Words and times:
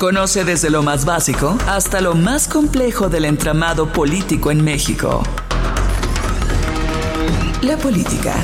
Conoce 0.00 0.44
desde 0.46 0.70
lo 0.70 0.82
más 0.82 1.04
básico 1.04 1.58
hasta 1.66 2.00
lo 2.00 2.14
más 2.14 2.48
complejo 2.48 3.10
del 3.10 3.26
entramado 3.26 3.92
político 3.92 4.50
en 4.50 4.64
México. 4.64 5.22
La 7.60 7.76
política. 7.76 8.34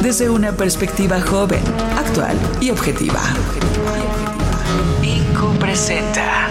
Desde 0.00 0.30
una 0.30 0.52
perspectiva 0.52 1.20
joven, 1.20 1.64
actual 1.96 2.38
y 2.60 2.70
objetiva. 2.70 3.20
Inco 5.02 5.50
presenta. 5.58 6.46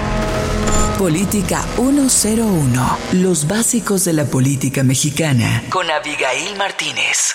Política 1.00 1.64
101. 1.78 2.98
Los 3.14 3.48
básicos 3.48 4.04
de 4.04 4.12
la 4.12 4.26
política 4.26 4.84
mexicana. 4.84 5.64
Con 5.70 5.90
Abigail 5.90 6.58
Martínez. 6.58 7.34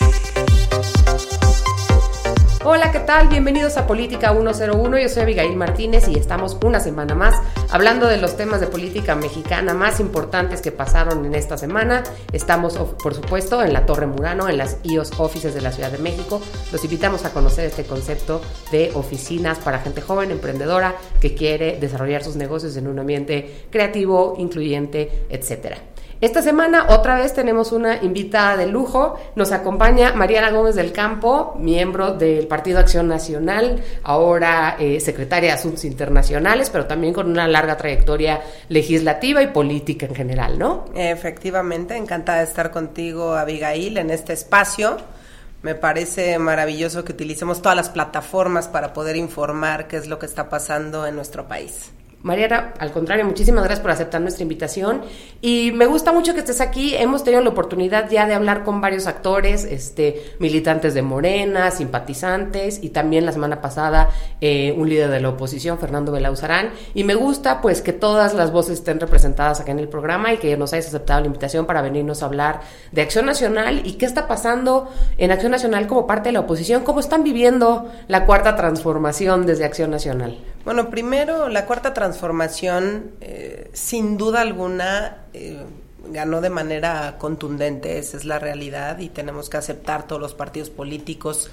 Hola, 2.63 2.93
¿qué 2.93 3.01
tal? 3.01 3.29
Bienvenidos 3.29 3.79
a 3.79 3.87
Política 3.87 4.33
101. 4.33 4.99
Yo 4.99 5.09
soy 5.09 5.23
Abigail 5.23 5.57
Martínez 5.57 6.07
y 6.09 6.19
estamos 6.19 6.59
una 6.63 6.79
semana 6.79 7.15
más 7.15 7.35
hablando 7.71 8.07
de 8.07 8.19
los 8.19 8.37
temas 8.37 8.61
de 8.61 8.67
política 8.67 9.15
mexicana 9.15 9.73
más 9.73 9.99
importantes 9.99 10.61
que 10.61 10.71
pasaron 10.71 11.25
en 11.25 11.35
esta 11.35 11.57
semana. 11.57 12.03
Estamos, 12.35 12.75
por 13.03 13.15
supuesto, 13.15 13.63
en 13.63 13.73
la 13.73 13.87
Torre 13.87 14.07
Murano, 14.07 14.47
en 14.47 14.59
las 14.59 14.77
IOS 14.83 15.13
Offices 15.19 15.55
de 15.55 15.63
la 15.63 15.73
Ciudad 15.73 15.91
de 15.91 15.97
México. 15.97 16.43
Los 16.71 16.85
invitamos 16.85 17.25
a 17.25 17.33
conocer 17.33 17.65
este 17.65 17.85
concepto 17.85 18.43
de 18.71 18.93
oficinas 18.93 19.59
para 19.59 19.79
gente 19.79 20.03
joven, 20.03 20.31
emprendedora, 20.31 20.97
que 21.19 21.35
quiere 21.35 21.79
desarrollar 21.81 22.23
sus 22.23 22.37
negocios 22.37 22.77
en 22.77 22.89
un 22.89 22.99
ambiente 22.99 23.69
creativo, 23.71 24.35
incluyente, 24.37 25.25
etcétera. 25.31 25.79
Esta 26.21 26.43
semana 26.43 26.89
otra 26.91 27.15
vez 27.15 27.33
tenemos 27.33 27.73
una 27.73 28.03
invitada 28.03 28.59
de 28.59 28.67
lujo. 28.67 29.19
Nos 29.37 29.53
acompaña 29.53 30.13
Mariana 30.13 30.51
Gómez 30.51 30.75
del 30.75 30.93
Campo, 30.93 31.55
miembro 31.59 32.13
del 32.13 32.47
Partido 32.47 32.79
Acción 32.79 33.09
Nacional, 33.09 33.83
ahora 34.03 34.77
eh, 34.79 35.01
secretaria 35.01 35.49
de 35.49 35.55
Asuntos 35.55 35.87
Internacionales, 35.87 36.69
pero 36.69 36.85
también 36.85 37.15
con 37.15 37.31
una 37.31 37.49
larga 37.49 37.79
trayectoria 37.79 38.43
legislativa 38.69 39.43
y 39.43 39.47
política 39.47 40.05
en 40.05 40.15
general, 40.15 40.59
¿no? 40.59 40.85
Efectivamente, 40.95 41.97
encantada 41.97 42.41
de 42.41 42.45
estar 42.45 42.71
contigo, 42.71 43.35
Abigail, 43.35 43.97
en 43.97 44.11
este 44.11 44.35
espacio. 44.35 44.99
Me 45.63 45.75
parece 45.75 46.39
maravilloso 46.39 47.03
que 47.03 47.13
utilicemos 47.13 47.63
todas 47.63 47.77
las 47.77 47.89
plataformas 47.89 48.69
para 48.69 48.93
poder 48.93 49.17
informar 49.17 49.89
qué 49.89 49.97
es 49.97 50.07
lo 50.07 50.19
que 50.19 50.27
está 50.27 50.51
pasando 50.51 51.07
en 51.07 51.17
nuestro 51.17 51.49
país. 51.49 51.93
Mariana, 52.23 52.75
al 52.79 52.93
contrario, 52.93 53.25
muchísimas 53.25 53.65
gracias 53.65 53.81
por 53.81 53.91
aceptar 53.93 54.21
nuestra 54.21 54.43
invitación 54.43 55.01
y 55.41 55.73
me 55.73 55.87
gusta 55.87 56.13
mucho 56.13 56.35
que 56.35 56.41
estés 56.41 56.61
aquí. 56.61 56.95
Hemos 56.95 57.25
tenido 57.25 57.43
la 57.43 57.49
oportunidad 57.49 58.11
ya 58.11 58.27
de 58.27 58.35
hablar 58.35 58.63
con 58.63 58.83
varios 58.83 59.07
actores, 59.07 59.65
este, 59.65 60.35
militantes 60.39 60.93
de 60.93 61.01
Morena, 61.01 61.71
simpatizantes 61.71 62.83
y 62.83 62.91
también 62.91 63.25
la 63.25 63.33
semana 63.33 63.63
pasada 63.63 64.11
eh, 64.43 64.75
un 64.77 64.91
líder 64.91 65.09
de 65.09 65.21
la 65.21 65.31
oposición, 65.31 65.79
Fernando 65.79 66.13
Belauzarán. 66.13 66.73
Y 66.93 67.05
me 67.05 67.15
gusta 67.15 67.63
pues 67.63 67.81
que 67.81 67.95
todas 67.95 68.35
las 68.35 68.53
voces 68.53 68.81
estén 68.81 69.01
representadas 69.01 69.61
acá 69.61 69.73
en 69.73 69.79
el 69.79 69.89
programa 69.89 70.35
y 70.35 70.37
que 70.37 70.55
nos 70.59 70.75
hayas 70.75 70.89
aceptado 70.89 71.21
la 71.21 71.27
invitación 71.27 71.65
para 71.65 71.81
venirnos 71.81 72.23
a 72.23 72.27
hablar 72.27 72.61
de 72.93 73.01
Acción 73.01 73.25
Nacional 73.25 73.81
y 73.87 73.95
qué 73.95 74.05
está 74.05 74.29
pasando 74.29 74.91
en 75.17 75.31
Acción 75.31 75.53
Nacional 75.53 75.87
como 75.87 76.07
parte 76.07 76.29
de 76.29 76.35
la 76.35 76.41
oposición, 76.41 76.85
cómo 76.85 77.01
están 77.01 77.25
viviendo 77.25 77.91
la 78.09 78.27
cuarta 78.27 78.57
transformación 78.57 79.47
desde 79.47 79.65
Acción 79.65 79.91
Nacional. 79.91 80.37
Bueno, 80.65 80.91
primero, 80.91 81.49
la 81.49 81.65
cuarta 81.65 81.95
transformación, 81.95 83.13
eh, 83.23 83.71
sin 83.73 84.19
duda 84.19 84.43
alguna, 84.43 85.25
eh, 85.33 85.65
ganó 86.09 86.43
de 86.43 86.51
manera 86.51 87.17
contundente, 87.19 87.99
esa 87.99 88.19
es 88.19 88.27
la 88.27 88.39
realidad, 88.39 88.99
y 88.99 89.09
tenemos 89.09 89.49
que 89.49 89.57
aceptar 89.57 90.07
todos 90.07 90.21
los 90.21 90.35
partidos 90.35 90.69
políticos 90.69 91.51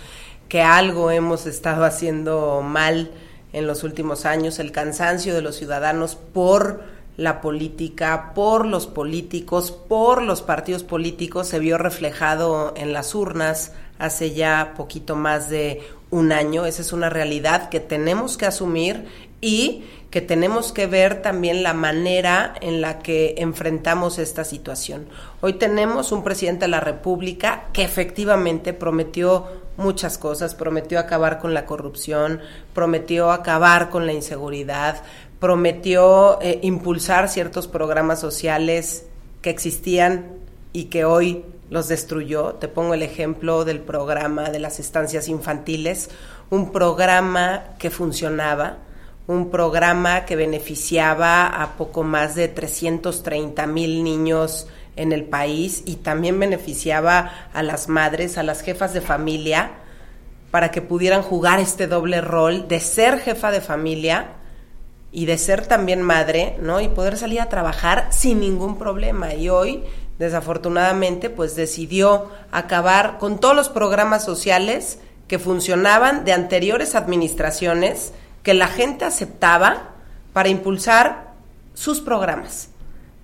que 0.50 0.62
algo 0.62 1.10
hemos 1.10 1.46
estado 1.46 1.86
haciendo 1.86 2.62
mal 2.62 3.12
en 3.54 3.66
los 3.66 3.84
últimos 3.84 4.26
años, 4.26 4.60
el 4.60 4.74
cansancio 4.74 5.34
de 5.34 5.42
los 5.42 5.56
ciudadanos 5.56 6.16
por 6.16 6.84
la 7.16 7.40
política, 7.40 8.34
por 8.36 8.66
los 8.66 8.88
políticos, 8.88 9.72
por 9.72 10.22
los 10.22 10.42
partidos 10.42 10.84
políticos, 10.84 11.48
se 11.48 11.60
vio 11.60 11.78
reflejado 11.78 12.74
en 12.76 12.92
las 12.92 13.16
urnas 13.16 13.72
hace 14.00 14.34
ya 14.34 14.74
poquito 14.78 15.16
más 15.16 15.50
de 15.50 15.82
un 16.10 16.32
año. 16.32 16.66
Esa 16.66 16.82
es 16.82 16.94
una 16.94 17.10
realidad 17.10 17.70
que 17.70 17.80
tenemos 17.80 18.38
que 18.38 18.46
asumir 18.46 19.06
y 19.42 19.84
que 20.10 20.22
tenemos 20.22 20.72
que 20.72 20.88
ver 20.88 21.22
también 21.22 21.64
la 21.64 21.74
manera 21.74 22.56
en 22.62 22.82
la 22.82 23.00
que 23.00 23.36
enfrentamos 23.38 24.20
esta 24.20 24.44
situación. 24.44 25.08
Hoy 25.42 25.54
tenemos 25.54 26.12
un 26.12 26.24
presidente 26.24 26.66
de 26.66 26.72
la 26.72 26.80
República 26.80 27.66
que 27.74 27.84
efectivamente 27.84 28.74
prometió 28.74 29.46
muchas 29.76 30.18
cosas, 30.18 30.56
prometió 30.56 31.00
acabar 31.00 31.40
con 31.40 31.54
la 31.54 31.66
corrupción, 31.66 32.42
prometió 32.74 33.32
acabar 33.32 33.90
con 33.90 34.08
la 34.08 34.14
inseguridad, 34.14 35.04
prometió 35.40 36.42
eh, 36.42 36.60
impulsar 36.64 37.30
ciertos 37.30 37.68
programas 37.68 38.20
sociales 38.20 39.06
que 39.42 39.50
existían 39.50 40.32
y 40.74 40.86
que 40.86 41.06
hoy 41.06 41.44
los 41.70 41.88
destruyó. 41.88 42.54
Te 42.56 42.68
pongo 42.68 42.94
el 42.94 43.04
ejemplo 43.04 43.66
del 43.66 43.80
programa 43.80 44.50
de 44.50 44.60
las 44.60 44.80
estancias 44.80 45.28
infantiles, 45.28 46.10
un 46.50 46.72
programa 46.72 47.76
que 47.78 47.90
funcionaba, 47.90 48.78
un 49.28 49.50
programa 49.50 50.26
que 50.26 50.36
beneficiaba 50.36 51.48
a 51.48 51.78
poco 51.78 52.04
más 52.04 52.36
de 52.36 52.48
330 52.48 53.68
mil 53.68 54.04
niños 54.04 54.68
en 54.96 55.12
el 55.12 55.26
país 55.26 55.84
y 55.86 55.98
también 55.98 56.40
beneficiaba 56.40 57.32
a 57.54 57.64
las 57.64 57.90
madres, 57.90 58.38
a 58.38 58.44
las 58.44 58.62
jefas 58.62 58.94
de 58.94 59.02
familia, 59.02 59.72
para 60.52 60.72
que 60.72 60.82
pudieran 60.82 61.22
jugar 61.22 61.60
este 61.60 61.88
doble 61.88 62.22
rol 62.22 62.68
de 62.68 62.80
ser 62.80 63.20
jefa 63.20 63.52
de 63.52 63.62
familia 63.62 64.30
y 65.12 65.26
de 65.26 65.38
ser 65.38 65.68
también 65.68 66.02
madre, 66.02 66.58
¿no? 66.62 66.80
Y 66.80 66.88
poder 66.88 67.18
salir 67.18 67.42
a 67.42 67.50
trabajar 67.50 68.08
sin 68.12 68.40
ningún 68.40 68.78
problema. 68.78 69.34
Y 69.34 69.50
hoy 69.50 69.84
desafortunadamente, 70.20 71.30
pues 71.30 71.56
decidió 71.56 72.28
acabar 72.52 73.18
con 73.18 73.40
todos 73.40 73.56
los 73.56 73.70
programas 73.70 74.24
sociales 74.24 75.00
que 75.28 75.40
funcionaban 75.40 76.26
de 76.26 76.34
anteriores 76.34 76.96
administraciones, 76.96 78.14
que 78.44 78.54
la 78.54 78.68
gente 78.68 79.06
aceptaba 79.06 79.90
para 80.34 80.50
impulsar 80.50 81.34
sus 81.74 82.00
programas. 82.00 82.70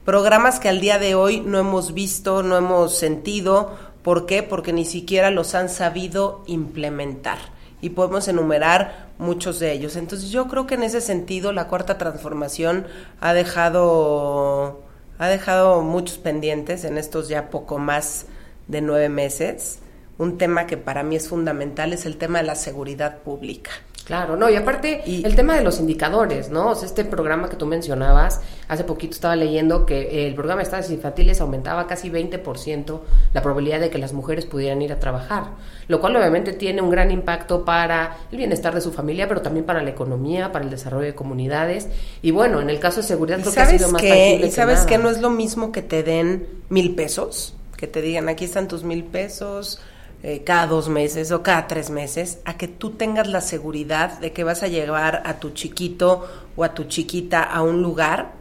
Programas 0.06 0.60
que 0.60 0.70
al 0.70 0.82
día 0.82 1.00
de 1.00 1.16
hoy 1.16 1.40
no 1.40 1.58
hemos 1.60 1.94
visto, 1.94 2.44
no 2.44 2.58
hemos 2.58 2.98
sentido. 2.98 3.72
¿Por 4.04 4.26
qué? 4.26 4.44
Porque 4.44 4.74
ni 4.74 4.84
siquiera 4.84 5.32
los 5.32 5.56
han 5.56 5.70
sabido 5.70 6.44
implementar. 6.46 7.38
Y 7.80 7.92
podemos 7.92 8.28
enumerar 8.28 9.08
muchos 9.18 9.60
de 9.60 9.72
ellos. 9.72 9.96
Entonces 9.96 10.30
yo 10.30 10.48
creo 10.50 10.68
que 10.68 10.76
en 10.76 10.84
ese 10.84 11.00
sentido 11.00 11.54
la 11.54 11.68
cuarta 11.68 11.98
transformación 11.98 12.86
ha 13.22 13.34
dejado 13.34 14.82
ha 15.18 15.28
dejado 15.28 15.82
muchos 15.82 16.18
pendientes 16.18 16.84
en 16.84 16.98
estos 16.98 17.30
ya 17.30 17.50
poco 17.50 17.78
más 17.78 18.26
de 18.68 18.82
nueve 18.82 19.10
meses. 19.10 19.80
Un 20.18 20.38
tema 20.38 20.68
que 20.68 20.78
para 20.78 21.04
mí 21.04 21.16
es 21.16 21.28
fundamental 21.28 21.94
es 21.94 22.06
el 22.06 22.18
tema 22.18 22.40
de 22.40 22.46
la 22.46 22.56
seguridad 22.56 23.20
pública. 23.20 23.72
Claro, 24.06 24.36
no, 24.36 24.50
y 24.50 24.56
aparte 24.56 25.02
el 25.06 25.34
tema 25.36 25.56
de 25.56 25.64
los 25.64 25.80
indicadores, 25.80 26.50
¿no? 26.50 26.72
O 26.72 26.76
sea, 26.76 26.88
este 26.88 27.06
programa 27.06 27.48
que 27.48 27.56
tú 27.56 27.66
mencionabas, 27.66 28.42
hace 28.68 28.84
poquito 28.84 29.14
estaba 29.14 29.38
leyendo 29.38 29.86
que 29.86 30.28
el 30.28 30.36
programa 30.36 30.60
de 30.60 30.64
estados 30.64 30.90
infantiles 30.90 31.40
aumentaba 31.40 31.88
casi 31.88 32.10
20% 32.10 33.00
la 33.34 33.42
probabilidad 33.42 33.80
de 33.80 33.90
que 33.90 33.98
las 33.98 34.12
mujeres 34.12 34.46
pudieran 34.46 34.82
ir 34.82 34.92
a 34.92 35.00
trabajar, 35.00 35.52
lo 35.88 36.02
cual 36.02 36.18
obviamente 36.18 36.52
tiene 36.52 36.82
un 36.82 36.90
gran 36.90 37.12
impacto 37.12 37.64
para 37.64 38.18
el 38.30 38.38
bienestar 38.38 38.76
de 38.76 38.82
su 38.82 38.92
familia, 38.92 39.30
pero 39.30 39.42
también 39.42 39.66
para 39.66 39.82
la 39.82 39.92
economía, 39.92 40.52
para 40.52 40.66
el 40.66 40.72
desarrollo 40.72 41.06
de 41.06 41.16
comunidades. 41.16 41.88
Y 42.22 42.32
bueno, 42.32 42.60
en 42.60 42.70
el 42.70 42.80
caso 42.80 42.98
de 42.98 43.08
seguridad 43.08 43.40
creo 43.40 43.54
que 43.54 43.62
ha 43.62 43.66
sido 43.68 43.90
más 43.90 44.02
que, 44.02 44.42
¿Y 44.46 44.52
sabes 44.52 44.82
que 44.82 44.98
no 44.98 45.10
es 45.10 45.22
lo 45.22 45.30
mismo 45.30 45.72
que 45.72 45.82
te 45.82 46.04
den 46.04 46.46
mil 46.68 46.94
pesos? 46.94 47.56
Que 47.78 47.88
te 47.88 48.02
digan, 48.02 48.28
aquí 48.28 48.44
están 48.44 48.68
tus 48.68 48.84
mil 48.84 49.06
pesos, 49.06 49.80
eh, 50.24 50.44
cada 50.46 50.68
dos 50.68 50.88
meses 50.88 51.34
o 51.34 51.44
cada 51.44 51.68
tres 51.68 51.90
meses, 51.90 52.40
a 52.46 52.56
que 52.58 52.70
tú 52.70 52.92
tengas 52.92 53.28
la 53.28 53.42
seguridad 53.42 54.20
de 54.20 54.32
que 54.32 54.46
vas 54.46 54.64
a 54.64 54.70
llevar 54.70 55.22
a 55.26 55.40
tu 55.40 55.50
chiquito 55.50 56.26
o 56.56 56.64
a 56.64 56.74
tu 56.74 56.86
chiquita 56.86 57.44
a 57.44 57.62
un 57.62 57.82
lugar 57.82 58.32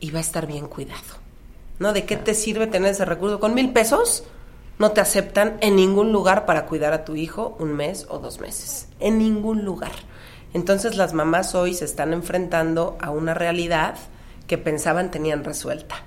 y 0.00 0.10
va 0.10 0.18
a 0.18 0.22
estar 0.22 0.46
bien 0.46 0.68
cuidado. 0.68 1.20
¿No? 1.78 1.92
¿De 1.92 2.06
qué 2.06 2.16
te 2.16 2.34
sirve 2.34 2.66
tener 2.66 2.92
ese 2.92 3.04
recurso? 3.04 3.40
Con 3.40 3.54
mil 3.54 3.72
pesos 3.72 4.24
no 4.78 4.92
te 4.92 5.02
aceptan 5.02 5.58
en 5.60 5.76
ningún 5.76 6.12
lugar 6.12 6.46
para 6.46 6.64
cuidar 6.64 6.94
a 6.94 7.04
tu 7.04 7.14
hijo 7.14 7.56
un 7.58 7.74
mes 7.74 8.06
o 8.08 8.18
dos 8.18 8.40
meses. 8.40 8.88
En 8.98 9.18
ningún 9.18 9.64
lugar. 9.64 9.92
Entonces 10.54 10.96
las 10.96 11.12
mamás 11.12 11.54
hoy 11.54 11.74
se 11.74 11.84
están 11.84 12.12
enfrentando 12.12 12.96
a 13.00 13.10
una 13.10 13.34
realidad 13.34 13.96
que 14.46 14.58
pensaban 14.58 15.10
tenían 15.10 15.44
resuelta. 15.44 16.04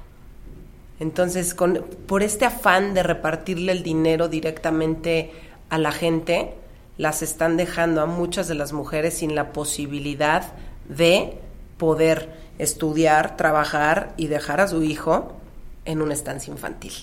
Entonces, 1.00 1.54
con, 1.54 1.86
por 2.08 2.24
este 2.24 2.46
afán 2.46 2.94
de 2.94 3.04
repartirle 3.04 3.72
el 3.72 3.84
dinero 3.84 4.28
directamente 4.28 5.32
a 5.70 5.78
la 5.78 5.92
gente, 5.92 6.54
las 6.98 7.22
están 7.22 7.58
dejando 7.58 8.02
a 8.02 8.06
muchas 8.06 8.48
de 8.48 8.56
las 8.56 8.72
mujeres 8.72 9.16
sin 9.16 9.36
la 9.36 9.52
posibilidad 9.52 10.54
de 10.88 11.38
poder 11.78 12.30
estudiar, 12.58 13.36
trabajar 13.36 14.14
y 14.18 14.28
dejar 14.28 14.62
a 14.62 14.68
su 14.68 14.84
hijo 14.84 15.34
en 15.84 16.02
una 16.02 16.14
estancia 16.14 16.52
infantil. 16.52 16.94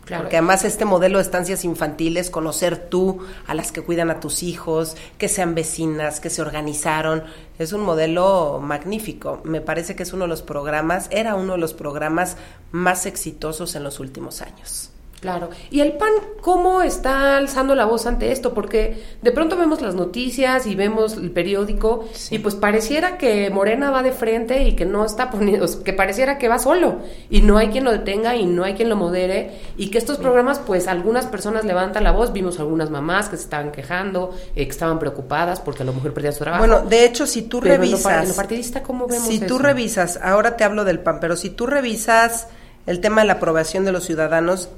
Porque 0.00 0.38
además 0.38 0.64
este 0.64 0.84
modelo 0.84 1.18
de 1.18 1.22
estancias 1.22 1.64
infantiles, 1.64 2.30
conocer 2.30 2.88
tú 2.88 3.20
a 3.46 3.54
las 3.54 3.70
que 3.70 3.82
cuidan 3.82 4.10
a 4.10 4.18
tus 4.18 4.42
hijos, 4.42 4.96
que 5.18 5.28
sean 5.28 5.54
vecinas, 5.54 6.20
que 6.20 6.30
se 6.30 6.42
organizaron, 6.42 7.22
es 7.58 7.72
un 7.72 7.82
modelo 7.82 8.60
magnífico. 8.60 9.40
Me 9.44 9.60
parece 9.60 9.94
que 9.94 10.02
es 10.02 10.12
uno 10.12 10.24
de 10.24 10.28
los 10.28 10.42
programas, 10.42 11.06
era 11.10 11.36
uno 11.36 11.52
de 11.52 11.58
los 11.58 11.74
programas 11.74 12.36
más 12.72 13.06
exitosos 13.06 13.74
en 13.76 13.84
los 13.84 14.00
últimos 14.00 14.42
años. 14.42 14.89
Claro. 15.20 15.50
¿Y 15.70 15.80
el 15.80 15.92
PAN 15.92 16.12
cómo 16.40 16.80
está 16.80 17.36
alzando 17.36 17.74
la 17.74 17.84
voz 17.84 18.06
ante 18.06 18.32
esto? 18.32 18.54
Porque 18.54 19.02
de 19.20 19.32
pronto 19.32 19.56
vemos 19.56 19.82
las 19.82 19.94
noticias 19.94 20.66
y 20.66 20.74
vemos 20.74 21.14
el 21.18 21.30
periódico 21.30 22.08
y 22.30 22.38
pues 22.38 22.54
pareciera 22.54 23.18
que 23.18 23.50
Morena 23.50 23.90
va 23.90 24.02
de 24.02 24.12
frente 24.12 24.62
y 24.64 24.74
que 24.74 24.86
no 24.86 25.04
está 25.04 25.30
poniendo, 25.30 25.66
que 25.84 25.92
pareciera 25.92 26.38
que 26.38 26.48
va 26.48 26.58
solo 26.58 27.00
y 27.28 27.42
no 27.42 27.58
hay 27.58 27.68
quien 27.68 27.84
lo 27.84 27.92
detenga 27.92 28.34
y 28.34 28.46
no 28.46 28.64
hay 28.64 28.74
quien 28.74 28.88
lo 28.88 28.96
modere 28.96 29.58
y 29.76 29.90
que 29.90 29.98
estos 29.98 30.16
programas 30.16 30.58
pues 30.58 30.88
algunas 30.88 31.26
personas 31.26 31.64
levantan 31.66 32.02
la 32.02 32.12
voz, 32.12 32.32
vimos 32.32 32.58
algunas 32.58 32.88
mamás 32.88 33.28
que 33.28 33.36
se 33.36 33.42
estaban 33.42 33.72
quejando, 33.72 34.34
eh, 34.56 34.64
que 34.64 34.70
estaban 34.70 34.98
preocupadas 34.98 35.60
porque 35.60 35.82
a 35.82 35.86
la 35.86 35.92
mujer 35.92 36.14
perdía 36.14 36.32
su 36.32 36.38
trabajo. 36.38 36.66
Bueno, 36.66 36.86
de 36.88 37.04
hecho 37.04 37.26
si 37.26 37.42
tú 37.42 37.60
revisas... 37.60 38.22
En 38.22 38.28
lo, 38.30 38.34
partidista, 38.34 38.82
¿cómo 38.82 39.06
vemos 39.06 39.28
Si 39.28 39.38
tú 39.40 39.58
revisas, 39.58 40.18
ahora 40.22 40.56
te 40.56 40.64
hablo 40.64 40.86
del 40.86 41.00
PAN, 41.00 41.18
pero 41.20 41.36
si 41.36 41.50
tú 41.50 41.66
revisas 41.66 42.46
el 42.86 43.00
tema 43.00 43.20
de 43.20 43.26
la 43.26 43.34
aprobación 43.34 43.84
de 43.84 43.92
los 43.92 44.04
ciudadanos, 44.04 44.70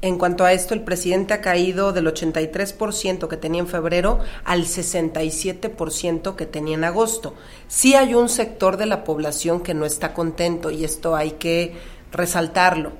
en 0.00 0.16
cuanto 0.16 0.44
a 0.44 0.52
esto, 0.52 0.74
el 0.74 0.82
presidente 0.82 1.34
ha 1.34 1.40
caído 1.40 1.92
del 1.92 2.06
83% 2.06 3.26
que 3.26 3.36
tenía 3.36 3.60
en 3.60 3.66
febrero 3.66 4.20
al 4.44 4.64
67% 4.64 6.36
que 6.36 6.46
tenía 6.46 6.76
en 6.76 6.84
agosto. 6.84 7.34
Sí 7.66 7.94
hay 7.94 8.14
un 8.14 8.28
sector 8.28 8.76
de 8.76 8.86
la 8.86 9.02
población 9.02 9.60
que 9.60 9.74
no 9.74 9.84
está 9.84 10.14
contento 10.14 10.70
y 10.70 10.84
esto 10.84 11.16
hay 11.16 11.32
que 11.32 11.74
resaltarlo. 12.12 12.92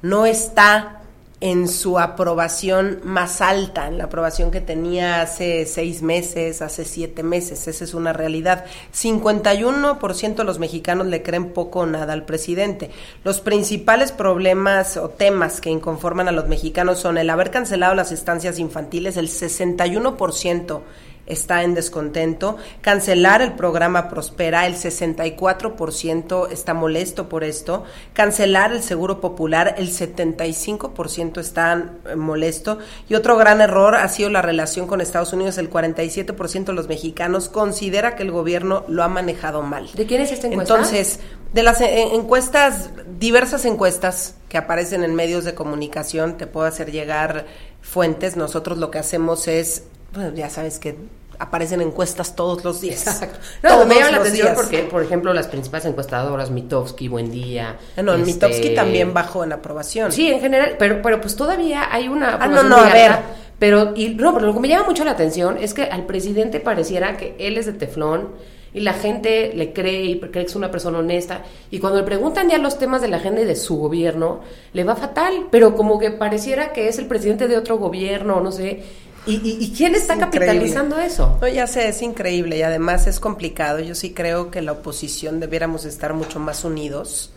No 0.00 0.24
está 0.24 1.02
en 1.44 1.68
su 1.68 1.98
aprobación 1.98 3.00
más 3.04 3.42
alta, 3.42 3.86
en 3.86 3.98
la 3.98 4.04
aprobación 4.04 4.50
que 4.50 4.62
tenía 4.62 5.20
hace 5.20 5.66
seis 5.66 6.00
meses, 6.00 6.62
hace 6.62 6.86
siete 6.86 7.22
meses. 7.22 7.68
Esa 7.68 7.84
es 7.84 7.92
una 7.92 8.14
realidad. 8.14 8.64
51% 8.94 10.36
de 10.36 10.44
los 10.44 10.58
mexicanos 10.58 11.06
le 11.06 11.22
creen 11.22 11.52
poco 11.52 11.80
o 11.80 11.86
nada 11.86 12.14
al 12.14 12.24
presidente. 12.24 12.90
Los 13.24 13.42
principales 13.42 14.10
problemas 14.10 14.96
o 14.96 15.10
temas 15.10 15.60
que 15.60 15.68
inconforman 15.68 16.28
a 16.28 16.32
los 16.32 16.48
mexicanos 16.48 16.98
son 16.98 17.18
el 17.18 17.28
haber 17.28 17.50
cancelado 17.50 17.94
las 17.94 18.10
estancias 18.10 18.58
infantiles, 18.58 19.18
el 19.18 19.28
61% 19.28 20.80
está 21.26 21.62
en 21.62 21.74
descontento. 21.74 22.56
Cancelar 22.80 23.42
el 23.42 23.52
programa 23.52 24.08
Prospera, 24.08 24.66
el 24.66 24.74
64% 24.74 26.50
está 26.50 26.74
molesto 26.74 27.28
por 27.28 27.44
esto. 27.44 27.84
Cancelar 28.12 28.72
el 28.72 28.82
Seguro 28.82 29.20
Popular, 29.20 29.74
el 29.78 29.90
75% 29.90 31.38
está 31.38 31.92
eh, 32.06 32.16
molesto. 32.16 32.78
Y 33.08 33.14
otro 33.14 33.36
gran 33.36 33.60
error 33.60 33.94
ha 33.94 34.08
sido 34.08 34.30
la 34.30 34.42
relación 34.42 34.86
con 34.86 35.00
Estados 35.00 35.32
Unidos. 35.32 35.58
El 35.58 35.70
47% 35.70 36.64
de 36.64 36.72
los 36.72 36.88
mexicanos 36.88 37.48
considera 37.48 38.16
que 38.16 38.22
el 38.22 38.30
gobierno 38.30 38.84
lo 38.88 39.02
ha 39.02 39.08
manejado 39.08 39.62
mal. 39.62 39.90
¿De 39.94 40.06
quién 40.06 40.20
es 40.20 40.32
esta 40.32 40.46
encuesta? 40.46 40.74
Entonces, 40.74 41.20
de 41.52 41.62
las 41.62 41.80
eh, 41.80 42.14
encuestas, 42.14 42.90
diversas 43.18 43.64
encuestas 43.64 44.36
que 44.48 44.58
aparecen 44.58 45.04
en 45.04 45.14
medios 45.14 45.44
de 45.44 45.54
comunicación, 45.54 46.36
te 46.36 46.46
puedo 46.46 46.66
hacer 46.66 46.90
llegar 46.90 47.46
fuentes. 47.80 48.36
Nosotros 48.36 48.78
lo 48.78 48.90
que 48.90 48.98
hacemos 48.98 49.48
es 49.48 49.84
bueno, 50.14 50.34
ya 50.34 50.48
sabes 50.48 50.78
que 50.78 50.96
aparecen 51.38 51.80
encuestas 51.80 52.36
todos 52.36 52.64
los 52.64 52.80
días. 52.80 53.06
Exacto. 53.06 53.38
No, 53.62 53.84
me 53.86 53.96
llama 53.96 54.12
la 54.12 54.16
atención 54.18 54.52
porque, 54.54 54.78
por 54.82 55.02
ejemplo, 55.02 55.32
las 55.34 55.48
principales 55.48 55.86
encuestadoras, 55.86 56.50
Mitowski, 56.50 57.08
Buen 57.08 57.30
Día. 57.30 57.76
Ah, 57.96 58.02
no, 58.02 58.14
este... 58.14 58.70
También 58.70 59.12
bajó 59.12 59.44
en 59.44 59.52
aprobación. 59.52 60.12
Sí, 60.12 60.30
en 60.30 60.40
general, 60.40 60.76
pero, 60.78 61.02
pero 61.02 61.20
pues 61.20 61.36
todavía 61.36 61.92
hay 61.92 62.08
una. 62.08 62.36
Ah, 62.36 62.46
no, 62.46 62.62
no, 62.62 62.76
a 62.76 62.90
ver. 62.90 63.12
Pero, 63.58 63.92
y, 63.94 64.10
no, 64.10 64.34
pero 64.34 64.46
lo 64.46 64.54
que 64.54 64.60
me 64.60 64.68
llama 64.68 64.86
mucho 64.86 65.04
la 65.04 65.12
atención 65.12 65.58
es 65.58 65.74
que 65.74 65.84
al 65.84 66.06
presidente 66.06 66.60
pareciera 66.60 67.16
que 67.16 67.36
él 67.38 67.56
es 67.56 67.66
de 67.66 67.72
teflón 67.72 68.30
y 68.74 68.80
la 68.80 68.92
gente 68.92 69.52
le 69.54 69.72
cree 69.72 70.02
y 70.02 70.18
cree 70.18 70.30
que 70.32 70.40
es 70.40 70.56
una 70.56 70.70
persona 70.70 70.98
honesta. 70.98 71.42
Y 71.70 71.78
cuando 71.78 72.00
le 72.00 72.04
preguntan 72.04 72.50
ya 72.50 72.58
los 72.58 72.76
temas 72.76 73.00
de 73.00 73.08
la 73.08 73.18
agenda 73.18 73.40
y 73.40 73.44
de 73.44 73.54
su 73.54 73.76
gobierno, 73.76 74.40
le 74.72 74.82
va 74.82 74.96
fatal, 74.96 75.46
pero 75.50 75.76
como 75.76 75.98
que 75.98 76.10
pareciera 76.10 76.72
que 76.72 76.88
es 76.88 76.98
el 76.98 77.06
presidente 77.06 77.46
de 77.46 77.56
otro 77.56 77.78
gobierno, 77.78 78.40
no 78.40 78.50
sé. 78.50 78.82
¿Y, 79.26 79.72
quién 79.74 79.94
está 79.94 80.18
capitalizando 80.18 80.98
eso? 80.98 81.38
No, 81.40 81.48
ya 81.48 81.66
sé, 81.66 81.88
es 81.88 82.02
increíble 82.02 82.58
y 82.58 82.62
además 82.62 83.06
es 83.06 83.20
complicado. 83.20 83.80
Yo 83.80 83.94
sí 83.94 84.12
creo 84.12 84.50
que 84.50 84.60
la 84.60 84.72
oposición 84.72 85.40
debiéramos 85.40 85.86
estar 85.86 86.12
mucho 86.12 86.40
más 86.40 86.64
unidos. 86.64 87.32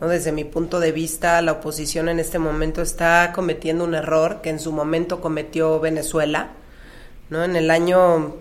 ¿no? 0.00 0.08
Desde 0.08 0.30
mi 0.32 0.44
punto 0.44 0.78
de 0.78 0.92
vista, 0.92 1.40
la 1.40 1.52
oposición 1.52 2.10
en 2.10 2.20
este 2.20 2.38
momento 2.38 2.82
está 2.82 3.32
cometiendo 3.34 3.84
un 3.84 3.94
error 3.94 4.40
que 4.42 4.50
en 4.50 4.60
su 4.60 4.72
momento 4.72 5.22
cometió 5.22 5.80
Venezuela. 5.80 6.50
¿no? 7.30 7.42
En 7.44 7.56
el 7.56 7.70
año 7.70 8.36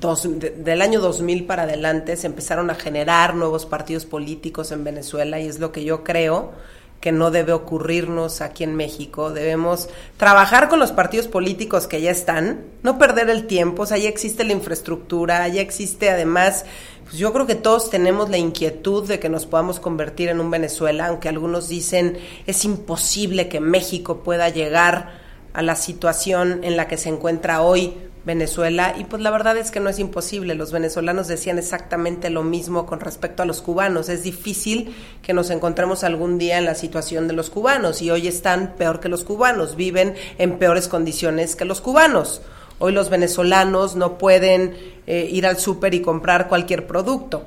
dos, 0.00 0.28
del 0.38 0.82
año 0.82 1.00
2000 1.00 1.46
para 1.46 1.62
adelante 1.62 2.16
se 2.16 2.26
empezaron 2.26 2.68
a 2.70 2.74
generar 2.74 3.34
nuevos 3.34 3.64
partidos 3.64 4.04
políticos 4.04 4.70
en 4.70 4.84
Venezuela 4.84 5.40
y 5.40 5.48
es 5.48 5.60
lo 5.60 5.72
que 5.72 5.82
yo 5.82 6.04
creo 6.04 6.52
que 7.00 7.12
no 7.12 7.30
debe 7.30 7.52
ocurrirnos 7.52 8.40
aquí 8.40 8.64
en 8.64 8.76
México. 8.76 9.30
Debemos 9.30 9.88
trabajar 10.16 10.68
con 10.68 10.78
los 10.78 10.90
partidos 10.90 11.26
políticos 11.28 11.86
que 11.86 12.00
ya 12.00 12.10
están, 12.10 12.64
no 12.82 12.98
perder 12.98 13.28
el 13.28 13.46
tiempo, 13.46 13.82
o 13.82 13.86
sea, 13.86 13.98
ya 13.98 14.08
existe 14.08 14.42
la 14.44 14.52
infraestructura, 14.52 15.46
ya 15.48 15.60
existe 15.60 16.08
además, 16.08 16.64
pues 17.04 17.18
yo 17.18 17.32
creo 17.32 17.46
que 17.46 17.56
todos 17.56 17.90
tenemos 17.90 18.30
la 18.30 18.38
inquietud 18.38 19.06
de 19.06 19.18
que 19.18 19.28
nos 19.28 19.44
podamos 19.44 19.80
convertir 19.80 20.30
en 20.30 20.40
un 20.40 20.50
Venezuela, 20.50 21.08
aunque 21.08 21.28
algunos 21.28 21.68
dicen 21.68 22.18
es 22.46 22.64
imposible 22.64 23.48
que 23.48 23.60
México 23.60 24.22
pueda 24.22 24.48
llegar 24.48 25.22
a 25.52 25.62
la 25.62 25.76
situación 25.76 26.64
en 26.64 26.76
la 26.76 26.88
que 26.88 26.96
se 26.96 27.10
encuentra 27.10 27.60
hoy 27.60 27.94
Venezuela 28.24 28.94
y 28.98 29.04
pues 29.04 29.20
la 29.22 29.30
verdad 29.30 29.56
es 29.56 29.70
que 29.70 29.80
no 29.80 29.90
es 29.90 29.98
imposible. 29.98 30.54
Los 30.54 30.72
venezolanos 30.72 31.28
decían 31.28 31.58
exactamente 31.58 32.30
lo 32.30 32.42
mismo 32.42 32.86
con 32.86 33.00
respecto 33.00 33.42
a 33.42 33.46
los 33.46 33.60
cubanos. 33.60 34.08
Es 34.08 34.22
difícil 34.22 34.94
que 35.22 35.34
nos 35.34 35.50
encontremos 35.50 36.04
algún 36.04 36.38
día 36.38 36.58
en 36.58 36.64
la 36.64 36.74
situación 36.74 37.28
de 37.28 37.34
los 37.34 37.50
cubanos 37.50 38.00
y 38.00 38.10
hoy 38.10 38.26
están 38.26 38.74
peor 38.78 39.00
que 39.00 39.10
los 39.10 39.24
cubanos, 39.24 39.76
viven 39.76 40.14
en 40.38 40.58
peores 40.58 40.88
condiciones 40.88 41.54
que 41.54 41.66
los 41.66 41.80
cubanos. 41.82 42.40
Hoy 42.78 42.92
los 42.92 43.10
venezolanos 43.10 43.94
no 43.94 44.16
pueden 44.16 44.74
eh, 45.06 45.28
ir 45.30 45.46
al 45.46 45.58
súper 45.58 45.94
y 45.94 46.00
comprar 46.00 46.48
cualquier 46.48 46.86
producto. 46.86 47.44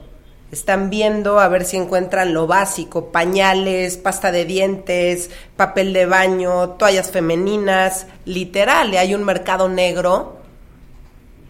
Están 0.51 0.89
viendo 0.89 1.39
a 1.39 1.49
ver 1.49 1.65
si 1.65 1.75
encuentran 1.75 2.33
lo 2.33 2.47
básico, 2.47 3.11
pañales, 3.11 3.97
pasta 3.97 4.31
de 4.31 4.45
dientes, 4.45 5.29
papel 5.57 5.91
de 5.91 6.05
baño, 6.05 6.69
toallas 6.71 7.11
femeninas, 7.11 8.07
literal, 8.23 8.95
hay 8.95 9.13
un 9.13 9.25
mercado 9.25 9.67
negro 9.67 10.36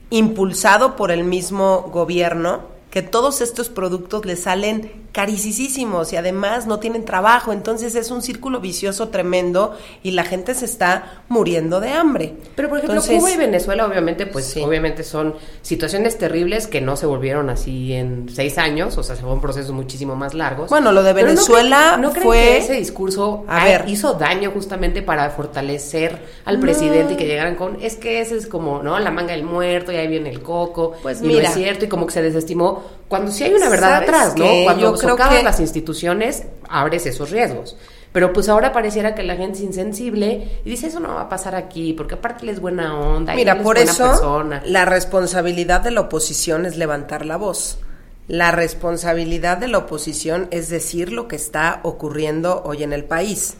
impulsado 0.10 0.96
por 0.96 1.12
el 1.12 1.24
mismo 1.24 1.90
gobierno, 1.92 2.62
que 2.92 3.02
todos 3.02 3.42
estos 3.42 3.70
productos 3.70 4.26
le 4.26 4.36
salen 4.36 5.07
carísimos 5.18 6.14
y 6.14 6.16
además 6.16 6.68
no 6.68 6.78
tienen 6.78 7.04
trabajo, 7.04 7.52
entonces 7.52 7.96
es 7.96 8.12
un 8.12 8.22
círculo 8.22 8.60
vicioso 8.60 9.08
tremendo 9.08 9.76
y 10.04 10.12
la 10.12 10.24
gente 10.24 10.54
se 10.54 10.66
está 10.66 11.24
muriendo 11.28 11.80
de 11.80 11.90
hambre. 11.90 12.36
Pero 12.56 12.70
por 12.70 12.78
ejemplo, 12.78 13.02
Cuba 13.02 13.32
y 13.32 13.36
Venezuela 13.36 13.88
obviamente, 13.88 14.28
pues 14.28 14.56
obviamente 14.58 15.04
son 15.04 15.34
situaciones 15.64 16.20
terribles 16.20 16.68
que 16.68 16.82
no 16.82 16.96
se 16.96 17.08
volvieron 17.08 17.50
así 17.50 17.94
en 17.94 18.30
seis 18.32 18.60
años, 18.60 18.96
o 19.00 19.02
sea, 19.02 19.16
se 19.16 19.24
fueron 19.24 19.42
procesos 19.42 19.72
muchísimo 19.72 20.16
más 20.16 20.36
largos. 20.36 20.70
Bueno, 20.70 20.92
lo 20.92 21.02
de 21.02 21.14
Venezuela 21.14 21.98
no, 21.98 22.12
fue... 22.12 22.38
que 22.38 22.58
ese 22.58 22.74
discurso 22.74 23.44
a 23.48 23.66
ver, 23.66 23.86
hizo 23.88 24.14
daño 24.14 24.52
justamente 24.52 25.02
para 25.02 25.32
fortalecer 25.32 26.22
al 26.46 26.60
presidente 26.60 27.14
y 27.14 27.18
que 27.18 27.26
llegaran 27.26 27.56
con, 27.56 27.82
es 27.82 27.96
que 27.96 28.22
ese 28.22 28.38
es 28.38 28.46
como, 28.46 28.84
¿no? 28.84 29.00
La 29.00 29.10
manga 29.10 29.32
del 29.32 29.46
muerto 29.46 29.92
y 29.92 29.96
ahí 29.96 30.08
viene 30.08 30.30
el 30.30 30.44
coco. 30.44 30.94
Pues 31.02 31.22
mira. 31.22 31.42
No 31.42 31.48
es 31.48 31.56
cierto 31.56 31.86
y 31.86 31.88
como 31.88 32.06
que 32.06 32.14
se 32.14 32.22
desestimó 32.22 32.84
cuando 33.08 33.32
sí 33.32 33.46
hay 33.46 33.54
una 33.54 33.70
verdad 33.70 33.96
atrás, 33.96 34.36
¿no? 34.38 34.46
Cuando 34.64 34.98
creo 35.16 35.30
que... 35.30 35.44
las 35.44 35.60
instituciones, 35.60 36.44
abres 36.70 37.06
esos 37.06 37.32
riesgos. 37.32 37.78
Pero 38.12 38.34
pues 38.34 38.50
ahora 38.50 38.72
pareciera 38.72 39.14
que 39.14 39.24
la 39.24 39.36
gente 39.36 39.60
es 39.60 39.64
insensible 39.64 40.62
y 40.66 40.70
dice 40.70 40.88
eso 40.88 41.00
no 41.00 41.10
va 41.16 41.22
a 41.22 41.30
pasar 41.30 41.56
aquí, 41.56 41.94
porque 41.94 42.16
aparte 42.16 42.44
él 42.44 42.50
es 42.50 42.60
buena 42.60 42.98
onda. 42.98 43.36
Mira, 43.36 43.62
por 43.62 43.78
eso 43.78 44.44
la 44.66 44.86
responsabilidad 44.86 45.82
de 45.82 45.92
la 45.92 46.02
oposición 46.02 46.66
es 46.66 46.78
levantar 46.78 47.26
la 47.26 47.38
voz. 47.38 47.80
La 48.28 48.52
responsabilidad 48.52 49.58
de 49.58 49.68
la 49.68 49.78
oposición 49.78 50.48
es 50.52 50.70
decir 50.70 51.12
lo 51.12 51.28
que 51.28 51.36
está 51.36 51.80
ocurriendo 51.84 52.62
hoy 52.66 52.84
en 52.84 52.92
el 52.92 53.04
país. 53.04 53.56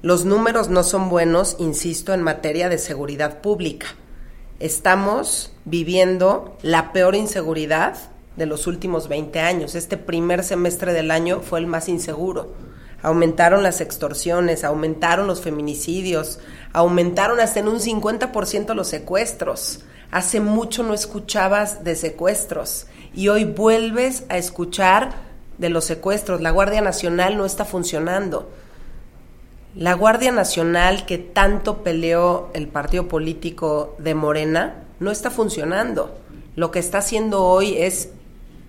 Los 0.00 0.24
números 0.24 0.68
no 0.68 0.84
son 0.84 1.08
buenos, 1.08 1.56
insisto, 1.58 2.14
en 2.14 2.22
materia 2.22 2.68
de 2.68 2.78
seguridad 2.78 3.40
pública. 3.40 3.86
estamos 4.60 5.52
viviendo 5.64 6.56
la 6.62 6.92
peor 6.92 7.14
inseguridad 7.14 7.96
de 8.38 8.46
los 8.46 8.66
últimos 8.66 9.08
20 9.08 9.40
años. 9.40 9.74
Este 9.74 9.96
primer 9.96 10.44
semestre 10.44 10.92
del 10.92 11.10
año 11.10 11.40
fue 11.40 11.58
el 11.58 11.66
más 11.66 11.88
inseguro. 11.88 12.54
Aumentaron 13.02 13.62
las 13.62 13.80
extorsiones, 13.80 14.64
aumentaron 14.64 15.26
los 15.26 15.42
feminicidios, 15.42 16.40
aumentaron 16.72 17.40
hasta 17.40 17.60
en 17.60 17.68
un 17.68 17.80
50% 17.80 18.74
los 18.74 18.88
secuestros. 18.88 19.80
Hace 20.10 20.40
mucho 20.40 20.82
no 20.82 20.94
escuchabas 20.94 21.84
de 21.84 21.94
secuestros 21.94 22.86
y 23.14 23.28
hoy 23.28 23.44
vuelves 23.44 24.24
a 24.28 24.38
escuchar 24.38 25.12
de 25.58 25.68
los 25.68 25.84
secuestros. 25.84 26.40
La 26.40 26.50
Guardia 26.50 26.80
Nacional 26.80 27.36
no 27.36 27.44
está 27.44 27.64
funcionando. 27.64 28.48
La 29.74 29.94
Guardia 29.94 30.32
Nacional 30.32 31.06
que 31.06 31.18
tanto 31.18 31.82
peleó 31.82 32.48
el 32.54 32.68
partido 32.68 33.06
político 33.06 33.94
de 33.98 34.14
Morena 34.14 34.84
no 34.98 35.10
está 35.10 35.30
funcionando. 35.30 36.18
Lo 36.56 36.70
que 36.72 36.80
está 36.80 36.98
haciendo 36.98 37.44
hoy 37.44 37.76
es 37.76 38.10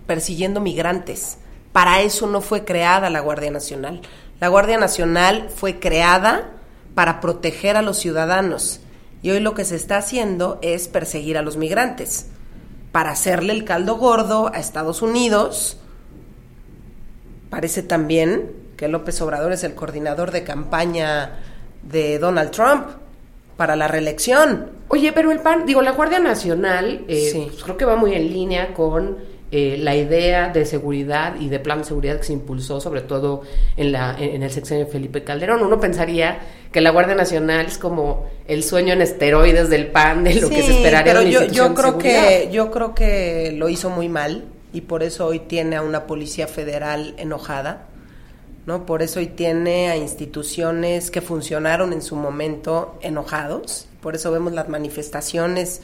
persiguiendo 0.06 0.60
migrantes. 0.60 1.38
Para 1.72 2.00
eso 2.00 2.26
no 2.26 2.40
fue 2.40 2.64
creada 2.64 3.10
la 3.10 3.20
Guardia 3.20 3.50
Nacional. 3.50 4.00
La 4.40 4.48
Guardia 4.48 4.78
Nacional 4.78 5.48
fue 5.54 5.78
creada 5.78 6.50
para 6.94 7.20
proteger 7.20 7.76
a 7.76 7.82
los 7.82 7.98
ciudadanos. 7.98 8.80
Y 9.22 9.30
hoy 9.30 9.40
lo 9.40 9.54
que 9.54 9.64
se 9.64 9.76
está 9.76 9.98
haciendo 9.98 10.58
es 10.62 10.88
perseguir 10.88 11.36
a 11.36 11.42
los 11.42 11.56
migrantes, 11.56 12.26
para 12.90 13.10
hacerle 13.10 13.52
el 13.52 13.64
caldo 13.64 13.96
gordo 13.96 14.50
a 14.52 14.58
Estados 14.58 15.02
Unidos. 15.02 15.78
Parece 17.50 17.82
también 17.82 18.50
que 18.76 18.88
López 18.88 19.20
Obrador 19.20 19.52
es 19.52 19.62
el 19.62 19.74
coordinador 19.74 20.30
de 20.30 20.42
campaña 20.42 21.38
de 21.82 22.18
Donald 22.18 22.50
Trump 22.50 22.86
para 23.56 23.76
la 23.76 23.88
reelección. 23.88 24.70
Oye, 24.88 25.12
pero 25.12 25.30
el 25.30 25.40
PAN, 25.40 25.66
digo, 25.66 25.82
la 25.82 25.92
Guardia 25.92 26.18
Nacional, 26.18 27.04
eh, 27.06 27.46
pues, 27.46 27.62
creo 27.62 27.76
que 27.76 27.84
va 27.84 27.96
muy 27.96 28.14
en 28.14 28.32
línea 28.32 28.72
con 28.72 29.18
eh, 29.52 29.76
la 29.78 29.96
idea 29.96 30.48
de 30.48 30.64
seguridad 30.64 31.34
y 31.40 31.48
de 31.48 31.58
plan 31.58 31.78
de 31.78 31.84
seguridad 31.84 32.18
que 32.18 32.24
se 32.24 32.32
impulsó, 32.32 32.80
sobre 32.80 33.00
todo 33.00 33.42
en, 33.76 33.92
la, 33.92 34.16
en 34.18 34.42
el 34.42 34.50
sexenio 34.50 34.84
de 34.84 34.90
Felipe 34.90 35.24
Calderón. 35.24 35.62
Uno 35.62 35.80
pensaría 35.80 36.38
que 36.70 36.80
la 36.80 36.90
Guardia 36.90 37.14
Nacional 37.14 37.66
es 37.66 37.76
como 37.76 38.28
el 38.46 38.62
sueño 38.62 38.92
en 38.92 39.02
esteroides 39.02 39.68
del 39.68 39.88
PAN, 39.88 40.24
de 40.24 40.34
lo 40.36 40.48
que 40.48 40.62
se 40.62 40.76
esperaría 40.76 41.12
pero 41.12 41.28
yo, 41.28 41.44
yo 41.44 41.74
creo 41.74 41.98
que 41.98 42.48
Yo 42.52 42.70
creo 42.70 42.94
que 42.94 43.52
lo 43.56 43.68
hizo 43.68 43.90
muy 43.90 44.08
mal 44.08 44.44
y 44.72 44.82
por 44.82 45.02
eso 45.02 45.26
hoy 45.26 45.40
tiene 45.40 45.76
a 45.76 45.82
una 45.82 46.06
policía 46.06 46.46
federal 46.46 47.14
enojada 47.18 47.88
¿no? 48.66 48.86
Por 48.86 49.02
eso 49.02 49.20
hoy 49.20 49.26
tiene 49.26 49.88
a 49.88 49.96
instituciones 49.96 51.10
que 51.10 51.20
funcionaron 51.20 51.92
en 51.92 52.02
su 52.02 52.14
momento 52.16 52.98
enojados, 53.00 53.86
por 54.00 54.14
eso 54.14 54.30
vemos 54.30 54.52
las 54.52 54.68
manifestaciones 54.68 55.80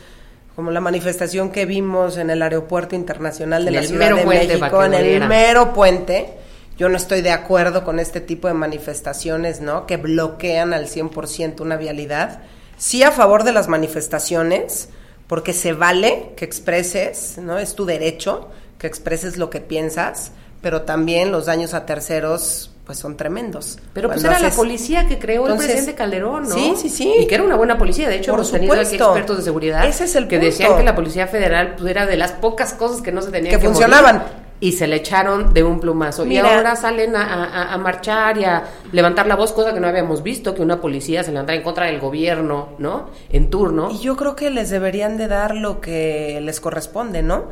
como 0.57 0.71
la 0.71 0.81
manifestación 0.81 1.51
que 1.51 1.67
vimos 1.67 2.17
en 2.17 2.31
el 2.31 2.41
aeropuerto 2.41 2.97
internacional 2.97 3.67
de 3.67 3.71
la 3.73 3.83
Ciudad 3.83 4.17
de 4.17 4.25
México, 4.25 4.83
en 4.83 4.95
el 4.95 5.29
mero 5.29 5.75
puente. 5.75 6.33
Yo 6.79 6.89
no 6.89 6.97
estoy 6.97 7.21
de 7.21 7.31
acuerdo 7.31 7.85
con 7.85 7.99
este 7.99 8.23
tipo 8.23 8.49
de 8.49 8.55
manifestaciones, 8.55 9.61
¿no? 9.61 9.87
Que 9.87 9.99
bloquean 9.99 10.73
al 10.73 10.89
100% 10.89 11.61
una 11.61 11.77
vialidad. 11.77 12.41
Sí 12.79 13.03
a 13.03 13.13
favor 13.13 13.45
de 13.45 13.53
las 13.53 13.69
manifestaciones, 13.69 14.89
porque 15.27 15.53
se 15.53 15.75
vale 15.75 16.33
que 16.37 16.47
expreses, 16.47 17.37
¿no? 17.37 17.59
Es 17.59 17.75
tu 17.75 17.85
derecho 17.85 18.49
que 18.79 18.87
expreses 18.87 19.37
lo 19.37 19.51
que 19.51 19.61
piensas, 19.61 20.33
pero 20.63 20.83
también 20.83 21.33
los 21.33 21.47
daños 21.47 21.75
a 21.75 21.85
terceros 21.85 22.71
pues 22.87 22.99
son 22.99 23.17
tremendos. 23.17 23.79
Pero 23.93 24.09
pues 24.09 24.23
era 24.23 24.39
la 24.39 24.51
policía 24.51 25.09
que 25.09 25.19
creó 25.19 25.49
el 25.49 25.57
presidente 25.57 25.97
Calderón, 25.97 26.49
¿no? 26.49 26.55
Sí, 26.55 26.75
sí, 26.77 26.89
sí. 26.89 27.13
Y 27.19 27.27
que 27.27 27.35
era 27.35 27.43
una 27.43 27.57
buena 27.57 27.77
policía. 27.77 28.09
De 28.09 28.17
hecho, 28.17 28.31
Por 28.31 28.41
hemos 28.41 28.53
tenido 28.53 28.75
aquí 28.75 28.95
expertos 28.95 29.39
de 29.39 29.43
seguridad 29.43 29.85
Ese 29.85 30.05
es 30.05 30.15
el 30.15 30.29
que 30.29 30.39
decían 30.39 30.77
que 30.77 30.85
la 30.85 30.95
Policía 30.95 31.27
Federal 31.27 31.75
pues, 31.77 31.91
era 31.91 32.07
de 32.07 32.17
las 32.17 32.31
pocas 32.33 32.75
cosas 32.75 33.03
que 33.03 33.11
no 33.11 33.23
se 33.23 33.33
tenían 33.33 33.51
que, 33.53 33.59
que 33.59 33.67
funcionaban. 33.67 34.23
y 34.61 34.71
se 34.73 34.87
le 34.87 34.97
echaron 34.97 35.53
de 35.53 35.65
un 35.65 35.81
plumazo. 35.81 36.25
y 36.25 36.39
ahora 36.39 36.77
salen 36.77 37.17
a, 37.17 37.73
a, 37.73 37.77
marchar 37.79 38.39
y 38.39 38.45
a 38.45 38.63
levantar 38.93 39.27
la 39.27 39.35
voz, 39.35 39.53
cosa 39.53 39.75
que 39.75 39.81
no 39.81 39.89
habíamos 39.89 40.23
visto, 40.23 40.55
que 40.55 40.63
una 40.63 40.81
policía 40.81 41.25
se 41.25 41.33
levantara 41.33 41.59
en 41.59 41.65
contra 41.65 41.87
del 41.87 41.99
gobierno, 41.99 42.69
¿no? 42.79 43.11
En 43.31 43.51
turno. 43.51 43.91
Y 43.91 43.99
yo 43.99 44.17
creo 44.17 44.37
que 44.37 44.51
les 44.51 44.71
deberían 44.71 45.17
de 45.17 45.27
dar 45.27 45.57
lo 45.57 45.81
que 45.81 46.39
les 46.41 46.61
corresponde, 46.61 47.25
¿no? 47.25 47.47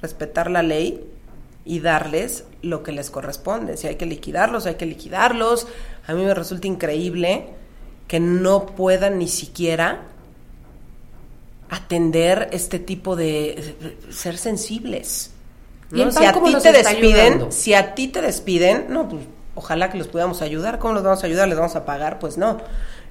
Respetar 0.00 0.50
la 0.50 0.64
ley 0.64 1.11
y 1.64 1.80
darles 1.80 2.44
lo 2.62 2.82
que 2.82 2.92
les 2.92 3.10
corresponde. 3.10 3.76
Si 3.76 3.86
hay 3.86 3.96
que 3.96 4.06
liquidarlos, 4.06 4.66
hay 4.66 4.74
que 4.74 4.86
liquidarlos. 4.86 5.66
A 6.06 6.14
mí 6.14 6.24
me 6.24 6.34
resulta 6.34 6.66
increíble 6.66 7.48
que 8.08 8.20
no 8.20 8.66
puedan 8.66 9.18
ni 9.18 9.28
siquiera 9.28 10.02
atender 11.70 12.48
este 12.52 12.78
tipo 12.78 13.16
de 13.16 13.76
ser 14.10 14.36
sensibles. 14.36 15.30
Si 15.90 16.02
a 16.02 16.32
ti 16.32 16.54
te 16.62 16.72
despiden, 16.72 17.52
si 17.52 17.74
a 17.74 17.94
ti 17.94 18.08
te 18.08 18.20
despiden, 18.20 18.86
no, 18.88 19.08
pues 19.08 19.22
ojalá 19.54 19.90
que 19.90 19.98
los 19.98 20.08
podamos 20.08 20.42
ayudar. 20.42 20.78
¿Cómo 20.78 20.94
los 20.94 21.02
vamos 21.02 21.22
a 21.22 21.26
ayudar? 21.26 21.48
¿Les 21.48 21.56
vamos 21.56 21.76
a 21.76 21.84
pagar? 21.84 22.18
Pues 22.18 22.38
no. 22.38 22.58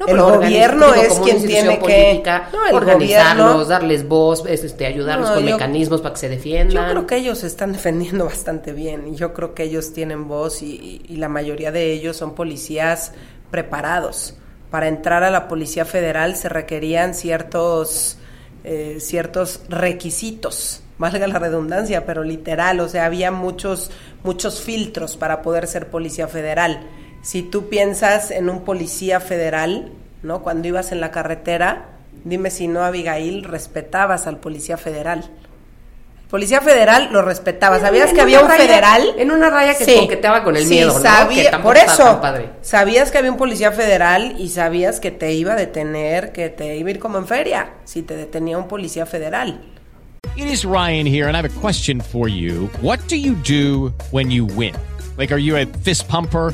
El 0.07 0.21
gobierno 0.21 0.93
es 0.93 1.19
quien 1.19 1.45
tiene 1.45 1.79
que 1.79 2.23
organizarlos, 2.71 3.67
darles 3.67 4.07
voz, 4.07 4.43
este, 4.47 4.85
ayudarlos 4.85 5.31
con 5.31 5.45
mecanismos 5.45 6.01
para 6.01 6.13
que 6.13 6.19
se 6.19 6.29
defiendan. 6.29 6.85
Yo 6.85 6.91
creo 6.91 7.07
que 7.07 7.15
ellos 7.17 7.39
se 7.39 7.47
están 7.47 7.71
defendiendo 7.71 8.25
bastante 8.31 8.73
bien 8.73 9.07
y 9.07 9.15
yo 9.15 9.33
creo 9.33 9.53
que 9.53 9.63
ellos 9.63 9.93
tienen 9.93 10.27
voz 10.27 10.61
y, 10.61 11.01
la 11.09 11.29
mayoría 11.29 11.71
de 11.71 11.91
ellos 11.91 12.17
son 12.17 12.35
policías 12.35 13.13
preparados. 13.51 14.35
Para 14.69 14.87
entrar 14.87 15.23
a 15.23 15.29
la 15.29 15.47
Policía 15.47 15.83
Federal 15.83 16.35
se 16.35 16.47
requerían 16.47 17.13
ciertos, 17.13 18.17
eh, 18.63 18.97
ciertos 18.99 19.61
requisitos 19.67 20.81
valga 21.01 21.27
la 21.27 21.39
redundancia, 21.39 22.05
pero 22.05 22.23
literal, 22.23 22.79
o 22.79 22.87
sea, 22.87 23.05
había 23.05 23.31
muchos, 23.31 23.89
muchos 24.23 24.61
filtros 24.61 25.17
para 25.17 25.41
poder 25.41 25.65
ser 25.67 25.89
policía 25.89 26.27
federal. 26.27 26.81
Si 27.21 27.43
tú 27.43 27.69
piensas 27.69 28.31
en 28.31 28.49
un 28.49 28.63
policía 28.63 29.19
federal, 29.19 29.91
¿no? 30.23 30.41
Cuando 30.41 30.67
ibas 30.67 30.91
en 30.91 30.99
la 30.99 31.11
carretera, 31.11 31.85
dime 32.23 32.49
si 32.49 32.67
no, 32.67 32.83
Abigail, 32.83 33.43
respetabas 33.43 34.27
al 34.27 34.37
policía 34.37 34.77
federal. 34.77 35.29
Policía 36.31 36.61
federal 36.61 37.09
lo 37.11 37.21
respetaba. 37.21 37.77
¿Sabías 37.81 38.13
que 38.13 38.21
había 38.21 38.39
un 38.39 38.49
federal? 38.49 39.15
En 39.17 39.31
una 39.31 39.49
raya 39.49 39.77
que 39.77 39.97
coqueteaba 39.97 40.45
con 40.45 40.55
el 40.55 40.65
miedo, 40.65 40.97
sabía, 40.97 41.61
por 41.61 41.75
eso. 41.75 42.21
Sabías 42.61 43.11
que 43.11 43.17
había 43.17 43.31
un 43.31 43.37
policía 43.37 43.73
federal 43.73 44.35
y 44.39 44.47
sabías 44.47 45.01
que 45.01 45.11
te 45.11 45.33
iba 45.33 45.53
a 45.53 45.55
detener, 45.57 46.31
que 46.31 46.47
te 46.47 46.77
iba 46.77 46.87
a 46.87 46.91
ir 46.91 46.99
como 46.99 47.17
en 47.17 47.27
feria, 47.27 47.71
si 47.83 48.01
te 48.01 48.15
detenía 48.15 48.57
un 48.57 48.69
policía 48.69 49.05
federal. 49.05 49.59
It 50.37 50.45
is 50.45 50.63
Ryan 50.63 51.05
here, 51.05 51.27
and 51.27 51.35
I 51.35 51.41
have 51.41 51.45
a 51.45 51.59
question 51.59 51.99
for 51.99 52.29
you. 52.29 52.69
What 52.81 52.99
do 53.09 53.17
you 53.17 53.35
do 53.43 53.91
when 54.11 54.31
you 54.31 54.45
win? 54.45 54.73
Like, 55.17 55.33
are 55.33 55.41
you 55.41 55.57
a 55.57 55.65
fist 55.83 56.07
pumper? 56.07 56.53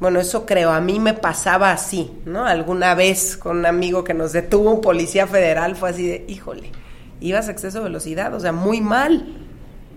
Bueno, 0.00 0.20
eso 0.20 0.44
creo, 0.44 0.70
a 0.70 0.80
mí 0.80 0.98
me 0.98 1.14
pasaba 1.14 1.70
así, 1.70 2.10
¿no? 2.24 2.44
Alguna 2.44 2.94
vez 2.94 3.36
con 3.36 3.58
un 3.58 3.66
amigo 3.66 4.02
que 4.02 4.12
nos 4.12 4.32
detuvo, 4.32 4.70
un 4.72 4.80
policía 4.80 5.26
federal, 5.26 5.76
fue 5.76 5.90
así 5.90 6.06
de, 6.06 6.24
híjole, 6.28 6.70
ibas 7.20 7.48
a 7.48 7.52
exceso 7.52 7.78
de 7.78 7.84
velocidad, 7.84 8.34
o 8.34 8.40
sea, 8.40 8.52
muy 8.52 8.80
mal. 8.80 9.24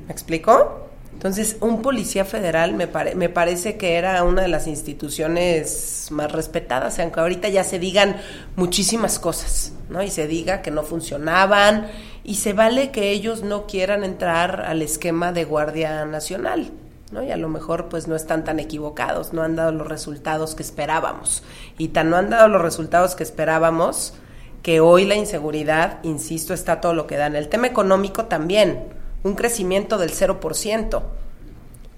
¿Me 0.06 0.12
explicó? 0.14 0.88
Entonces, 1.12 1.58
un 1.62 1.82
policía 1.82 2.26
federal 2.26 2.76
me, 2.76 2.88
me 3.16 3.28
parece 3.28 3.76
que 3.76 3.96
era 3.96 4.24
una 4.24 4.44
de 4.44 4.50
las 4.50 4.68
instituciones 4.68 6.10
más 6.12 6.32
respetadas, 6.32 7.00
aunque 7.00 7.20
ahorita 7.20 7.50
ya 7.50 7.64
se 7.64 7.80
digan 7.80 8.18
muchísimas 8.56 9.18
cosas, 9.18 9.74
¿no? 9.90 10.04
Y 10.04 10.12
se 10.12 10.28
diga 10.28 10.62
que 10.62 10.70
no 10.70 10.84
funcionaban, 10.84 11.88
y 12.24 12.36
se 12.36 12.54
vale 12.54 12.92
que 12.92 13.10
ellos 13.10 13.42
no 13.42 13.66
quieran 13.66 14.04
entrar 14.04 14.62
al 14.62 14.84
esquema 14.84 15.32
de 15.32 15.46
Guardia 15.46 16.06
Nacional, 16.06 16.72
¿no? 17.12 17.24
Y 17.24 17.32
a 17.32 17.38
lo 17.38 17.50
mejor 17.50 17.90
pues 17.90 18.08
no 18.08 18.16
están 18.16 18.44
tan 18.44 18.60
equivocados, 18.60 19.34
no 19.34 19.44
han 19.44 19.56
dado 19.56 19.72
los 19.72 19.88
resultados 19.88 20.56
que 20.56 20.64
esperábamos. 20.64 21.44
Y 21.78 21.90
tan 21.90 22.10
no 22.10 22.18
han 22.18 22.30
dado 22.30 22.48
los 22.48 22.62
resultados 22.62 23.16
que 23.16 23.24
esperábamos 23.24 24.14
que 24.62 24.80
hoy 24.82 25.06
la 25.06 25.16
inseguridad, 25.16 26.00
insisto, 26.04 26.54
está 26.54 26.82
todo 26.82 26.94
lo 26.94 27.08
que 27.08 27.16
da. 27.16 27.28
En 27.28 27.36
el 27.36 27.48
tema 27.48 27.68
económico 27.68 28.26
también, 28.26 28.90
un 29.24 29.36
crecimiento 29.36 29.98
del 29.98 30.12
0%. 30.12 31.02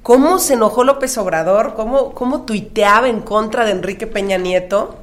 ¿Cómo 0.04 0.40
se 0.40 0.54
enojó 0.54 0.84
López 0.84 1.18
Obrador? 1.18 1.74
¿Cómo, 1.74 2.14
¿Cómo 2.14 2.44
tuiteaba 2.44 3.10
en 3.10 3.22
contra 3.22 3.66
de 3.66 3.72
Enrique 3.72 4.08
Peña 4.08 4.38
Nieto 4.38 4.96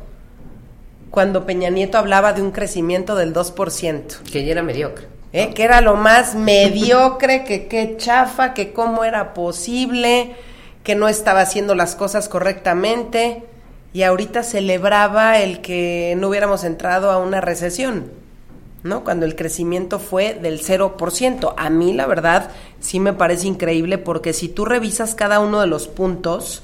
cuando 1.11 1.45
Peña 1.45 1.71
Nieto 1.71 1.99
hablaba 1.99 2.33
de 2.33 2.43
un 2.43 2.53
crecimiento 2.53 3.15
del 3.15 3.35
2%? 3.35 4.23
Que 4.31 4.45
ya 4.45 4.53
era 4.53 4.63
mediocre 4.63 5.16
¿eh? 5.37 5.53
que 5.53 5.65
era 5.65 5.83
lo 5.83 5.97
más 5.97 6.35
mediocre, 6.35 7.45
que 7.45 7.67
qué 7.67 7.97
chafa, 7.99 8.55
que 8.55 8.73
cómo 8.73 9.05
era 9.05 9.35
posible, 9.35 10.35
que 10.83 10.95
no 10.95 11.09
estaba 11.09 11.43
haciendo 11.43 11.75
las 11.75 11.95
cosas 11.95 12.31
correctamente 12.31 13.43
y 13.93 14.03
ahorita 14.03 14.43
celebraba 14.43 15.39
el 15.39 15.61
que 15.61 16.17
no 16.19 16.29
hubiéramos 16.29 16.65
entrado 16.65 17.11
a 17.11 17.19
una 17.19 17.43
recesión, 17.43 18.11
¿no? 18.83 19.05
Cuando 19.05 19.27
el 19.27 19.37
crecimiento 19.37 19.99
fue 19.99 20.33
del 20.33 20.63
0%. 20.63 21.53
A 21.55 21.69
mí, 21.69 21.93
la 21.93 22.07
verdad, 22.07 22.51
sí 22.81 22.99
me 22.99 23.13
parece 23.13 23.47
increíble 23.47 23.99
porque 23.99 24.33
si 24.33 24.49
tú 24.49 24.65
revisas 24.65 25.15
cada 25.15 25.41
uno 25.41 25.61
de 25.61 25.67
los 25.67 25.87
puntos 25.87 26.63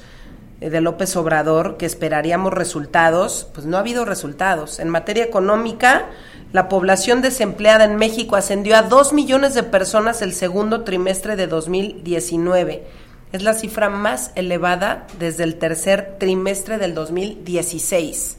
eh, 0.63 0.71
de 0.71 0.81
López 0.81 1.15
Obrador, 1.17 1.77
que 1.77 1.85
esperaríamos 1.85 2.55
resultados, 2.55 3.49
pues 3.53 3.67
no 3.67 3.77
ha 3.77 3.81
habido 3.81 4.07
resultados. 4.07 4.79
En 4.79 4.89
materia 4.89 5.25
económica, 5.25 6.07
la 6.53 6.69
población 6.69 7.23
desempleada 7.23 7.85
en 7.85 7.97
México 7.97 8.37
ascendió 8.37 8.77
a 8.77 8.83
2 8.83 9.15
millones 9.15 9.55
de 9.55 9.63
personas 9.63 10.21
el 10.21 10.35
segundo 10.35 10.85
trimestre 10.85 11.35
de 11.35 11.47
2019. 11.47 12.85
Es 13.33 13.43
la 13.43 13.55
cifra 13.55 13.89
más 13.89 14.33
elevada 14.35 15.07
desde 15.19 15.45
el 15.45 15.57
tercer 15.57 16.17
trimestre 16.19 16.77
del 16.77 16.95
2016. 16.95 18.37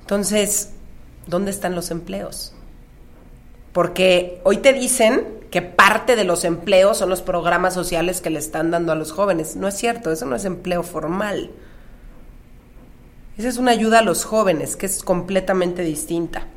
Entonces, 0.00 0.70
¿dónde 1.28 1.52
están 1.52 1.76
los 1.76 1.92
empleos? 1.92 2.52
Porque 3.72 4.40
hoy 4.42 4.56
te 4.56 4.72
dicen 4.72 5.38
que 5.52 5.62
parte 5.62 6.16
de 6.16 6.24
los 6.24 6.42
empleos 6.42 6.98
son 6.98 7.10
los 7.10 7.22
programas 7.22 7.74
sociales 7.74 8.20
que 8.20 8.30
le 8.30 8.40
están 8.40 8.72
dando 8.72 8.90
a 8.90 8.96
los 8.96 9.12
jóvenes. 9.12 9.54
No 9.54 9.68
es 9.68 9.74
cierto, 9.74 10.10
eso 10.10 10.26
no 10.26 10.34
es 10.34 10.44
empleo 10.44 10.82
formal. 10.82 11.50
Esa 13.36 13.48
es 13.48 13.56
una 13.56 13.70
ayuda 13.70 14.00
a 14.00 14.02
los 14.02 14.24
jóvenes, 14.24 14.74
que 14.74 14.86
es 14.86 15.04
completamente 15.04 15.82
distinta. 15.82 16.48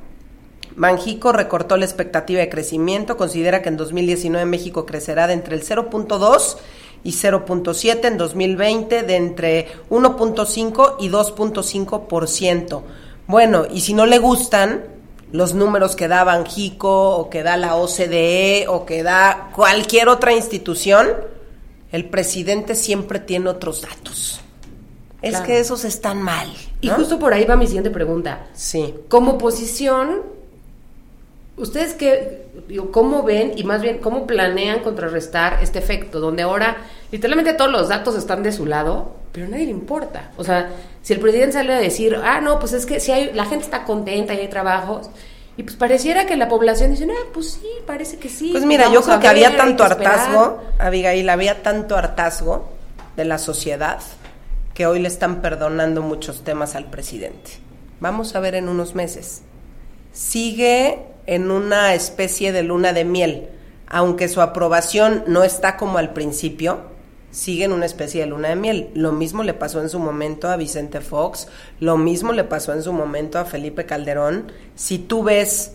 Manjico 0.75 1.31
recortó 1.31 1.77
la 1.77 1.85
expectativa 1.85 2.39
de 2.39 2.49
crecimiento, 2.49 3.17
considera 3.17 3.61
que 3.61 3.69
en 3.69 3.77
2019 3.77 4.45
México 4.45 4.85
crecerá 4.85 5.27
de 5.27 5.33
entre 5.33 5.55
el 5.55 5.63
0.2 5.63 6.57
y 7.03 7.11
0.7 7.11 8.05
en 8.05 8.17
2020, 8.17 9.03
de 9.03 9.15
entre 9.15 9.67
1.5 9.89 10.95
y 10.99 11.09
2.5%. 11.09 12.81
Bueno, 13.27 13.65
y 13.71 13.81
si 13.81 13.93
no 13.93 14.05
le 14.05 14.19
gustan 14.19 14.83
los 15.31 15.53
números 15.53 15.95
que 15.95 16.07
da 16.07 16.23
Banjico 16.23 17.15
o 17.17 17.29
que 17.29 17.43
da 17.43 17.57
la 17.57 17.75
OCDE 17.75 18.65
o 18.67 18.85
que 18.85 19.03
da 19.03 19.51
cualquier 19.55 20.09
otra 20.09 20.33
institución, 20.33 21.07
el 21.91 22.09
presidente 22.09 22.75
siempre 22.75 23.19
tiene 23.19 23.49
otros 23.49 23.81
datos. 23.81 24.41
Es 25.21 25.39
que 25.41 25.59
esos 25.59 25.85
están 25.85 26.21
mal. 26.21 26.51
Y 26.81 26.89
justo 26.89 27.19
por 27.19 27.33
ahí 27.33 27.45
va 27.45 27.55
mi 27.55 27.67
siguiente 27.67 27.91
pregunta. 27.91 28.47
Sí. 28.53 28.95
Como 29.07 29.33
oposición, 29.33 30.23
¿Ustedes 31.61 31.93
qué, 31.93 32.47
digo, 32.67 32.91
cómo 32.91 33.21
ven 33.21 33.53
y 33.55 33.63
más 33.63 33.83
bien 33.83 33.99
cómo 33.99 34.25
planean 34.25 34.79
contrarrestar 34.79 35.59
este 35.61 35.77
efecto, 35.77 36.19
donde 36.19 36.41
ahora 36.41 36.77
literalmente 37.11 37.53
todos 37.53 37.71
los 37.71 37.87
datos 37.87 38.15
están 38.15 38.41
de 38.41 38.51
su 38.51 38.65
lado, 38.65 39.15
pero 39.31 39.45
a 39.45 39.49
nadie 39.49 39.65
le 39.65 39.71
importa? 39.71 40.31
O 40.37 40.43
sea, 40.43 40.71
si 41.03 41.13
el 41.13 41.19
presidente 41.19 41.53
sale 41.53 41.73
a 41.73 41.79
decir, 41.79 42.17
ah, 42.23 42.41
no, 42.41 42.57
pues 42.57 42.73
es 42.73 42.87
que 42.87 42.99
si 42.99 43.11
hay, 43.11 43.31
la 43.33 43.45
gente 43.45 43.65
está 43.65 43.83
contenta 43.83 44.33
y 44.33 44.39
hay 44.39 44.47
trabajos, 44.47 45.11
y 45.55 45.61
pues 45.61 45.75
pareciera 45.75 46.25
que 46.25 46.35
la 46.35 46.49
población 46.49 46.89
dice, 46.89 47.07
ah, 47.11 47.27
pues 47.31 47.51
sí, 47.51 47.67
parece 47.85 48.17
que 48.17 48.29
sí. 48.29 48.49
Pues 48.51 48.65
mira, 48.65 48.91
yo 48.91 49.03
creo 49.03 49.19
que 49.19 49.27
había 49.27 49.55
tanto 49.55 49.83
hartazgo, 49.83 50.63
Abigail, 50.79 51.29
había 51.29 51.61
tanto 51.61 51.95
hartazgo 51.95 52.69
de 53.15 53.25
la 53.25 53.37
sociedad 53.37 53.99
que 54.73 54.87
hoy 54.87 54.99
le 54.99 55.09
están 55.09 55.43
perdonando 55.43 56.01
muchos 56.01 56.43
temas 56.43 56.73
al 56.73 56.85
presidente. 56.85 57.51
Vamos 57.99 58.35
a 58.35 58.39
ver 58.39 58.55
en 58.55 58.67
unos 58.67 58.95
meses. 58.95 59.43
Sigue 60.11 60.99
en 61.25 61.51
una 61.51 61.93
especie 61.93 62.51
de 62.51 62.63
luna 62.63 62.93
de 62.93 63.05
miel. 63.05 63.49
Aunque 63.87 64.27
su 64.27 64.41
aprobación 64.41 65.23
no 65.27 65.43
está 65.43 65.77
como 65.77 65.97
al 65.97 66.13
principio, 66.13 66.79
sigue 67.31 67.65
en 67.65 67.73
una 67.73 67.85
especie 67.85 68.21
de 68.21 68.27
luna 68.27 68.49
de 68.49 68.55
miel. 68.55 68.89
Lo 68.93 69.11
mismo 69.11 69.43
le 69.43 69.53
pasó 69.53 69.81
en 69.81 69.89
su 69.89 69.99
momento 69.99 70.49
a 70.49 70.57
Vicente 70.57 71.01
Fox, 71.01 71.47
lo 71.79 71.97
mismo 71.97 72.33
le 72.33 72.43
pasó 72.43 72.73
en 72.73 72.83
su 72.83 72.93
momento 72.93 73.39
a 73.39 73.45
Felipe 73.45 73.85
Calderón. 73.85 74.51
Si 74.75 74.97
tú 74.97 75.23
ves 75.23 75.73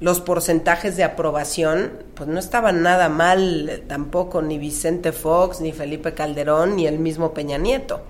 los 0.00 0.20
porcentajes 0.20 0.96
de 0.96 1.04
aprobación, 1.04 1.90
pues 2.14 2.28
no 2.28 2.38
estaban 2.38 2.82
nada 2.82 3.08
mal 3.08 3.84
tampoco 3.88 4.42
ni 4.42 4.58
Vicente 4.58 5.12
Fox, 5.12 5.60
ni 5.60 5.72
Felipe 5.72 6.12
Calderón, 6.12 6.76
ni 6.76 6.86
el 6.86 6.98
mismo 6.98 7.32
Peña 7.32 7.56
Nieto. 7.56 8.02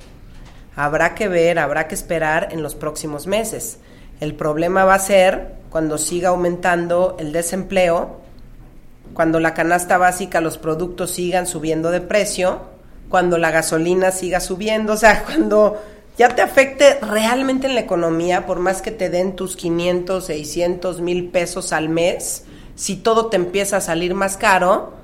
Habrá 0.74 1.14
que 1.14 1.28
ver, 1.28 1.58
habrá 1.58 1.88
que 1.88 1.94
esperar 1.94 2.48
en 2.50 2.62
los 2.62 2.74
próximos 2.74 3.26
meses. 3.26 3.78
El 4.20 4.34
problema 4.34 4.84
va 4.84 4.94
a 4.94 4.98
ser 4.98 5.56
cuando 5.70 5.98
siga 5.98 6.30
aumentando 6.30 7.16
el 7.18 7.32
desempleo, 7.32 8.20
cuando 9.12 9.40
la 9.40 9.54
canasta 9.54 9.98
básica, 9.98 10.40
los 10.40 10.58
productos 10.58 11.10
sigan 11.10 11.46
subiendo 11.46 11.90
de 11.90 12.00
precio, 12.00 12.60
cuando 13.08 13.38
la 13.38 13.50
gasolina 13.50 14.10
siga 14.10 14.40
subiendo, 14.40 14.94
o 14.94 14.96
sea, 14.96 15.24
cuando 15.26 15.82
ya 16.16 16.30
te 16.30 16.42
afecte 16.42 16.98
realmente 17.00 17.66
en 17.66 17.74
la 17.74 17.80
economía, 17.80 18.46
por 18.46 18.58
más 18.58 18.80
que 18.80 18.90
te 18.90 19.10
den 19.10 19.36
tus 19.36 19.56
500, 19.56 20.24
600 20.24 21.00
mil 21.00 21.28
pesos 21.28 21.72
al 21.72 21.90
mes, 21.90 22.44
si 22.74 22.96
todo 22.96 23.26
te 23.26 23.36
empieza 23.36 23.78
a 23.78 23.80
salir 23.82 24.14
más 24.14 24.36
caro, 24.36 24.94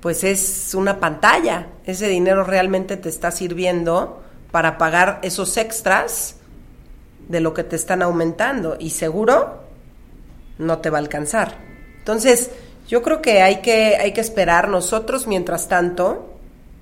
pues 0.00 0.24
es 0.24 0.74
una 0.74 1.00
pantalla. 1.00 1.68
Ese 1.84 2.08
dinero 2.08 2.44
realmente 2.44 2.96
te 2.96 3.08
está 3.08 3.30
sirviendo 3.30 4.20
para 4.50 4.78
pagar 4.78 5.20
esos 5.22 5.56
extras 5.56 6.37
de 7.28 7.40
lo 7.40 7.54
que 7.54 7.64
te 7.64 7.76
están 7.76 8.02
aumentando 8.02 8.76
y 8.78 8.90
seguro 8.90 9.60
no 10.58 10.78
te 10.78 10.90
va 10.90 10.98
a 10.98 11.00
alcanzar. 11.00 11.56
Entonces, 11.98 12.50
yo 12.88 13.02
creo 13.02 13.20
que 13.20 13.42
hay 13.42 13.60
que, 13.60 13.96
hay 13.96 14.12
que 14.12 14.20
esperar 14.20 14.68
nosotros 14.68 15.26
mientras 15.26 15.68
tanto, 15.68 16.34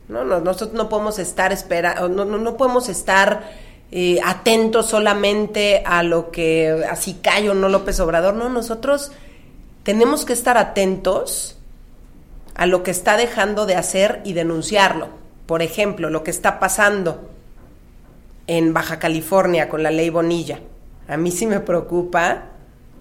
no, 0.08 0.24
no 0.24 0.40
nosotros 0.40 0.74
no 0.74 0.88
podemos 0.88 1.18
estar 1.18 1.52
espera, 1.52 1.94
no, 2.08 2.24
no, 2.24 2.38
no 2.38 2.56
podemos 2.56 2.88
estar 2.88 3.42
eh, 3.90 4.20
atentos 4.24 4.86
solamente 4.86 5.82
a 5.84 6.02
lo 6.02 6.30
que 6.30 6.86
así 6.88 7.14
callo 7.14 7.54
no 7.54 7.68
López 7.68 7.98
Obrador, 7.98 8.34
no, 8.34 8.48
nosotros 8.48 9.10
tenemos 9.82 10.24
que 10.24 10.32
estar 10.32 10.58
atentos 10.58 11.58
a 12.54 12.66
lo 12.66 12.82
que 12.82 12.90
está 12.92 13.16
dejando 13.16 13.66
de 13.66 13.74
hacer 13.74 14.22
y 14.24 14.32
denunciarlo. 14.32 15.08
Por 15.46 15.62
ejemplo, 15.62 16.08
lo 16.10 16.24
que 16.24 16.30
está 16.30 16.58
pasando 16.58 17.30
en 18.46 18.72
Baja 18.72 18.98
California 18.98 19.68
con 19.68 19.82
la 19.82 19.90
ley 19.90 20.10
Bonilla. 20.10 20.60
A 21.08 21.16
mí 21.16 21.30
sí 21.30 21.46
me 21.46 21.60
preocupa 21.60 22.50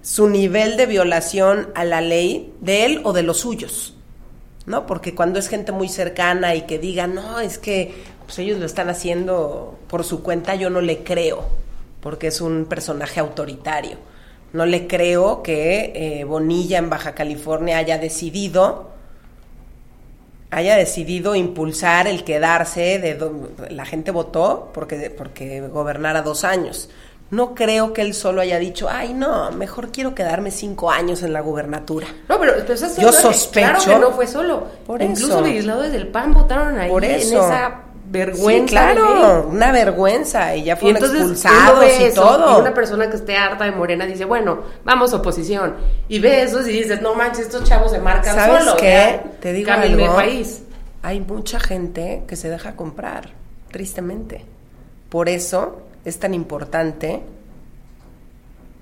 su 0.01 0.29
nivel 0.29 0.77
de 0.77 0.85
violación 0.85 1.69
a 1.73 1.83
la 1.83 2.01
ley 2.01 2.53
de 2.61 2.85
él 2.85 3.01
o 3.03 3.13
de 3.13 3.23
los 3.23 3.39
suyos. 3.39 3.93
¿No? 4.65 4.87
Porque 4.87 5.13
cuando 5.13 5.37
es 5.37 5.47
gente 5.47 5.71
muy 5.71 5.89
cercana 5.89 6.55
y 6.55 6.61
que 6.61 6.79
diga, 6.79 7.05
no, 7.05 7.39
es 7.39 7.59
que 7.59 7.93
pues, 8.25 8.39
ellos 8.39 8.59
lo 8.59 8.65
están 8.65 8.89
haciendo 8.89 9.77
por 9.87 10.03
su 10.03 10.23
cuenta, 10.23 10.55
yo 10.55 10.71
no 10.71 10.81
le 10.81 11.03
creo, 11.03 11.45
porque 12.01 12.27
es 12.27 12.41
un 12.41 12.65
personaje 12.65 13.19
autoritario. 13.19 13.97
No 14.53 14.65
le 14.65 14.87
creo 14.87 15.43
que 15.43 15.91
eh, 15.95 16.23
Bonilla 16.23 16.79
en 16.79 16.89
Baja 16.89 17.13
California 17.13 17.77
haya 17.77 17.99
decidido 17.99 18.94
haya 20.55 20.77
decidido 20.77 21.35
impulsar 21.35 22.07
el 22.07 22.23
quedarse 22.23 22.97
de 22.97 23.19
la 23.69 23.85
gente 23.85 24.11
votó 24.11 24.71
porque 24.73 25.09
porque 25.09 25.59
gobernara 25.67 26.21
dos 26.21 26.45
años. 26.45 26.89
No 27.29 27.55
creo 27.55 27.91
que 27.91 28.01
él 28.01 28.13
solo 28.13 28.39
haya 28.39 28.59
dicho 28.59 28.87
ay 28.87 29.13
no 29.13 29.51
mejor 29.51 29.91
quiero 29.91 30.13
quedarme 30.13 30.51
cinco 30.51 30.91
años 30.91 31.23
en 31.23 31.33
la 31.33 31.41
gubernatura 31.41 32.05
no 32.29 32.39
pero, 32.39 32.53
yo 32.65 33.11
sospecho 33.11 33.67
claro 33.67 33.83
que 33.83 33.95
no 33.97 34.11
fue 34.11 34.27
solo. 34.27 34.67
por 34.85 35.01
incluso 35.01 35.41
legisladores 35.41 35.91
del 35.91 36.07
PAN 36.07 36.35
votaron 36.35 36.77
ahí 36.77 36.91
por 36.91 37.03
eso. 37.03 37.35
en 37.35 37.43
esa 37.43 37.84
vergüenza. 38.09 38.67
claro, 38.67 39.47
una 39.49 39.71
vergüenza 39.71 40.55
y 40.55 40.63
ya 40.63 40.75
fueron 40.75 41.03
expulsados 41.03 41.85
y 41.99 42.13
todo. 42.13 42.57
Y 42.57 42.61
una 42.61 42.73
persona 42.73 43.09
que 43.09 43.17
esté 43.17 43.35
harta 43.35 43.65
de 43.65 43.71
Morena 43.71 44.05
dice, 44.05 44.25
bueno, 44.25 44.59
vamos 44.83 45.13
oposición. 45.13 45.75
Y 46.07 46.19
ve 46.19 46.43
eso 46.43 46.61
y 46.67 46.71
dices, 46.71 47.01
no 47.01 47.15
manches, 47.15 47.45
estos 47.45 47.63
chavos 47.63 47.91
se 47.91 47.99
marcan 47.99 48.35
¿Sabes 48.35 48.63
solo. 48.63 48.77
qué? 48.77 49.21
Te 49.41 49.53
digo 49.53 49.71
algo. 49.71 50.15
país. 50.15 50.63
Hay 51.01 51.19
mucha 51.19 51.59
gente 51.59 52.23
que 52.27 52.35
se 52.35 52.49
deja 52.49 52.75
comprar, 52.75 53.29
tristemente. 53.71 54.43
Por 55.09 55.29
eso 55.29 55.81
es 56.03 56.19
tan 56.19 56.33
importante 56.33 57.21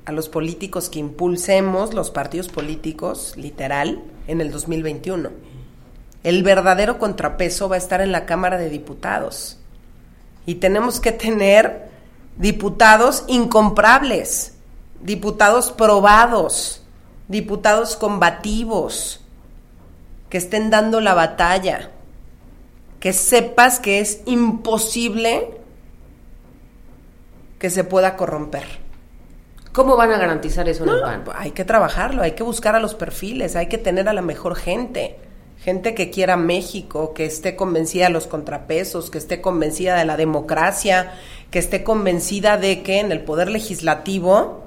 a 0.05 0.11
los 0.11 0.29
políticos 0.29 0.89
que 0.89 0.99
impulsemos 0.99 1.93
los 1.93 2.11
partidos 2.11 2.49
políticos, 2.49 3.33
literal, 3.37 4.01
en 4.27 4.41
el 4.41 4.51
2021 4.51 5.52
el 6.23 6.43
verdadero 6.43 6.97
contrapeso 6.99 7.69
va 7.69 7.75
a 7.75 7.79
estar 7.79 8.01
en 8.01 8.11
la 8.11 8.25
Cámara 8.25 8.57
de 8.57 8.69
Diputados. 8.69 9.59
Y 10.45 10.55
tenemos 10.55 10.99
que 10.99 11.11
tener 11.11 11.89
diputados 12.37 13.23
incomprables, 13.27 14.55
diputados 15.01 15.71
probados, 15.71 16.83
diputados 17.27 17.95
combativos, 17.95 19.21
que 20.29 20.37
estén 20.37 20.69
dando 20.69 20.99
la 20.99 21.13
batalla, 21.13 21.91
que 22.99 23.13
sepas 23.13 23.79
que 23.79 23.99
es 23.99 24.21
imposible 24.25 25.59
que 27.59 27.69
se 27.69 27.83
pueda 27.83 28.15
corromper. 28.15 28.63
¿Cómo 29.71 29.95
van 29.95 30.11
a 30.11 30.17
garantizar 30.17 30.67
eso 30.69 30.83
en 30.83 30.89
el 30.89 30.95
No, 30.97 31.01
PAN? 31.01 31.23
hay 31.35 31.51
que 31.51 31.65
trabajarlo, 31.65 32.21
hay 32.21 32.33
que 32.33 32.43
buscar 32.43 32.75
a 32.75 32.79
los 32.79 32.93
perfiles, 32.95 33.55
hay 33.55 33.67
que 33.67 33.77
tener 33.77 34.07
a 34.09 34.13
la 34.13 34.21
mejor 34.21 34.55
gente. 34.55 35.19
Gente 35.63 35.93
que 35.95 36.09
quiera 36.09 36.35
México, 36.35 37.13
que 37.13 37.25
esté 37.25 37.55
convencida 37.55 38.05
de 38.05 38.11
los 38.11 38.27
contrapesos, 38.27 39.09
que 39.09 39.17
esté 39.17 39.39
convencida 39.39 39.95
de 39.97 40.03
la 40.05 40.17
democracia, 40.17 41.13
que 41.51 41.59
esté 41.59 41.83
convencida 41.83 42.57
de 42.57 42.83
que 42.83 42.99
en 42.99 43.11
el 43.13 43.21
poder 43.21 43.49
legislativo 43.49 44.63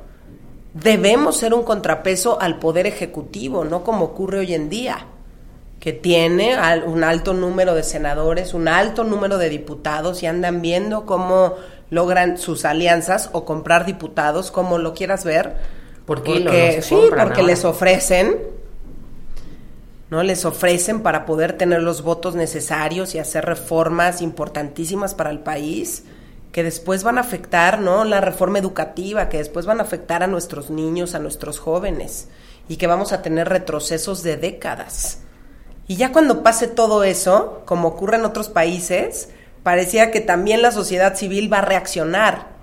debemos 0.72 1.36
ser 1.36 1.52
un 1.54 1.64
contrapeso 1.64 2.40
al 2.40 2.58
poder 2.58 2.86
ejecutivo, 2.86 3.64
no 3.64 3.84
como 3.84 4.06
ocurre 4.06 4.38
hoy 4.38 4.54
en 4.54 4.68
día, 4.70 5.06
que 5.80 5.92
tiene 5.92 6.56
un 6.86 7.04
alto 7.04 7.34
número 7.34 7.74
de 7.74 7.82
senadores, 7.82 8.54
un 8.54 8.66
alto 8.66 9.04
número 9.04 9.36
de 9.38 9.50
diputados 9.50 10.22
y 10.22 10.26
andan 10.26 10.62
viendo 10.62 11.04
cómo 11.04 11.54
logran 11.90 12.38
sus 12.38 12.64
alianzas 12.64 13.28
o 13.32 13.44
comprar 13.44 13.84
diputados, 13.84 14.50
como 14.50 14.78
lo 14.78 14.94
quieras 14.94 15.24
ver. 15.24 15.54
¿Por 16.06 16.22
qué 16.22 16.40
lo- 16.40 16.44
Porque, 16.50 16.72
los 16.76 16.84
sí, 16.86 16.94
compran 16.94 17.26
porque 17.28 17.42
les 17.42 17.64
ofrecen, 17.64 18.36
¿no? 20.10 20.22
Les 20.22 20.44
ofrecen 20.44 21.02
para 21.02 21.26
poder 21.26 21.54
tener 21.54 21.82
los 21.82 22.02
votos 22.02 22.34
necesarios 22.34 23.14
y 23.14 23.18
hacer 23.18 23.44
reformas 23.44 24.22
importantísimas 24.22 25.14
para 25.14 25.30
el 25.30 25.40
país 25.40 26.04
que 26.52 26.62
después 26.62 27.02
van 27.02 27.18
a 27.18 27.20
afectar, 27.20 27.80
¿no? 27.80 28.04
La 28.04 28.22
reforma 28.22 28.58
educativa, 28.58 29.28
que 29.28 29.36
después 29.36 29.66
van 29.66 29.78
a 29.78 29.82
afectar 29.82 30.22
a 30.22 30.26
nuestros 30.26 30.70
niños, 30.70 31.14
a 31.14 31.18
nuestros 31.18 31.58
jóvenes 31.58 32.28
y 32.66 32.76
que 32.76 32.86
vamos 32.86 33.12
a 33.12 33.20
tener 33.20 33.48
retrocesos 33.48 34.22
de 34.22 34.38
décadas. 34.38 35.18
Y 35.86 35.96
ya 35.96 36.12
cuando 36.12 36.42
pase 36.42 36.66
todo 36.66 37.04
eso, 37.04 37.62
como 37.66 37.88
ocurre 37.88 38.16
en 38.16 38.24
otros 38.24 38.48
países, 38.48 39.28
parecía 39.62 40.10
que 40.10 40.20
también 40.20 40.62
la 40.62 40.72
sociedad 40.72 41.14
civil 41.14 41.52
va 41.52 41.58
a 41.58 41.66
reaccionar. 41.66 42.56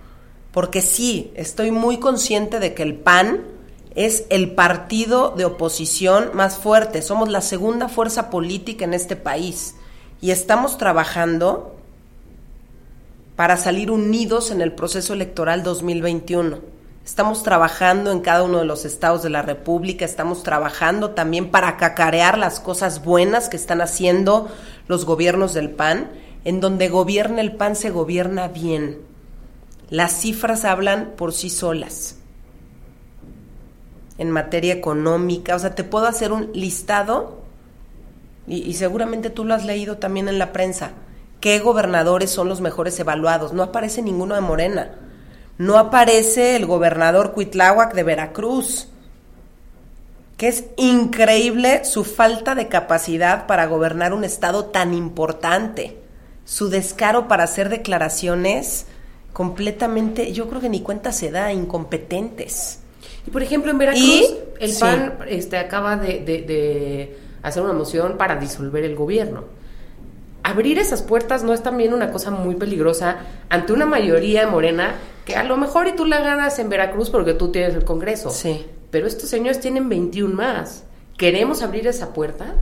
Porque 0.51 0.81
sí, 0.81 1.31
estoy 1.35 1.69
muy 1.69 1.99
consciente 1.99 2.59
de 2.59 2.73
que 2.73 2.83
el 2.83 2.95
PAN 2.95 3.41
es 3.95 4.25
el 4.29 4.51
partido 4.51 5.33
de 5.37 5.45
oposición 5.45 6.31
más 6.33 6.57
fuerte. 6.57 7.01
Somos 7.01 7.29
la 7.29 7.41
segunda 7.41 7.89
fuerza 7.89 8.29
política 8.29 8.85
en 8.85 8.93
este 8.93 9.15
país. 9.15 9.75
Y 10.21 10.31
estamos 10.31 10.77
trabajando 10.77 11.75
para 13.35 13.57
salir 13.57 13.91
unidos 13.91 14.51
en 14.51 14.61
el 14.61 14.71
proceso 14.71 15.13
electoral 15.13 15.63
2021. 15.63 16.59
Estamos 17.05 17.43
trabajando 17.43 18.11
en 18.11 18.21
cada 18.21 18.43
uno 18.43 18.59
de 18.59 18.65
los 18.65 18.85
estados 18.85 19.23
de 19.23 19.29
la 19.29 19.41
República, 19.41 20.05
estamos 20.05 20.41
trabajando 20.41 21.09
también 21.09 21.51
para 21.51 21.75
cacarear 21.75 22.37
las 22.37 22.61
cosas 22.61 23.03
buenas 23.03 23.49
que 23.49 23.57
están 23.57 23.81
haciendo 23.81 24.47
los 24.87 25.05
gobiernos 25.05 25.53
del 25.53 25.69
PAN. 25.69 26.09
En 26.45 26.59
donde 26.59 26.89
gobierna 26.89 27.41
el 27.41 27.55
PAN 27.55 27.75
se 27.75 27.89
gobierna 27.89 28.49
bien. 28.49 28.99
Las 29.89 30.11
cifras 30.19 30.65
hablan 30.65 31.13
por 31.15 31.33
sí 31.33 31.49
solas. 31.49 32.17
En 34.17 34.29
materia 34.31 34.73
económica, 34.73 35.55
o 35.55 35.59
sea, 35.59 35.75
te 35.75 35.83
puedo 35.83 36.05
hacer 36.05 36.31
un 36.31 36.51
listado 36.53 37.43
y, 38.47 38.73
seguramente 38.73 39.29
tú 39.29 39.45
lo 39.45 39.53
has 39.53 39.65
leído 39.65 39.97
también 39.97 40.27
en 40.27 40.37
la 40.37 40.51
prensa. 40.51 40.91
¿Qué 41.39 41.59
gobernadores 41.59 42.29
son 42.29 42.49
los 42.49 42.61
mejores 42.61 42.99
evaluados? 42.99 43.53
No 43.53 43.63
aparece 43.63 44.01
ninguno 44.01 44.35
de 44.35 44.41
Morena. 44.41 44.95
No 45.57 45.77
aparece 45.77 46.55
el 46.55 46.65
gobernador 46.65 47.33
Cuitláhuac 47.33 47.93
de 47.93 48.03
Veracruz, 48.03 48.89
que 50.37 50.47
es 50.47 50.65
increíble 50.77 51.85
su 51.85 52.03
falta 52.03 52.55
de 52.55 52.67
capacidad 52.67 53.45
para 53.45 53.67
gobernar 53.67 54.13
un 54.13 54.23
estado 54.23 54.65
tan 54.65 54.93
importante. 54.93 55.99
Su 56.43 56.69
descaro 56.69 57.27
para 57.27 57.43
hacer 57.43 57.69
declaraciones 57.69 58.87
completamente, 59.31 60.33
yo 60.33 60.49
creo 60.49 60.59
que 60.59 60.69
ni 60.69 60.81
cuenta 60.81 61.11
se 61.11 61.31
da, 61.31 61.53
incompetentes. 61.53 62.79
Y 63.27 63.31
por 63.31 63.41
ejemplo, 63.43 63.71
en 63.71 63.77
Veracruz, 63.77 64.03
Y- 64.03 64.37
el 64.59 64.71
sí. 64.71 64.79
PAN 64.79 65.17
este, 65.27 65.57
acaba 65.57 65.95
de, 65.97 66.19
de- 66.19 66.41
de 66.41 67.17
hacer 67.41 67.63
una 67.63 67.73
moción 67.73 68.17
para 68.17 68.35
disolver 68.37 68.83
el 68.83 68.95
gobierno. 68.95 69.43
Abrir 70.45 70.77
esas 70.77 71.01
puertas 71.01 71.43
no 71.43 71.53
es 71.53 71.63
también 71.63 71.93
una 71.93 72.11
cosa 72.11 72.29
muy 72.29 72.55
peligrosa 72.55 73.17
ante 73.49 73.71
una 73.71 73.85
mayoría 73.85 74.45
morena 74.47 74.95
que 75.25 75.37
a 75.37 75.43
lo 75.45 75.55
mejor 75.55 75.87
y 75.87 75.93
tú 75.95 76.05
la 76.05 76.19
ganas 76.19 76.59
en 76.59 76.67
Veracruz 76.67 77.09
porque 77.09 77.33
tú 77.33 77.49
tienes 77.49 77.75
el 77.75 77.85
Congreso. 77.85 78.29
Sí. 78.29 78.65
Pero 78.91 79.07
estos 79.07 79.29
señores 79.29 79.61
tienen 79.61 79.87
21 79.87 80.35
más. 80.35 80.83
¿Queremos 81.17 81.61
abrir 81.61 81.87
esa 81.87 82.11
puerta? 82.13 82.55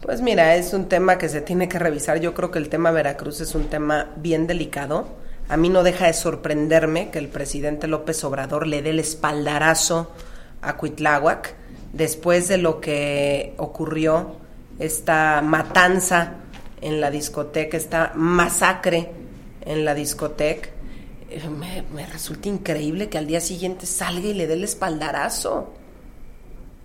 Pues 0.00 0.20
mira, 0.20 0.54
es 0.54 0.72
un 0.74 0.88
tema 0.88 1.18
que 1.18 1.28
se 1.28 1.40
tiene 1.40 1.68
que 1.68 1.78
revisar. 1.80 2.20
Yo 2.20 2.34
creo 2.34 2.52
que 2.52 2.58
el 2.60 2.68
tema 2.68 2.92
Veracruz 2.92 3.40
es 3.40 3.54
un 3.56 3.64
tema 3.64 4.10
bien 4.16 4.46
delicado. 4.46 5.08
A 5.48 5.56
mí 5.56 5.68
no 5.68 5.82
deja 5.82 6.06
de 6.06 6.14
sorprenderme 6.14 7.10
que 7.10 7.18
el 7.18 7.28
presidente 7.28 7.86
López 7.86 8.24
Obrador 8.24 8.66
le 8.66 8.82
dé 8.82 8.90
el 8.90 8.98
espaldarazo 8.98 10.10
a 10.62 10.76
Cuitláhuac 10.76 11.54
después 11.92 12.48
de 12.48 12.58
lo 12.58 12.80
que 12.80 13.54
ocurrió, 13.58 14.36
esta 14.78 15.40
matanza 15.42 16.34
en 16.80 17.00
la 17.00 17.10
discoteca, 17.10 17.76
esta 17.76 18.12
masacre 18.14 19.10
en 19.60 19.84
la 19.84 19.94
discoteca. 19.94 20.70
Eh, 21.30 21.48
Me, 21.48 21.84
me 21.94 22.06
resulta 22.06 22.48
increíble 22.48 23.08
que 23.08 23.18
al 23.18 23.26
día 23.26 23.40
siguiente 23.40 23.86
salga 23.86 24.26
y 24.26 24.34
le 24.34 24.46
dé 24.46 24.54
el 24.54 24.64
espaldarazo 24.64 25.72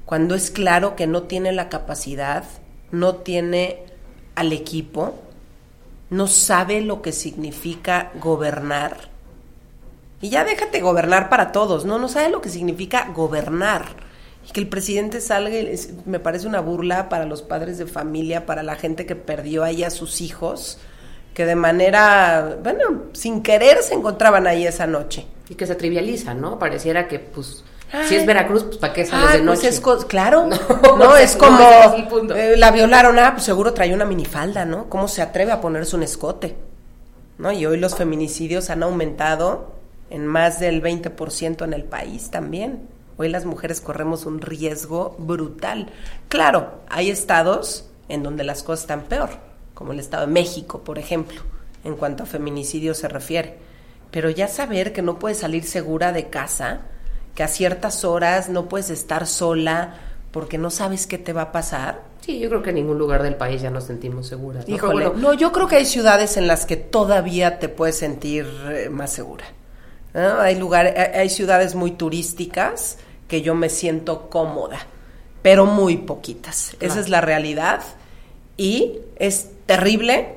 cuando 0.05 0.33
es 0.33 0.49
claro 0.49 0.95
que 0.95 1.05
no 1.05 1.23
tiene 1.23 1.51
la 1.51 1.69
capacidad, 1.69 2.43
no 2.91 3.17
tiene 3.17 3.83
al 4.33 4.53
equipo, 4.53 5.13
no 6.09 6.27
sabe 6.27 6.81
lo 6.81 7.01
que 7.01 7.11
significa 7.11 8.11
gobernar. 8.19 9.09
Y 10.21 10.29
ya 10.29 10.43
déjate 10.43 10.81
gobernar 10.81 11.29
para 11.29 11.51
todos, 11.51 11.85
no, 11.85 11.97
no 11.97 12.09
sabe 12.09 12.29
lo 12.29 12.41
que 12.41 12.49
significa 12.49 13.09
gobernar. 13.13 13.85
Y 14.47 14.51
que 14.51 14.59
el 14.59 14.67
presidente 14.67 15.21
salga 15.21 15.55
me 16.05 16.19
parece 16.19 16.47
una 16.47 16.59
burla 16.59 17.09
para 17.09 17.25
los 17.25 17.41
padres 17.41 17.77
de 17.77 17.85
familia, 17.85 18.45
para 18.45 18.63
la 18.63 18.75
gente 18.75 19.05
que 19.05 19.15
perdió 19.15 19.63
ahí 19.63 19.83
a 19.83 19.89
sus 19.89 20.21
hijos, 20.21 20.79
que 21.33 21.45
de 21.45 21.55
manera, 21.55 22.57
bueno, 22.63 23.03
sin 23.13 23.43
querer 23.43 23.81
se 23.83 23.93
encontraban 23.93 24.47
ahí 24.47 24.65
esa 24.65 24.87
noche. 24.87 25.25
Y 25.49 25.55
que 25.55 25.65
se 25.65 25.75
trivializa, 25.75 26.33
¿no? 26.33 26.59
Pareciera 26.59 27.07
que, 27.07 27.19
pues, 27.19 27.63
si 28.08 28.15
es 28.15 28.25
Veracruz, 28.25 28.63
pues, 28.63 28.78
¿para 28.78 28.93
qué 28.93 29.06
sales 29.06 29.30
Ay, 29.30 29.39
de 29.39 29.45
pues 29.45 29.63
noche? 29.63 29.67
es 29.69 30.06
claro, 30.06 30.47
No, 30.97 31.15
es 31.17 31.36
como 31.36 31.60
es 31.60 32.36
eh, 32.36 32.58
la 32.58 32.71
violaron, 32.71 33.17
ah, 33.19 33.32
pues 33.34 33.43
seguro 33.43 33.73
traía 33.73 33.95
una 33.95 34.06
minifalda, 34.06 34.65
¿no? 34.65 34.89
¿Cómo 34.89 35.08
se 35.08 35.21
atreve 35.21 35.52
a 35.52 35.62
ponerse 35.62 35.95
un 35.95 36.04
escote? 36.04 36.56
¿No? 37.38 37.52
Y 37.52 37.65
hoy 37.65 37.78
los 37.78 37.95
feminicidios 37.95 38.69
han 38.69 38.84
aumentado 38.84 39.73
en 40.10 40.28
más 40.28 40.60
del 40.60 40.82
20% 40.84 41.63
en 41.63 41.73
el 41.73 41.84
país 41.84 42.30
también. 42.30 42.88
Hoy 43.17 43.30
las 43.30 43.45
mujeres 43.45 43.82
corremos 43.82 44.25
un 44.25 44.41
riesgo 44.41 45.15
brutal. 45.17 45.91
Claro, 46.28 46.82
hay 46.89 47.10
estados 47.10 47.89
en 48.08 48.23
donde 48.23 48.43
las 48.43 48.63
cosas 48.63 48.82
están 48.82 49.04
peor, 49.04 49.30
como 49.73 49.93
el 49.93 49.99
estado 49.99 50.25
de 50.25 50.32
México, 50.34 50.82
por 50.84 50.99
ejemplo, 50.99 51.41
en 51.84 51.95
cuanto 51.95 52.23
a 52.23 52.28
feminicidio 52.28 52.93
se 52.93 53.08
refiere. 53.08 53.58
Pero 54.12 54.30
ya 54.30 54.47
saber 54.47 54.93
que 54.93 55.02
no 55.02 55.19
puedes 55.19 55.39
salir 55.39 55.63
segura 55.63 56.12
de 56.12 56.30
casa, 56.30 56.82
que 57.39 57.43
a 57.43 57.47
ciertas 57.47 58.04
horas 58.04 58.49
no 58.49 58.67
puedes 58.67 58.89
estar 58.89 59.25
sola 59.25 59.93
porque 60.32 60.58
no 60.58 60.69
sabes 60.69 61.08
qué 61.08 61.17
te 61.17 61.32
va 61.32 61.43
a 61.43 61.52
pasar. 61.54 62.02
Sí, 62.19 62.38
yo 62.38 62.49
creo 62.49 62.62
que 62.62 62.71
en 62.71 62.75
ningún 62.75 62.97
lugar 62.97 63.23
del 63.23 63.36
país 63.36 63.62
ya 63.62 63.69
nos 63.69 63.86
sentimos 63.86 64.28
seguras. 64.28 64.67
¿no? 64.67 64.75
Híjole, 64.75 65.08
bueno, 65.08 65.21
no, 65.21 65.34
yo 65.34 65.54
creo 65.54 65.65
que 65.69 65.78
hay 65.78 65.86
ciudades 65.86 66.36
en 66.36 66.47
las 66.47 66.65
que 66.65 66.75
todavía 66.75 67.58
te 67.60 67.69
puedes 67.69 67.97
sentir 67.97 68.45
eh, 68.71 68.89
más 68.89 69.13
segura. 69.13 69.45
¿no? 70.13 70.41
Hay 70.41 70.60
lugares, 70.60 70.95
hay- 70.97 71.17
hay 71.21 71.30
ciudades 71.30 71.75
muy 71.75 71.91
turísticas 71.91 72.97
que 73.30 73.41
yo 73.41 73.56
me 73.56 73.69
siento 73.69 74.30
cómoda, 74.30 74.80
pero 75.41 75.65
muy 75.65 75.95
poquitas. 75.95 76.71
Claro. 76.78 76.91
Esa 76.93 76.99
es 76.99 77.08
la 77.08 77.21
realidad 77.21 77.80
y 78.58 78.99
es 79.15 79.47
terrible 79.65 80.36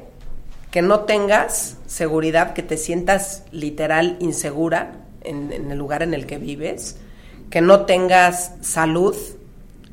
que 0.71 0.83
no 0.83 1.01
tengas 1.01 1.79
seguridad, 1.89 2.53
que 2.53 2.63
te 2.63 2.77
sientas 2.77 3.43
literal 3.51 4.19
insegura 4.21 4.93
en, 5.25 5.53
en 5.53 5.71
el 5.71 5.79
lugar 5.79 6.03
en 6.03 6.15
el 6.15 6.27
que 6.27 6.39
vives, 6.39 6.97
que 7.51 7.61
no 7.61 7.85
tengas 7.85 8.53
salud, 8.63 9.15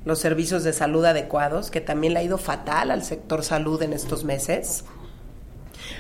los 0.06 0.20
servicios 0.20 0.64
de 0.64 0.74
salud 0.74 1.04
adecuados, 1.06 1.72
que 1.72 1.82
también 1.82 2.14
le 2.14 2.20
ha 2.20 2.24
ido 2.24 2.38
fatal 2.38 2.90
al 2.90 3.04
sector 3.04 3.44
salud 3.44 3.82
en 3.82 3.94
estos 3.94 4.24
meses. 4.24 4.86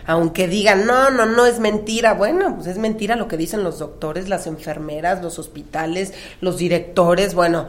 Aunque 0.05 0.47
digan, 0.47 0.85
no, 0.85 1.09
no, 1.11 1.25
no, 1.25 1.45
es 1.45 1.59
mentira. 1.59 2.13
Bueno, 2.13 2.55
pues 2.55 2.67
es 2.67 2.77
mentira 2.77 3.15
lo 3.15 3.27
que 3.27 3.37
dicen 3.37 3.63
los 3.63 3.79
doctores, 3.79 4.29
las 4.29 4.47
enfermeras, 4.47 5.21
los 5.21 5.37
hospitales, 5.37 6.13
los 6.41 6.57
directores. 6.57 7.33
Bueno, 7.33 7.67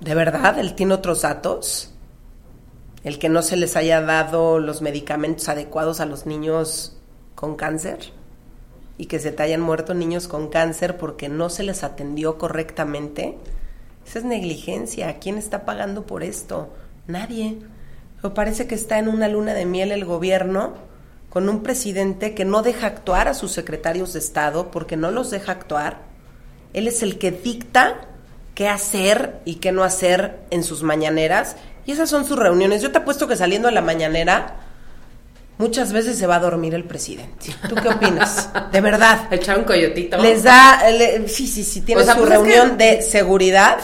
¿de 0.00 0.14
verdad 0.14 0.58
él 0.58 0.74
tiene 0.74 0.94
otros 0.94 1.22
datos? 1.22 1.92
El 3.02 3.18
que 3.18 3.28
no 3.28 3.42
se 3.42 3.56
les 3.56 3.76
haya 3.76 4.00
dado 4.00 4.58
los 4.58 4.82
medicamentos 4.82 5.48
adecuados 5.48 6.00
a 6.00 6.06
los 6.06 6.26
niños 6.26 6.96
con 7.34 7.56
cáncer 7.56 8.15
y 8.98 9.06
que 9.06 9.18
se 9.18 9.32
te 9.32 9.42
hayan 9.42 9.60
muerto 9.60 9.94
niños 9.94 10.28
con 10.28 10.48
cáncer 10.48 10.96
porque 10.96 11.28
no 11.28 11.50
se 11.50 11.62
les 11.62 11.82
atendió 11.82 12.38
correctamente. 12.38 13.36
Esa 14.06 14.20
es 14.20 14.24
negligencia. 14.24 15.18
¿Quién 15.18 15.38
está 15.38 15.64
pagando 15.64 16.06
por 16.06 16.22
esto? 16.22 16.70
Nadie. 17.06 17.58
Pero 18.16 18.34
parece 18.34 18.66
que 18.66 18.74
está 18.74 18.98
en 18.98 19.08
una 19.08 19.28
luna 19.28 19.54
de 19.54 19.66
miel 19.66 19.92
el 19.92 20.04
gobierno 20.04 20.74
con 21.36 21.50
un 21.50 21.62
presidente 21.62 22.34
que 22.34 22.46
no 22.46 22.62
deja 22.62 22.86
actuar 22.86 23.28
a 23.28 23.34
sus 23.34 23.52
secretarios 23.52 24.14
de 24.14 24.20
Estado 24.20 24.70
porque 24.70 24.96
no 24.96 25.10
los 25.10 25.30
deja 25.30 25.52
actuar, 25.52 25.98
Él 26.72 26.88
es 26.88 27.02
el 27.02 27.18
que 27.18 27.30
dicta 27.30 28.06
qué 28.54 28.68
hacer 28.68 29.40
y 29.44 29.56
qué 29.56 29.70
no 29.70 29.84
hacer 29.84 30.40
en 30.50 30.64
sus 30.64 30.82
mañaneras. 30.82 31.56
Y 31.84 31.92
esas 31.92 32.08
son 32.08 32.24
sus 32.24 32.38
reuniones. 32.38 32.80
Yo 32.80 32.90
te 32.90 32.96
apuesto 32.96 33.28
que 33.28 33.36
saliendo 33.36 33.68
a 33.68 33.70
la 33.70 33.82
mañanera, 33.82 34.56
muchas 35.58 35.92
veces 35.92 36.18
se 36.18 36.26
va 36.26 36.36
a 36.36 36.40
dormir 36.40 36.74
el 36.74 36.84
presidente. 36.84 37.54
¿Tú 37.68 37.74
qué 37.74 37.88
opinas? 37.88 38.50
De 38.72 38.80
verdad. 38.80 39.20
Echar 39.30 39.58
un 39.58 39.64
coyotito. 39.64 40.18
Les 40.18 40.42
da, 40.42 40.88
le- 40.90 41.28
sí, 41.28 41.46
sí, 41.46 41.64
sí, 41.64 41.80
tiene 41.82 42.02
O 42.02 42.04
sea, 42.04 42.14
su 42.14 42.20
pues 42.20 42.32
es 42.32 42.38
que- 42.38 42.44
reunión 42.44 42.78
de 42.78 43.02
seguridad. 43.02 43.78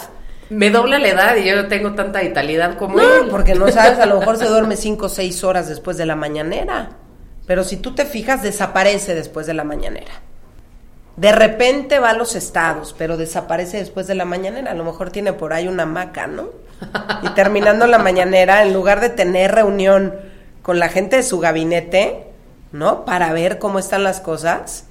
Me 0.51 0.69
dobla 0.71 0.99
la 0.99 1.09
edad 1.09 1.37
y 1.37 1.45
yo 1.45 1.57
no 1.57 1.67
tengo 1.69 1.95
tanta 1.95 2.21
vitalidad 2.21 2.77
como 2.77 2.99
No, 2.99 3.03
él. 3.23 3.29
porque 3.31 3.55
no 3.55 3.69
sabes, 3.71 3.99
a 3.99 4.05
lo 4.07 4.19
mejor 4.21 4.37
se 4.37 4.47
duerme 4.47 4.77
cinco 4.77 5.07
o 5.07 5.09
seis 5.09 5.43
horas 5.45 5.69
después 5.69 5.97
de 5.97 6.05
la 6.05 6.15
mañanera. 6.17 6.91
Pero 7.47 7.65
si 7.65 7.77
tú 7.79 7.95
te 7.95 8.05
fijas, 8.05 8.43
desaparece 8.43 9.15
después 9.15 9.47
de 9.47 9.55
la 9.55 9.65
mañanera. 9.65 10.13
De 11.17 11.33
repente 11.33 11.99
va 11.99 12.11
a 12.11 12.15
los 12.15 12.35
estados, 12.35 12.95
pero 12.97 13.17
desaparece 13.17 13.79
después 13.79 14.07
de 14.07 14.15
la 14.15 14.25
mañanera. 14.25 14.71
A 14.71 14.75
lo 14.75 14.85
mejor 14.85 15.11
tiene 15.11 15.33
por 15.33 15.53
ahí 15.53 15.69
una 15.69 15.85
maca, 15.87 16.27
¿no? 16.27 16.49
Y 17.23 17.29
terminando 17.31 17.87
la 17.87 17.99
mañanera, 17.99 18.63
en 18.63 18.73
lugar 18.73 19.01
de 19.01 19.09
tener 19.11 19.53
reunión 19.53 20.15
con 20.63 20.79
la 20.79 20.89
gente 20.89 21.17
de 21.17 21.23
su 21.23 21.39
gabinete, 21.39 22.25
¿no? 22.73 23.05
Para 23.05 23.33
ver 23.33 23.59
cómo 23.59 23.79
están 23.79 24.03
las 24.05 24.21
cosas, 24.21 24.85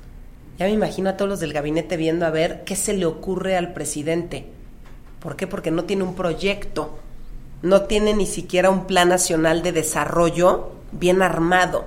ya 0.59 0.65
me 0.65 0.71
imagino 0.71 1.09
a 1.09 1.17
todos 1.17 1.29
los 1.29 1.39
del 1.39 1.53
gabinete 1.53 1.97
viendo 1.97 2.25
a 2.25 2.29
ver 2.29 2.63
qué 2.65 2.75
se 2.75 2.93
le 2.93 3.05
ocurre 3.05 3.57
al 3.57 3.73
presidente. 3.73 4.45
¿Por 5.19 5.35
qué? 5.35 5.47
Porque 5.47 5.71
no 5.71 5.83
tiene 5.85 6.03
un 6.03 6.13
proyecto, 6.15 6.97
no 7.61 7.83
tiene 7.83 8.13
ni 8.13 8.25
siquiera 8.25 8.69
un 8.69 8.85
plan 8.85 9.09
nacional 9.09 9.61
de 9.63 9.71
desarrollo 9.71 10.71
bien 10.91 11.21
armado, 11.21 11.85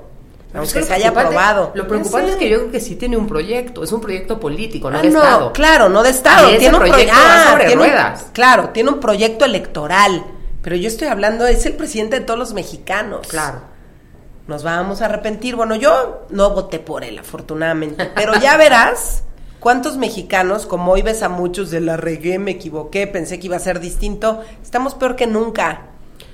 aunque 0.55 0.73
que 0.75 0.83
se 0.85 0.95
haya 0.95 1.11
aprobado. 1.11 1.73
Lo 1.75 1.87
preocupante 1.87 2.31
es 2.33 2.37
que 2.37 2.49
yo 2.49 2.59
creo 2.61 2.71
que 2.73 2.81
sí 2.81 2.97
tiene 2.97 3.17
un 3.17 3.27
proyecto, 3.27 3.83
es 3.85 3.93
un 3.93 4.01
proyecto 4.01 4.41
político, 4.41 4.91
no 4.91 4.99
Ah, 4.99 5.03
de 5.03 5.11
no, 5.11 5.19
Estado. 5.23 5.53
claro, 5.53 5.89
no 5.89 6.03
de 6.03 6.11
Estado. 6.11 6.47
Y 6.49 6.51
ese 6.53 6.59
tiene 6.61 6.77
un 6.77 6.83
proyecto 6.89 7.13
ah, 7.17 7.47
sobre 7.51 7.67
tiene 7.67 7.83
un- 7.83 7.89
ruedas. 7.89 8.27
claro, 8.33 8.69
tiene 8.71 8.91
un 8.91 9.01
proyecto 9.01 9.45
electoral. 9.45 10.25
Pero 10.63 10.77
yo 10.77 10.89
estoy 10.89 11.09
hablando, 11.09 11.47
es 11.47 11.67
el 11.67 11.75
presidente 11.75 12.21
de 12.21 12.25
todos 12.25 12.39
los 12.39 12.55
mexicanos. 12.55 13.27
Claro. 13.29 13.59
Nos 14.47 14.63
vamos 14.63 15.01
a 15.01 15.07
arrepentir. 15.07 15.57
Bueno, 15.57 15.75
yo 15.75 16.27
no 16.31 16.51
voté 16.51 16.79
por 16.79 17.05
él, 17.05 17.19
afortunadamente. 17.19 18.11
Pero 18.15 18.35
ya 18.41 18.57
verás 18.57 19.25
cuántos 19.59 19.97
mexicanos, 19.97 20.67
como 20.67 20.93
hoy 20.93 21.01
ves 21.01 21.23
a 21.23 21.31
muchos 21.31 21.71
de 21.71 21.81
la 21.81 21.97
regué, 21.97 22.39
me 22.39 22.51
equivoqué, 22.51 23.07
pensé 23.07 23.41
que 23.41 23.47
iba 23.47 23.57
a 23.57 23.61
ser 23.61 23.81
distinto, 23.81 24.43
estamos 24.63 24.95
peor 24.95 25.17
que 25.17 25.27
nunca. 25.27 25.87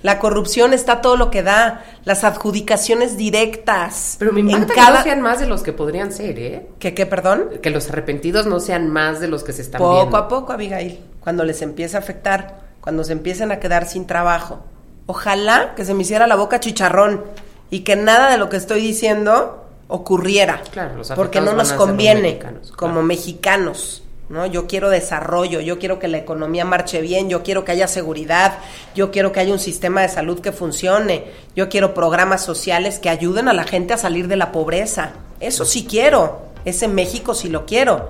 La 0.03 0.19
corrupción 0.19 0.73
está 0.73 1.01
todo 1.01 1.17
lo 1.17 1.31
que 1.31 1.43
da, 1.43 1.85
las 2.05 2.25
adjudicaciones 2.25 3.17
directas. 3.17 4.17
Pero 4.19 4.33
me 4.33 4.41
impacta 4.41 4.67
que 4.67 4.75
cada... 4.75 4.99
no 4.99 5.05
sean 5.05 5.21
más 5.21 5.39
de 5.39 5.47
los 5.47 5.63
que 5.63 5.73
podrían 5.73 6.11
ser, 6.11 6.39
¿eh? 6.39 6.69
¿Qué, 6.79 6.95
qué, 6.95 7.07
perdón? 7.07 7.51
Que 7.63 7.71
los 7.71 7.89
arrepentidos 7.91 8.47
no 8.47 8.61
sean 8.61 8.89
más 8.89 9.21
de 9.21 9.29
los 9.29 9.45
que 9.45 9.53
se 9.53 9.63
están 9.63 9.79
Poco 9.79 10.01
viendo. 10.01 10.17
a 10.17 10.27
poco, 10.27 10.53
Abigail, 10.53 11.01
cuando 11.21 11.45
les 11.45 11.63
empiece 11.63 11.97
a 11.97 12.01
afectar, 12.01 12.63
cuando 12.81 13.05
se 13.05 13.13
empiecen 13.13 13.53
a 13.53 13.61
quedar 13.61 13.87
sin 13.87 14.07
trabajo. 14.07 14.65
Ojalá 15.07 15.75
que 15.75 15.85
se 15.85 15.95
me 15.95 16.03
hiciera 16.03 16.27
la 16.27 16.37
boca 16.37 16.61
chicharrón 16.61 17.25
y 17.71 17.81
que 17.81 17.97
nada 17.97 18.31
de 18.31 18.39
lo 18.39 18.49
que 18.49 18.57
estoy 18.57 18.81
diciendo 18.81 19.65
ocurriera. 19.89 20.63
Claro, 20.71 20.97
los 20.97 21.11
porque 21.13 21.41
no 21.41 21.53
nos 21.53 21.73
conviene 21.73 22.23
mexicanos, 22.23 22.73
como 22.73 22.95
claro. 22.95 23.07
mexicanos. 23.07 24.03
¿no? 24.29 24.47
Yo 24.47 24.69
quiero 24.69 24.91
desarrollo, 24.91 25.61
yo 25.61 25.81
quiero 25.81 25.99
que 25.99 26.07
la 26.07 26.19
economía 26.19 26.65
marche 26.65 27.01
bien, 27.01 27.29
yo 27.29 27.43
quiero 27.43 27.65
que 27.65 27.73
haya 27.73 27.89
seguridad, 27.89 28.59
yo 28.95 29.11
quiero 29.11 29.33
que 29.33 29.41
haya 29.41 29.53
un 29.53 29.59
sistema 29.59 30.03
de 30.03 30.09
salud 30.09 30.41
que 30.41 30.53
funcione, 30.53 31.25
yo 31.57 31.69
quiero 31.69 31.95
programas 31.95 32.45
sociales 32.45 33.01
que 33.01 33.09
ayuden 33.11 33.49
a 33.49 33.53
la 33.53 33.65
gente 33.65 33.93
a 33.93 33.99
salir 33.99 34.29
de 34.29 34.37
la 34.37 34.53
pobreza. 34.53 35.15
Eso 35.41 35.65
sí 35.65 35.85
quiero, 35.85 36.43
ese 36.65 36.87
México 36.87 37.35
sí 37.35 37.49
lo 37.49 37.67
quiero. 37.67 38.09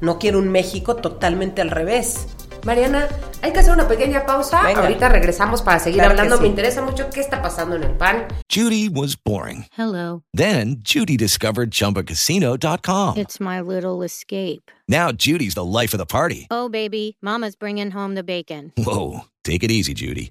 No 0.00 0.18
quiero 0.18 0.38
un 0.38 0.50
México 0.50 0.96
totalmente 0.96 1.62
al 1.62 1.70
revés. 1.70 2.26
Mariana, 2.64 3.08
hay 3.42 3.52
que 3.52 3.58
hacer 3.58 3.72
una 3.72 3.86
pequeña 3.86 4.24
pausa. 4.24 4.62
Venga. 4.62 4.82
Ahorita 4.82 5.08
regresamos 5.10 5.60
para 5.62 5.78
seguir 5.78 5.98
Claro 5.98 6.12
hablando. 6.12 6.36
sí. 6.36 6.42
Me 6.42 6.48
interesa 6.48 6.82
mucho 6.82 7.10
qué 7.10 7.20
está 7.20 7.42
pasando 7.42 7.76
en 7.76 7.84
el 7.84 7.96
PAN. 7.96 8.26
Judy 8.50 8.88
was 8.88 9.16
boring. 9.16 9.66
Hello. 9.76 10.22
Then 10.34 10.76
Judy 10.82 11.16
discovered 11.16 11.70
ChumbaCasino.com. 11.70 13.16
It's 13.18 13.38
my 13.40 13.60
little 13.60 14.02
escape. 14.02 14.70
Now 14.88 15.12
Judy's 15.12 15.54
the 15.54 15.64
life 15.64 15.92
of 15.94 15.98
the 15.98 16.06
party. 16.06 16.46
Oh, 16.50 16.68
baby, 16.68 17.16
Mama's 17.20 17.54
bringing 17.56 17.90
home 17.90 18.14
the 18.14 18.22
bacon. 18.24 18.72
Whoa, 18.78 19.24
take 19.44 19.62
it 19.62 19.70
easy, 19.70 19.92
Judy. 19.94 20.30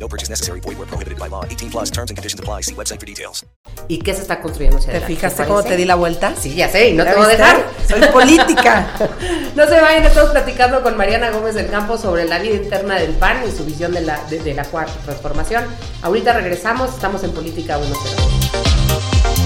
No 0.00 0.08
purchase 0.08 0.30
necessary. 0.30 0.60
Void 0.60 0.78
where 0.78 0.86
prohibited 0.86 1.18
by 1.18 1.28
law. 1.28 1.44
18 1.44 1.70
plus 1.70 1.90
terms 1.90 2.10
and 2.10 2.16
conditions 2.16 2.40
apply. 2.40 2.62
See 2.62 2.74
website 2.74 2.98
for 2.98 3.06
details. 3.06 3.44
¿Y 3.86 3.98
qué 3.98 4.14
se 4.14 4.22
está 4.22 4.40
construyendo 4.40 4.78
hacia 4.78 4.92
¿Te 4.92 4.96
adelante? 4.96 5.14
fijaste 5.14 5.42
¿Te 5.42 5.48
cómo 5.48 5.62
te 5.62 5.76
di 5.76 5.84
la 5.84 5.94
vuelta? 5.94 6.34
Sí, 6.40 6.54
ya 6.54 6.68
sé, 6.70 6.90
y 6.90 6.94
no 6.94 7.04
¿Ya 7.04 7.10
te 7.10 7.16
voy 7.16 7.26
a 7.26 7.28
dejar. 7.28 7.70
Soy 7.86 8.00
política. 8.08 8.88
no 9.54 9.66
se 9.66 9.80
vayan, 9.80 10.04
estamos 10.04 10.30
platicando 10.30 10.82
con 10.82 10.96
Mariana 10.96 11.30
Gómez 11.30 11.54
del 11.54 11.68
Campo 11.70 11.98
sobre 11.98 12.24
la 12.24 12.38
vida 12.38 12.54
interna 12.54 12.94
del 12.96 13.12
PAN 13.12 13.42
y 13.46 13.54
su 13.54 13.64
visión 13.64 13.92
de 13.92 14.00
la, 14.00 14.24
de, 14.24 14.38
de 14.38 14.54
la 14.54 14.64
cuarta 14.64 14.94
transformación. 15.04 15.64
Ahorita 16.02 16.32
regresamos, 16.32 16.94
estamos 16.94 17.22
en 17.24 17.32
Política 17.32 17.78
1.0. 17.78 19.40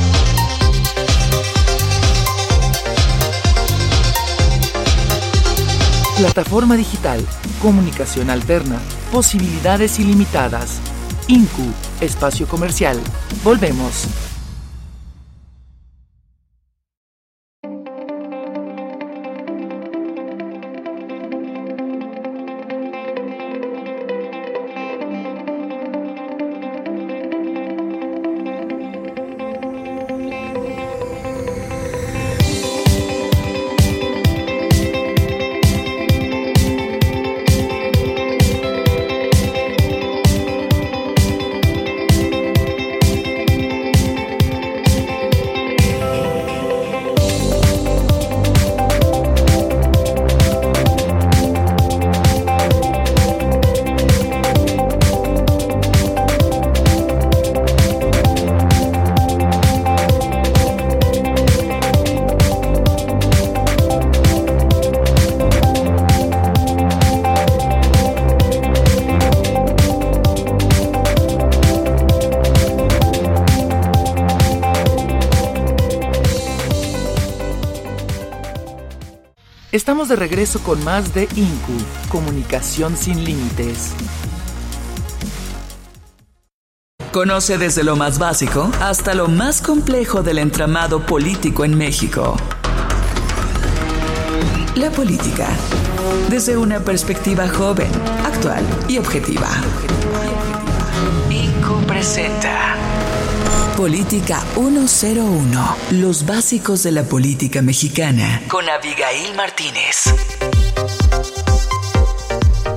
Plataforma 6.17 6.77
digital, 6.77 7.27
comunicación 7.61 8.31
alterna, 8.31 8.79
posibilidades 9.15 10.01
ilimitadas. 10.01 10.81
INCU, 11.29 11.73
espacio 12.01 12.49
comercial. 12.49 12.99
Volvemos. 13.45 14.34
Estamos 79.95 80.09
de 80.09 80.17
regreso 80.17 80.59
con 80.59 80.83
más 80.83 81.15
de 81.15 81.29
INCU, 81.37 82.09
comunicación 82.09 82.97
sin 82.97 83.23
límites. 83.23 83.93
Conoce 87.13 87.59
desde 87.59 87.85
lo 87.85 87.95
más 87.95 88.19
básico 88.19 88.73
hasta 88.81 89.15
lo 89.15 89.29
más 89.29 89.63
complejo 89.63 90.25
del 90.25 90.39
entramado 90.39 91.07
político 91.07 91.65
en 91.65 91.79
México. 91.79 92.37
La 94.75 94.91
política. 94.91 95.47
Desde 96.29 96.57
una 96.57 96.81
perspectiva 96.81 97.49
joven, 97.49 97.93
actual 98.25 98.65
y 98.89 98.99
objetiva. 98.99 99.49
INCU 101.31 101.87
presenta. 101.87 102.75
Política 103.77 104.43
101. 104.57 105.74
Los 105.91 106.27
básicos 106.27 106.83
de 106.83 106.93
la 106.93 107.03
política 107.05 107.61
mexicana. 107.61 108.43
Con 108.49 108.69
Abigail 108.69 109.35
Martínez. 109.37 110.05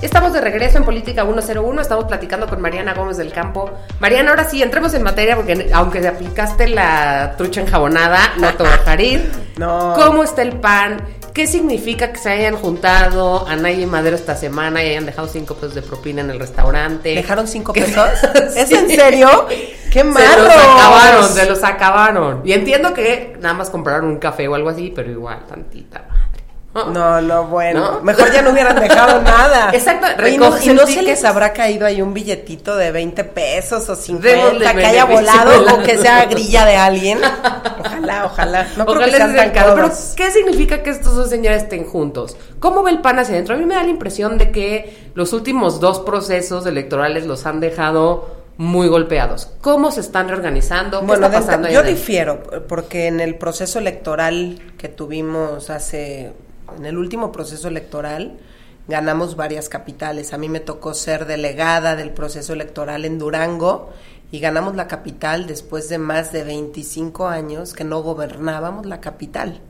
Estamos 0.02 0.34
de 0.34 0.42
regreso 0.42 0.78
en 0.78 0.84
Política 0.84 1.24
101, 1.24 1.82
estamos 1.82 2.06
platicando 2.06 2.48
con 2.48 2.62
Mariana 2.62 2.94
Gómez 2.94 3.18
del 3.18 3.32
Campo. 3.32 3.72
Mariana, 4.00 4.32
ahora 4.32 4.48
sí, 4.48 4.62
entremos 4.62 4.94
en 4.94 5.04
materia 5.04 5.36
porque 5.36 5.70
aunque 5.74 6.02
te 6.02 6.10
aplicaste 6.10 6.68
la 6.68 7.36
trucha 7.38 7.62
enjabonada, 7.62 8.34
no 8.38 8.54
te 8.54 8.64
voy 8.64 8.72
a 8.72 8.78
dejar 8.78 9.02
ir. 9.02 9.32
No. 9.58 9.96
¿Cómo 9.96 10.24
está 10.24 10.44
el 10.44 10.60
PAN? 10.60 11.02
¿Qué 11.34 11.48
significa 11.48 12.12
que 12.12 12.20
se 12.20 12.30
hayan 12.30 12.56
juntado 12.56 13.48
a 13.48 13.56
Naya 13.56 13.82
y 13.82 13.86
Madero 13.88 14.16
esta 14.16 14.36
semana 14.36 14.84
y 14.84 14.90
hayan 14.90 15.08
dejado 15.08 15.28
cinco 15.28 15.56
pesos 15.56 15.74
de 15.74 15.82
propina 15.82 16.22
en 16.22 16.30
el 16.30 16.40
restaurante? 16.40 17.16
¿Dejaron 17.16 17.48
cinco 17.48 17.74
pesos? 17.74 18.10
¿Es 18.56 18.72
en 18.72 18.88
serio? 18.88 19.48
¡Qué 19.98 20.04
malo! 20.04 20.28
Se 20.30 20.38
los 20.38 20.54
acabaron, 20.54 21.30
se 21.30 21.46
los 21.48 21.64
acabaron. 21.64 22.42
Y 22.46 22.54
entiendo 22.54 22.94
que 22.94 23.36
nada 23.42 23.56
más 23.56 23.72
compraron 23.72 24.06
un 24.06 24.18
café 24.18 24.48
o 24.48 24.54
algo 24.54 24.70
así, 24.70 24.94
pero 24.96 25.10
igual, 25.10 25.40
tantita 25.48 26.04
madre. 26.08 26.94
No, 26.94 27.20
no, 27.20 27.46
bueno. 27.46 28.02
Mejor 28.04 28.32
ya 28.32 28.44
no 28.44 28.52
hubieran 28.52 28.80
dejado 28.80 29.20
nada. 29.24 29.72
Exacto. 29.74 30.28
Y 30.28 30.38
no, 30.38 30.56
y 30.62 30.68
no 30.70 30.86
se 30.86 31.02
les 31.02 31.26
habrá 31.26 31.52
caído 31.52 31.88
ahí 31.88 32.00
un 32.04 32.14
billetito 32.14 32.78
de 32.78 32.92
20 32.92 33.24
pesos 33.24 33.90
o 33.90 33.96
50 33.96 34.76
que 34.76 34.86
haya 34.86 35.06
volado 35.06 35.76
o 35.76 35.82
que 35.82 35.98
sea 35.98 36.26
grilla 36.26 36.64
de 36.66 36.76
alguien. 36.76 37.20
Ojalá, 37.80 38.26
ojalá. 38.26 38.68
No 38.78 38.86
creo 38.86 39.00
que 39.00 39.12
sean 39.12 39.36
tan 39.36 39.52
Pero, 39.52 39.92
¿qué 40.16 40.30
significa 40.30 40.84
que 40.84 40.92
estos 40.92 41.16
dos 41.16 41.28
señores 41.32 41.64
estén 41.64 41.86
juntos? 41.86 42.38
¿Cómo 42.60 42.84
ve 42.84 42.92
el 42.92 43.02
PAN 43.02 43.18
hacia 43.18 43.34
adentro? 43.34 43.56
A 43.56 43.58
mí 43.58 43.66
me 43.66 43.74
da 43.74 43.82
la 43.82 43.90
impresión 43.90 44.38
de 44.38 44.52
que 44.52 45.12
los 45.16 45.34
últimos 45.34 45.80
dos 45.80 46.02
procesos 46.02 46.68
electorales 46.68 47.26
los 47.26 47.48
han 47.48 47.60
dejado 47.60 48.37
muy 48.58 48.88
golpeados. 48.88 49.52
¿Cómo 49.62 49.92
se 49.92 50.02
están 50.02 50.28
reorganizando? 50.28 51.00
¿Qué 51.00 51.06
bueno, 51.06 51.28
está 51.28 51.40
pasando 51.40 51.70
yo 51.70 51.84
difiero, 51.84 52.44
porque 52.68 53.08
en 53.08 53.20
el 53.20 53.36
proceso 53.36 53.80
electoral 53.80 54.60
que 54.78 54.90
tuvimos 54.90 55.70
hace 55.70 56.34
en 56.76 56.86
el 56.86 56.98
último 56.98 57.32
proceso 57.32 57.68
electoral 57.68 58.38
ganamos 58.88 59.36
varias 59.36 59.70
capitales. 59.70 60.34
A 60.34 60.38
mí 60.38 60.50
me 60.50 60.60
tocó 60.60 60.94
ser 60.94 61.26
delegada 61.26 61.96
del 61.96 62.12
proceso 62.12 62.54
electoral 62.54 63.06
en 63.06 63.20
Durango 63.20 63.90
y 64.32 64.40
ganamos 64.40 64.76
la 64.76 64.88
capital 64.88 65.48
después 65.48 65.90
de 65.90 65.98
más 65.98 66.32
de 66.32 66.44
25 66.44 67.28
años 67.28 67.74
que 67.74 67.84
no 67.84 68.02
gobernábamos 68.02 68.86
la 68.86 69.00
capital. 69.02 69.62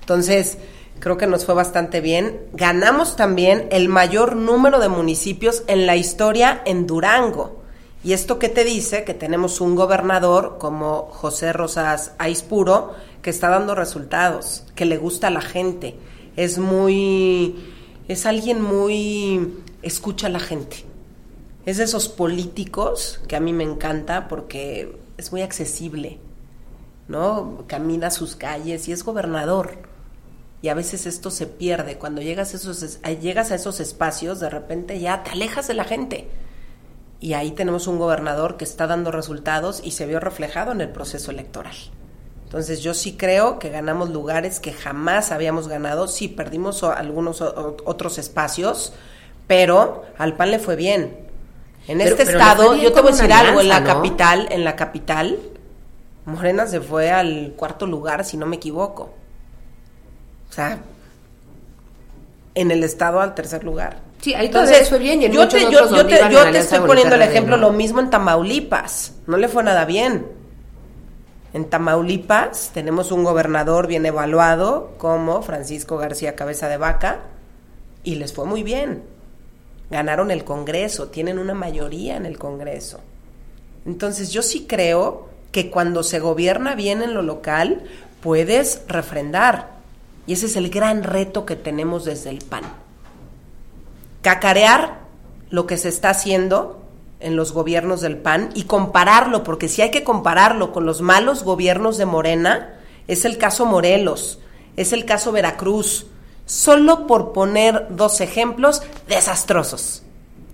Entonces, 0.00 0.58
creo 1.00 1.16
que 1.16 1.26
nos 1.26 1.44
fue 1.44 1.54
bastante 1.54 2.00
bien. 2.00 2.40
Ganamos 2.52 3.16
también 3.16 3.68
el 3.70 3.88
mayor 3.88 4.36
número 4.36 4.78
de 4.80 4.88
municipios 4.88 5.64
en 5.66 5.86
la 5.86 5.96
historia 5.96 6.62
en 6.64 6.86
Durango. 6.86 7.57
¿Y 8.04 8.12
esto 8.12 8.38
qué 8.38 8.48
te 8.48 8.64
dice? 8.64 9.04
Que 9.04 9.14
tenemos 9.14 9.60
un 9.60 9.74
gobernador 9.74 10.58
como 10.58 11.08
José 11.10 11.52
Rosas 11.52 12.12
Aispuro 12.18 12.94
que 13.22 13.30
está 13.30 13.48
dando 13.48 13.74
resultados, 13.74 14.64
que 14.74 14.84
le 14.84 14.96
gusta 14.96 15.26
a 15.26 15.30
la 15.30 15.40
gente 15.40 15.96
es 16.38 16.56
muy, 16.58 17.56
es 18.06 18.24
alguien 18.24 18.62
muy, 18.62 19.54
escucha 19.82 20.28
a 20.28 20.30
la 20.30 20.38
gente. 20.38 20.84
Es 21.66 21.78
de 21.78 21.84
esos 21.84 22.08
políticos 22.08 23.20
que 23.26 23.34
a 23.34 23.40
mí 23.40 23.52
me 23.52 23.64
encanta 23.64 24.28
porque 24.28 24.96
es 25.16 25.32
muy 25.32 25.42
accesible, 25.42 26.20
¿no? 27.08 27.64
Camina 27.66 28.12
sus 28.12 28.36
calles 28.36 28.86
y 28.86 28.92
es 28.92 29.02
gobernador. 29.02 29.78
Y 30.62 30.68
a 30.68 30.74
veces 30.74 31.06
esto 31.06 31.32
se 31.32 31.48
pierde. 31.48 31.98
Cuando 31.98 32.22
llegas 32.22 32.54
a 32.54 32.58
esos, 32.58 33.00
llegas 33.20 33.50
a 33.50 33.56
esos 33.56 33.80
espacios, 33.80 34.38
de 34.38 34.48
repente 34.48 35.00
ya 35.00 35.24
te 35.24 35.30
alejas 35.30 35.66
de 35.66 35.74
la 35.74 35.84
gente. 35.84 36.28
Y 37.20 37.32
ahí 37.34 37.50
tenemos 37.50 37.86
un 37.86 37.98
gobernador 37.98 38.56
que 38.56 38.64
está 38.64 38.86
dando 38.86 39.10
resultados 39.10 39.80
y 39.82 39.92
se 39.92 40.06
vio 40.06 40.20
reflejado 40.20 40.72
en 40.72 40.80
el 40.80 40.90
proceso 40.90 41.30
electoral. 41.30 41.74
Entonces 42.44 42.80
yo 42.80 42.94
sí 42.94 43.16
creo 43.16 43.58
que 43.58 43.68
ganamos 43.68 44.10
lugares 44.10 44.60
que 44.60 44.72
jamás 44.72 45.32
habíamos 45.32 45.68
ganado, 45.68 46.08
sí 46.08 46.28
perdimos 46.28 46.82
algunos 46.82 47.42
otros 47.42 48.16
espacios, 48.16 48.94
pero 49.46 50.04
al 50.16 50.36
PAN 50.36 50.52
le 50.52 50.58
fue 50.58 50.76
bien. 50.76 51.28
En 51.88 52.00
este 52.00 52.22
estado, 52.22 52.74
yo 52.76 52.92
te 52.92 53.00
voy 53.00 53.10
a 53.10 53.14
decir 53.14 53.32
algo, 53.32 53.60
en 53.60 53.68
la 53.68 53.84
capital, 53.84 54.48
en 54.50 54.64
la 54.64 54.76
capital, 54.76 55.38
Morena 56.24 56.66
se 56.66 56.80
fue 56.80 57.10
al 57.10 57.54
cuarto 57.56 57.86
lugar, 57.86 58.24
si 58.24 58.36
no 58.36 58.46
me 58.46 58.56
equivoco. 58.56 59.14
O 60.48 60.52
sea, 60.52 60.78
en 62.54 62.70
el 62.70 62.84
estado 62.84 63.20
al 63.20 63.34
tercer 63.34 63.64
lugar. 63.64 64.07
Sí, 64.20 64.34
ahí 64.34 64.46
Entonces, 64.46 64.88
fue 64.88 64.98
bien. 64.98 65.22
Y 65.22 65.30
yo, 65.30 65.46
te, 65.46 65.60
yo, 65.62 65.88
yo, 65.94 66.06
te, 66.06 66.18
yo 66.30 66.50
te 66.50 66.58
estoy 66.58 66.80
poniendo 66.80 67.14
el 67.14 67.22
ejemplo, 67.22 67.56
lo 67.56 67.70
mismo 67.72 68.00
en 68.00 68.10
Tamaulipas. 68.10 69.14
No 69.26 69.36
le 69.36 69.48
fue 69.48 69.62
nada 69.62 69.84
bien. 69.84 70.26
En 71.54 71.64
Tamaulipas 71.64 72.70
tenemos 72.74 73.10
un 73.10 73.24
gobernador 73.24 73.86
bien 73.86 74.04
evaluado 74.04 74.92
como 74.98 75.42
Francisco 75.42 75.96
García 75.96 76.34
Cabeza 76.34 76.68
de 76.68 76.76
Vaca 76.76 77.20
y 78.04 78.16
les 78.16 78.32
fue 78.32 78.44
muy 78.44 78.62
bien. 78.62 79.02
Ganaron 79.90 80.30
el 80.30 80.44
Congreso, 80.44 81.08
tienen 81.08 81.38
una 81.38 81.54
mayoría 81.54 82.16
en 82.16 82.26
el 82.26 82.38
Congreso. 82.38 83.00
Entonces 83.86 84.30
yo 84.30 84.42
sí 84.42 84.66
creo 84.68 85.28
que 85.50 85.70
cuando 85.70 86.02
se 86.02 86.20
gobierna 86.20 86.74
bien 86.74 87.02
en 87.02 87.14
lo 87.14 87.22
local 87.22 87.82
puedes 88.20 88.82
refrendar. 88.86 89.78
Y 90.26 90.34
ese 90.34 90.46
es 90.46 90.56
el 90.56 90.68
gran 90.68 91.02
reto 91.02 91.46
que 91.46 91.56
tenemos 91.56 92.04
desde 92.04 92.28
el 92.28 92.40
PAN. 92.40 92.64
Cacarear 94.22 95.00
lo 95.50 95.66
que 95.66 95.76
se 95.76 95.88
está 95.88 96.10
haciendo 96.10 96.82
en 97.20 97.36
los 97.36 97.52
gobiernos 97.52 98.00
del 98.00 98.16
PAN 98.16 98.50
y 98.54 98.64
compararlo, 98.64 99.42
porque 99.42 99.68
si 99.68 99.82
hay 99.82 99.90
que 99.90 100.04
compararlo 100.04 100.72
con 100.72 100.86
los 100.86 101.00
malos 101.00 101.42
gobiernos 101.42 101.98
de 101.98 102.06
Morena, 102.06 102.78
es 103.06 103.24
el 103.24 103.38
caso 103.38 103.66
Morelos, 103.66 104.40
es 104.76 104.92
el 104.92 105.04
caso 105.04 105.32
Veracruz, 105.32 106.06
solo 106.46 107.06
por 107.06 107.32
poner 107.32 107.88
dos 107.90 108.20
ejemplos 108.20 108.82
desastrosos. 109.08 110.02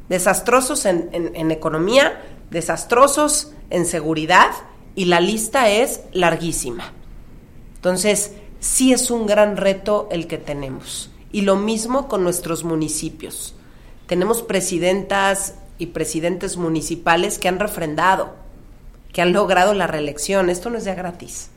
Desastrosos 0.08 0.86
en, 0.86 1.10
en 1.12 1.50
economía, 1.50 2.22
desastrosos 2.50 3.52
en 3.70 3.86
seguridad 3.86 4.50
y 4.94 5.06
la 5.06 5.20
lista 5.20 5.68
es 5.70 6.02
larguísima. 6.12 6.92
Entonces, 7.76 8.32
sí 8.60 8.92
es 8.92 9.10
un 9.10 9.26
gran 9.26 9.56
reto 9.56 10.08
el 10.10 10.26
que 10.26 10.38
tenemos. 10.38 11.10
Y 11.34 11.40
lo 11.40 11.56
mismo 11.56 12.06
con 12.06 12.22
nuestros 12.22 12.62
municipios. 12.62 13.56
Tenemos 14.06 14.40
presidentas 14.40 15.56
y 15.78 15.86
presidentes 15.86 16.56
municipales 16.56 17.40
que 17.40 17.48
han 17.48 17.58
refrendado, 17.58 18.36
que 19.12 19.20
han 19.20 19.32
logrado 19.32 19.74
la 19.74 19.88
reelección. 19.88 20.48
Esto 20.48 20.70
no 20.70 20.78
es 20.78 20.84
de 20.84 20.94
gratis. 20.94 21.50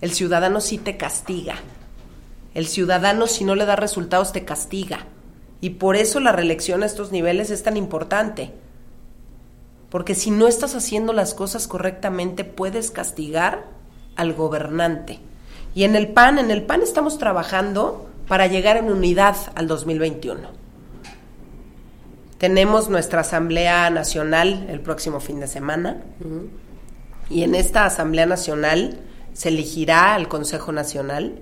El 0.00 0.12
ciudadano 0.12 0.60
sí 0.60 0.78
te 0.78 0.96
castiga. 0.96 1.56
El 2.54 2.68
ciudadano 2.68 3.26
si 3.26 3.42
no 3.42 3.56
le 3.56 3.66
da 3.66 3.74
resultados 3.74 4.30
te 4.30 4.44
castiga. 4.44 5.06
Y 5.60 5.70
por 5.70 5.96
eso 5.96 6.20
la 6.20 6.30
reelección 6.30 6.84
a 6.84 6.86
estos 6.86 7.10
niveles 7.10 7.50
es 7.50 7.64
tan 7.64 7.76
importante. 7.76 8.52
Porque 9.90 10.14
si 10.14 10.30
no 10.30 10.46
estás 10.46 10.76
haciendo 10.76 11.12
las 11.12 11.34
cosas 11.34 11.66
correctamente, 11.66 12.44
puedes 12.44 12.92
castigar 12.92 13.64
al 14.14 14.32
gobernante. 14.32 15.18
Y 15.74 15.82
en 15.82 15.96
el 15.96 16.06
PAN, 16.06 16.38
en 16.38 16.52
el 16.52 16.62
PAN 16.62 16.82
estamos 16.82 17.18
trabajando 17.18 18.08
para 18.28 18.46
llegar 18.46 18.76
en 18.76 18.90
unidad 18.90 19.36
al 19.54 19.66
2021. 19.66 20.58
Tenemos 22.36 22.88
nuestra 22.88 23.22
Asamblea 23.22 23.90
Nacional 23.90 24.66
el 24.68 24.80
próximo 24.80 25.18
fin 25.18 25.40
de 25.40 25.48
semana 25.48 26.02
y 27.28 27.42
en 27.42 27.54
esta 27.54 27.84
Asamblea 27.84 28.26
Nacional 28.26 29.00
se 29.32 29.48
elegirá 29.48 30.14
al 30.14 30.28
Consejo 30.28 30.70
Nacional. 30.70 31.40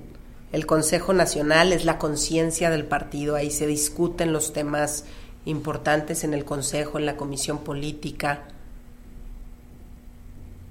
El 0.53 0.65
Consejo 0.65 1.13
Nacional 1.13 1.73
es 1.73 1.85
la 1.85 1.99
conciencia 1.99 2.71
del 2.71 2.87
partido, 2.87 3.35
ahí 3.35 3.51
se 3.51 3.67
discuten 3.67 4.33
los 4.33 4.53
temas 4.53 5.05
importantes 5.45 6.25
en 6.25 6.35
el 6.35 6.45
Consejo, 6.45 6.99
en 6.99 7.07
la 7.07 7.17
Comisión 7.17 7.59
Política, 7.59 8.45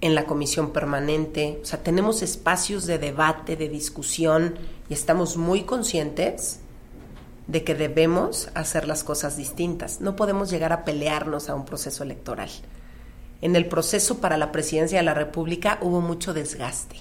en 0.01 0.15
la 0.15 0.25
Comisión 0.25 0.71
Permanente. 0.71 1.60
O 1.62 1.65
sea, 1.65 1.81
tenemos 1.81 2.21
espacios 2.21 2.86
de 2.86 2.97
debate, 2.97 3.55
de 3.55 3.69
discusión 3.69 4.55
y 4.89 4.93
estamos 4.93 5.38
muy 5.38 5.63
conscientes 5.63 6.60
de 7.47 7.63
que 7.63 7.75
debemos 7.75 8.49
hacer 8.55 8.88
las 8.88 9.03
cosas 9.03 9.38
distintas. 9.38 10.01
No 10.01 10.15
podemos 10.15 10.49
llegar 10.49 10.73
a 10.73 10.84
pelearnos 10.84 11.49
a 11.49 11.55
un 11.55 11.65
proceso 11.65 12.03
electoral. 12.03 12.49
En 13.41 13.55
el 13.55 13.67
proceso 13.67 14.19
para 14.19 14.38
la 14.38 14.51
presidencia 14.51 14.97
de 14.97 15.03
la 15.03 15.13
República 15.13 15.77
hubo 15.81 16.01
mucho 16.01 16.34
desgaste. 16.34 16.97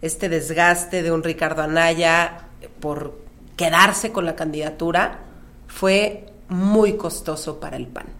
Este 0.00 0.28
desgaste 0.28 1.02
de 1.02 1.10
un 1.10 1.22
Ricardo 1.22 1.62
Anaya 1.62 2.48
por 2.80 3.18
quedarse 3.56 4.12
con 4.12 4.24
la 4.24 4.36
candidatura 4.36 5.20
fue 5.66 6.26
muy 6.48 6.96
costoso 6.96 7.60
para 7.60 7.76
el 7.76 7.88
PAN. 7.88 8.17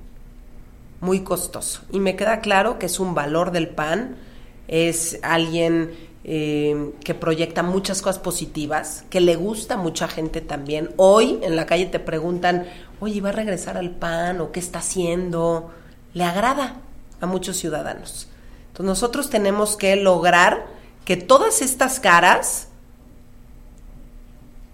Muy 1.00 1.20
costoso. 1.20 1.82
Y 1.92 2.00
me 2.00 2.16
queda 2.16 2.40
claro 2.40 2.78
que 2.78 2.86
es 2.86 2.98
un 2.98 3.14
valor 3.14 3.52
del 3.52 3.68
PAN, 3.68 4.16
es 4.66 5.18
alguien 5.22 5.92
eh, 6.24 6.92
que 7.04 7.14
proyecta 7.14 7.62
muchas 7.62 8.02
cosas 8.02 8.18
positivas, 8.18 9.04
que 9.08 9.20
le 9.20 9.36
gusta 9.36 9.74
a 9.74 9.76
mucha 9.76 10.08
gente 10.08 10.40
también. 10.40 10.90
Hoy 10.96 11.38
en 11.42 11.56
la 11.56 11.66
calle 11.66 11.86
te 11.86 12.00
preguntan, 12.00 12.66
oye, 13.00 13.20
¿va 13.20 13.30
a 13.30 13.32
regresar 13.32 13.76
al 13.76 13.90
PAN 13.90 14.40
o 14.40 14.52
qué 14.52 14.60
está 14.60 14.80
haciendo? 14.80 15.70
Le 16.14 16.24
agrada 16.24 16.76
a 17.20 17.26
muchos 17.26 17.56
ciudadanos. 17.56 18.28
Entonces 18.68 18.86
nosotros 18.86 19.30
tenemos 19.30 19.76
que 19.76 19.96
lograr 19.96 20.66
que 21.04 21.16
todas 21.16 21.62
estas 21.62 22.00
caras, 22.00 22.68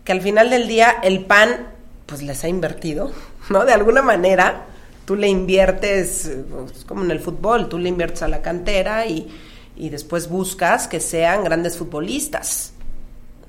que 0.04 0.12
al 0.12 0.22
final 0.22 0.50
del 0.50 0.66
día 0.66 0.90
el 1.02 1.24
PAN 1.24 1.68
pues 2.06 2.22
les 2.22 2.42
ha 2.44 2.48
invertido, 2.48 3.12
¿no? 3.50 3.64
De 3.64 3.72
alguna 3.72 4.02
manera, 4.02 4.66
tú 5.04 5.16
le 5.16 5.28
inviertes, 5.28 6.30
pues, 6.50 6.84
como 6.84 7.04
en 7.04 7.10
el 7.10 7.20
fútbol, 7.20 7.68
tú 7.68 7.78
le 7.78 7.88
inviertes 7.88 8.22
a 8.22 8.28
la 8.28 8.42
cantera 8.42 9.06
y 9.06 9.28
y 9.76 9.90
después 9.90 10.28
buscas 10.28 10.86
que 10.86 11.00
sean 11.00 11.44
grandes 11.44 11.76
futbolistas. 11.76 12.72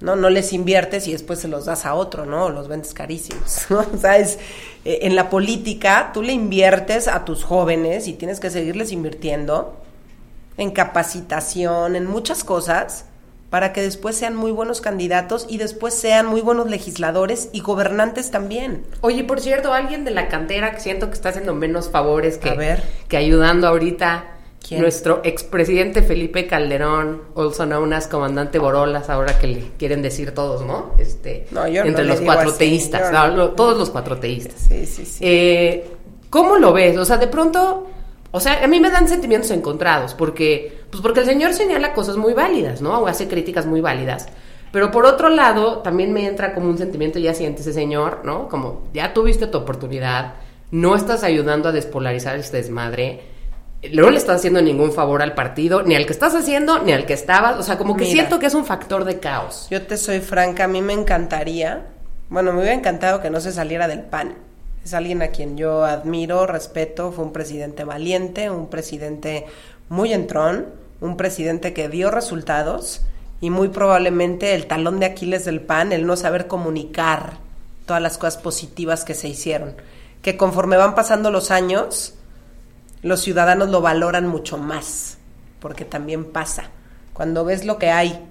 ¿no? 0.02 0.16
No 0.16 0.30
les 0.30 0.54
inviertes 0.54 1.08
y 1.08 1.14
después 1.14 1.40
se 1.40 1.48
los 1.48 1.66
das 1.66 1.86
a 1.86 1.94
otro, 1.94 2.26
¿no? 2.26 2.50
Los 2.50 2.68
vendes 2.68 2.94
carísimos. 2.94 3.68
O 3.70 3.98
sea, 3.98 4.18
es, 4.18 4.38
eh, 4.84 5.00
en 5.04 5.16
la 5.16 5.30
política 5.30 6.12
tú 6.14 6.22
le 6.22 6.34
inviertes 6.34 7.08
a 7.08 7.26
tus 7.26 7.44
jóvenes 7.44 8.08
y 8.08 8.14
tienes 8.14 8.40
que 8.40 8.50
seguirles 8.50 8.92
invirtiendo 8.92 9.78
en 10.58 10.72
capacitación, 10.72 11.96
en 11.96 12.06
muchas 12.06 12.44
cosas, 12.44 13.06
para 13.56 13.72
que 13.72 13.82
después 13.82 14.18
sean 14.18 14.36
muy 14.36 14.52
buenos 14.52 14.82
candidatos 14.82 15.46
y 15.48 15.58
después 15.60 15.94
sean 15.94 16.26
muy 16.26 16.42
buenos 16.42 16.70
legisladores 16.70 17.48
y 17.54 17.62
gobernantes 17.62 18.30
también. 18.30 18.84
Oye, 19.00 19.24
por 19.24 19.40
cierto, 19.40 19.72
alguien 19.72 20.04
de 20.04 20.12
la 20.12 20.28
cantera 20.28 20.74
que 20.74 20.82
siento 20.82 21.08
que 21.08 21.14
está 21.14 21.30
haciendo 21.30 21.54
menos 21.56 21.88
favores 21.90 22.38
que, 22.38 22.50
A 22.50 22.56
ver. 22.56 22.84
que 23.08 23.16
ayudando 23.16 23.66
ahorita. 23.70 24.26
¿Quién? 24.68 24.82
Nuestro 24.82 25.22
expresidente 25.24 26.02
Felipe 26.02 26.48
Calderón, 26.48 27.22
also 27.34 27.66
known 27.66 27.94
as 27.94 28.08
comandante 28.10 28.60
Borolas, 28.60 29.10
ahora 29.10 29.40
que 29.40 29.48
le 29.48 29.72
quieren 29.80 30.02
decir 30.02 30.34
todos, 30.34 30.66
¿no? 30.66 30.92
Este, 30.98 31.48
No, 31.52 31.66
yo 31.66 31.84
no 31.84 31.88
entre 31.88 32.04
le 32.04 32.10
los 32.10 32.20
cuatro 32.20 32.50
así, 32.50 32.58
teístas, 32.60 33.04
yo 33.04 33.12
no, 33.14 33.28
no. 33.30 33.36
no, 33.38 33.50
todos 33.52 33.78
los 33.78 33.90
cuatro 33.90 34.18
teístas. 34.18 34.56
Sí, 34.68 34.86
sí, 34.86 35.06
sí. 35.06 35.20
Eh, 35.22 35.92
¿Cómo 36.30 36.58
lo 36.58 36.74
ves? 36.74 36.98
O 36.98 37.06
sea, 37.06 37.16
de 37.16 37.28
pronto, 37.28 37.88
o 38.36 38.40
sea, 38.42 38.62
a 38.62 38.68
mí 38.68 38.82
me 38.82 38.92
dan 38.92 39.08
sentimientos 39.08 39.50
encontrados, 39.52 40.14
porque, 40.14 40.82
pues 40.92 41.02
porque 41.02 41.22
el 41.22 41.26
señor 41.26 41.54
señala 41.54 41.94
cosas 41.94 42.18
muy 42.18 42.34
válidas, 42.34 42.82
¿no? 42.82 43.00
O 43.00 43.08
hace 43.08 43.30
críticas 43.30 43.66
muy 43.66 43.80
válidas. 43.80 44.28
Pero 44.74 44.92
por 44.92 45.06
otro 45.06 45.30
lado, 45.30 45.78
también 45.78 46.12
me 46.12 46.28
entra 46.28 46.54
como 46.54 46.68
un 46.68 46.78
sentimiento, 46.78 47.18
ya 47.18 47.34
siente 47.34 47.62
ese 47.62 47.72
señor, 47.72 48.24
¿no? 48.26 48.50
Como, 48.50 48.90
ya 48.94 49.14
tuviste 49.14 49.48
tu 49.48 49.60
oportunidad, 49.60 50.34
no 50.70 50.98
estás 50.98 51.24
ayudando 51.24 51.70
a 51.70 51.72
despolarizar 51.72 52.36
este 52.36 52.58
desmadre, 52.58 53.22
no 53.94 54.10
le 54.10 54.18
estás 54.18 54.40
haciendo 54.40 54.62
ningún 54.62 54.92
favor 54.92 55.22
al 55.22 55.34
partido, 55.34 55.84
ni 55.84 55.96
al 55.96 56.06
que 56.06 56.12
estás 56.12 56.36
haciendo, 56.36 56.80
ni 56.80 56.92
al 56.92 57.06
que 57.06 57.14
estabas, 57.14 57.58
o 57.58 57.64
sea, 57.64 57.78
como 57.78 57.96
que 57.96 58.04
Mira. 58.04 58.16
siento 58.16 58.38
que 58.38 58.48
es 58.48 58.54
un 58.54 58.66
factor 58.66 59.06
de 59.06 59.18
caos. 59.22 59.68
Yo 59.72 59.82
te 59.84 59.96
soy 59.96 60.20
franca, 60.20 60.66
a 60.66 60.68
mí 60.68 60.82
me 60.82 60.92
encantaría, 60.92 61.86
bueno, 62.28 62.52
me 62.52 62.60
hubiera 62.60 62.76
encantado 62.76 63.22
que 63.22 63.30
no 63.30 63.40
se 63.40 63.54
saliera 63.54 63.88
del 63.88 64.02
PAN. 64.02 64.45
Es 64.86 64.94
alguien 64.94 65.24
a 65.24 65.30
quien 65.30 65.58
yo 65.58 65.84
admiro, 65.84 66.46
respeto, 66.46 67.12
fue 67.12 67.26
un 67.26 67.34
presidente 67.34 67.84
valiente, 67.84 68.52
un 68.52 68.70
presidente 68.70 69.48
muy 69.90 70.14
entrón, 70.14 70.68
un 71.02 71.18
presidente 71.18 71.74
que 71.74 71.90
dio 71.90 72.12
resultados 72.12 73.02
y 73.42 73.50
muy 73.50 73.70
probablemente 73.70 74.54
el 74.54 74.68
talón 74.68 75.00
de 75.00 75.08
Aquiles 75.08 75.44
del 75.44 75.60
PAN, 75.60 75.92
el 75.92 76.06
no 76.06 76.16
saber 76.16 76.46
comunicar 76.46 77.38
todas 77.88 78.00
las 78.00 78.20
cosas 78.20 78.38
positivas 78.38 79.04
que 79.04 79.16
se 79.16 79.28
hicieron, 79.28 79.74
que 80.22 80.38
conforme 80.38 80.78
van 80.78 80.94
pasando 80.94 81.32
los 81.32 81.50
años, 81.50 82.14
los 83.02 83.22
ciudadanos 83.22 83.70
lo 83.70 83.82
valoran 83.82 84.28
mucho 84.28 84.60
más, 84.60 85.18
porque 85.62 85.86
también 85.86 86.26
pasa. 86.26 86.66
Cuando 87.14 87.44
ves 87.44 87.66
lo 87.66 87.80
que 87.80 87.90
hay 87.90 88.24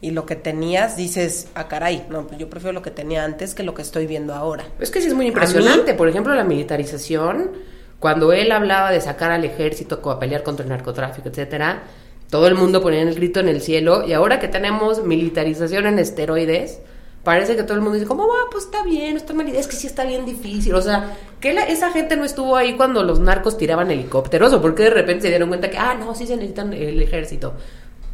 y 0.00 0.12
lo 0.12 0.26
que 0.26 0.36
tenías, 0.36 0.96
dices, 0.96 1.48
ah, 1.54 1.66
caray, 1.68 2.06
no, 2.08 2.26
pues 2.26 2.38
yo 2.38 2.48
prefiero 2.48 2.72
lo 2.72 2.82
que 2.82 2.90
tenía 2.92 3.24
antes 3.24 3.54
que 3.54 3.62
lo 3.64 3.74
que 3.74 3.82
estoy 3.82 4.06
viendo 4.06 4.34
ahora. 4.34 4.64
Es 4.78 4.90
que 4.90 5.00
sí 5.00 5.08
es 5.08 5.14
muy 5.14 5.26
¿A 5.26 5.28
impresionante. 5.28 5.94
Por 5.94 6.08
ejemplo, 6.08 6.34
la 6.34 6.44
militarización, 6.44 7.50
cuando 7.98 8.32
él 8.32 8.52
hablaba 8.52 8.90
de 8.92 9.00
sacar 9.00 9.32
al 9.32 9.44
ejército 9.44 10.00
a 10.10 10.18
pelear 10.20 10.42
contra 10.44 10.62
el 10.64 10.70
narcotráfico, 10.70 11.28
etcétera, 11.28 11.82
todo 12.30 12.46
el 12.46 12.54
mundo 12.54 12.80
ponía 12.80 13.02
el 13.02 13.14
grito 13.14 13.40
en 13.40 13.48
el 13.48 13.60
cielo. 13.60 14.06
Y 14.06 14.12
ahora 14.12 14.38
que 14.38 14.48
tenemos 14.48 15.02
militarización 15.04 15.86
en 15.86 15.98
esteroides, 15.98 16.78
parece 17.24 17.56
que 17.56 17.62
todo 17.64 17.74
el 17.74 17.80
mundo 17.80 17.94
dice, 17.94 18.06
como, 18.06 18.22
ah, 18.24 18.48
pues 18.52 18.64
está 18.66 18.84
bien, 18.84 19.16
está 19.16 19.32
mal. 19.34 19.48
Es 19.48 19.66
que 19.66 19.76
sí 19.76 19.86
está 19.88 20.04
bien 20.04 20.24
difícil. 20.24 20.74
O 20.74 20.82
sea, 20.82 21.16
que 21.40 21.52
la- 21.52 21.64
esa 21.64 21.90
gente 21.90 22.16
no 22.16 22.24
estuvo 22.24 22.54
ahí 22.56 22.76
cuando 22.76 23.02
los 23.02 23.18
narcos 23.18 23.56
tiraban 23.58 23.90
helicópteros, 23.90 24.52
o 24.52 24.62
porque 24.62 24.84
de 24.84 24.90
repente 24.90 25.22
se 25.22 25.28
dieron 25.28 25.48
cuenta 25.48 25.68
que, 25.70 25.78
ah, 25.78 25.94
no, 25.98 26.14
sí 26.14 26.26
se 26.26 26.36
necesitan 26.36 26.72
el 26.72 27.02
ejército. 27.02 27.54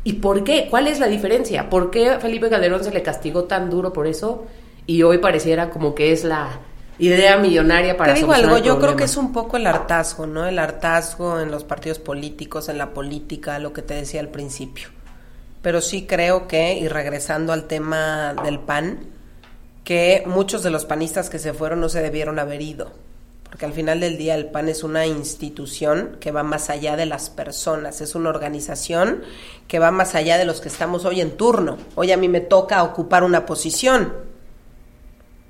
¿Y 0.05 0.15
por 0.15 0.45
qué? 0.45 0.69
¿Cuál 0.71 0.87
es 0.87 1.01
la 1.01 1.09
diferencia? 1.09 1.71
¿Por 1.71 1.91
qué 1.91 2.11
a 2.11 2.21
Felipe 2.21 2.51
Calderón 2.51 2.85
se 2.85 2.93
le 2.93 3.03
castigó 3.03 3.45
tan 3.45 3.71
duro 3.71 3.93
por 3.93 4.07
eso 4.07 4.45
y 4.87 5.03
hoy 5.03 5.19
pareciera 5.19 5.71
como 5.71 5.95
que 5.95 6.13
es 6.13 6.25
la 6.25 6.61
idea 6.99 7.39
millonaria 7.39 7.97
para 7.97 8.13
Te 8.13 8.21
digo 8.21 8.33
algo, 8.33 8.59
yo 8.59 8.79
creo 8.79 8.97
que 8.97 9.05
es 9.05 9.17
un 9.17 9.33
poco 9.33 9.57
el 9.57 9.67
hartazgo, 9.67 10.27
¿no? 10.27 10.47
El 10.47 10.59
hartazgo 10.59 11.41
en 11.41 11.51
los 11.51 11.65
partidos 11.65 11.99
políticos, 11.99 12.69
en 12.69 12.79
la 12.79 12.91
política, 12.93 13.59
lo 13.59 13.73
que 13.73 13.83
te 13.83 13.95
decía 13.95 14.21
al 14.21 14.29
principio. 14.29 14.89
Pero 15.63 15.81
sí 15.81 16.07
creo 16.07 16.47
que, 16.47 16.75
y 16.75 16.89
regresando 16.89 17.55
al 17.55 17.65
tema 17.65 18.35
del 18.45 18.61
PAN, 18.61 19.07
que 19.83 20.23
muchos 20.27 20.63
de 20.63 20.71
los 20.71 20.85
panistas 20.85 21.31
que 21.31 21.39
se 21.39 21.55
fueron 21.55 21.81
no 21.81 21.89
se 21.89 22.03
debieron 22.03 22.39
haber 22.39 22.61
ido. 22.61 22.93
Porque 23.55 23.67
al 23.67 23.73
final 23.73 24.01
del 24.01 24.19
día 24.19 24.35
el 24.35 24.47
PAN 24.47 24.69
es 24.69 24.83
una 24.83 25.07
institución 25.07 26.17
que 26.19 26.33
va 26.33 26.43
más 26.43 26.71
allá 26.71 26.97
de 26.97 27.07
las 27.07 27.31
personas, 27.31 28.01
es 28.01 28.17
una 28.17 28.31
organización 28.31 29.23
que 29.69 29.79
va 29.79 29.93
más 29.93 30.17
allá 30.17 30.39
de 30.39 30.45
los 30.45 30.61
que 30.61 30.67
estamos 30.67 31.05
hoy 31.05 31.21
en 31.21 31.37
turno. 31.37 31.79
Hoy 31.95 32.11
a 32.11 32.17
mí 32.17 32.29
me 32.29 32.41
toca 32.41 32.83
ocupar 32.83 33.23
una 33.23 33.47
posición. 33.47 34.13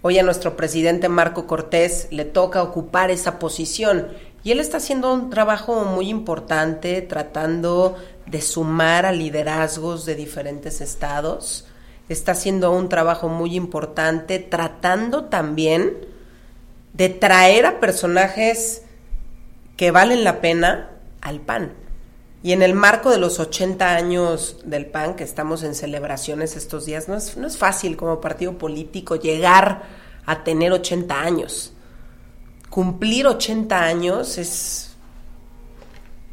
Hoy 0.03 0.19
a 0.19 0.23
nuestro 0.23 0.55
presidente 0.55 1.09
Marco 1.09 1.47
Cortés 1.47 2.09
le 2.11 2.27
toca 2.27 2.63
ocupar 2.63 3.11
esa 3.11 3.39
posición 3.39 4.09
y 4.43 4.51
él 4.51 4.61
está 4.61 4.77
haciendo 4.77 5.11
un 5.11 5.31
trabajo 5.31 5.87
muy 5.87 6.11
importante 6.11 7.01
tratando 7.01 7.97
de 8.27 8.43
sumar 8.43 9.07
a 9.07 9.13
liderazgos 9.13 10.05
de 10.05 10.15
diferentes 10.15 10.83
estados. 10.83 11.65
Está 12.11 12.33
haciendo 12.33 12.71
un 12.71 12.91
trabajo 12.91 13.31
muy 13.31 13.57
importante 13.57 14.41
tratando 14.41 15.25
también 15.25 16.13
de 16.95 17.11
traer 17.11 17.67
a 17.67 17.81
personajes 17.81 18.83
que 19.77 19.91
valen 19.91 20.25
la 20.25 20.41
pena 20.41 20.91
al 21.21 21.41
PAN. 21.41 21.75
Y 22.43 22.53
en 22.53 22.63
el 22.63 22.75
marco 22.75 23.11
de 23.11 23.19
los 23.19 23.41
80 23.41 23.97
años 23.97 24.59
del 24.65 24.87
PAN, 24.87 25.17
que 25.17 25.25
estamos 25.25 25.63
en 25.63 25.75
celebraciones 25.75 26.57
estos 26.57 26.87
días, 26.87 27.09
no 27.09 27.17
es, 27.17 27.37
no 27.37 27.47
es 27.47 27.59
fácil 27.59 27.97
como 27.97 28.21
partido 28.21 28.59
político 28.59 29.17
llegar 29.17 29.83
a 30.25 30.45
tener 30.45 30.73
80 30.73 31.21
años. 31.21 31.73
Cumplir 32.71 33.27
80 33.27 33.83
años 33.83 34.39
es 34.39 34.95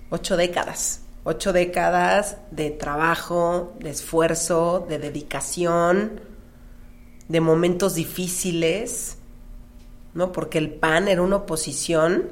ocho 0.09 0.38
décadas. 0.38 1.01
Ocho 1.24 1.53
décadas 1.53 2.38
de 2.51 2.72
trabajo, 2.72 3.74
de 3.80 3.91
esfuerzo, 3.91 4.86
de 4.89 4.99
dedicación, 4.99 6.20
de 7.30 7.39
momentos 7.41 7.95
difíciles, 7.95 9.18
¿no? 10.14 10.32
Porque 10.32 10.57
el 10.57 10.70
PAN 10.72 11.07
era 11.07 11.22
una 11.22 11.38
oposición 11.38 12.30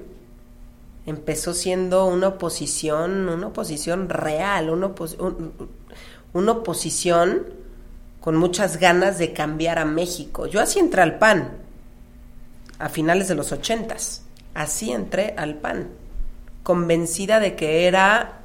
empezó 1.05 1.53
siendo 1.55 2.05
una 2.05 2.27
oposición, 2.27 3.30
una 3.30 3.47
oposición 3.47 4.09
real, 4.09 4.69
una, 4.69 4.88
opos- 4.93 5.17
un- 5.19 5.53
una 6.34 6.51
oposición 6.51 7.47
con 8.21 8.36
muchas 8.36 8.77
ganas 8.77 9.17
de 9.17 9.34
cambiar 9.34 9.80
a 9.80 9.86
México. 9.86 10.45
Yo 10.45 10.61
así 10.61 10.77
entré 10.77 11.01
al 11.01 11.17
PAN, 11.17 11.53
a 12.77 12.89
finales 12.89 13.27
de 13.27 13.34
los 13.36 13.51
ochentas, 13.51 14.23
así 14.53 14.91
entré 14.91 15.34
al 15.36 15.55
PAN, 15.55 15.88
convencida 16.61 17.39
de 17.39 17.55
que 17.55 17.88
era 17.88 18.41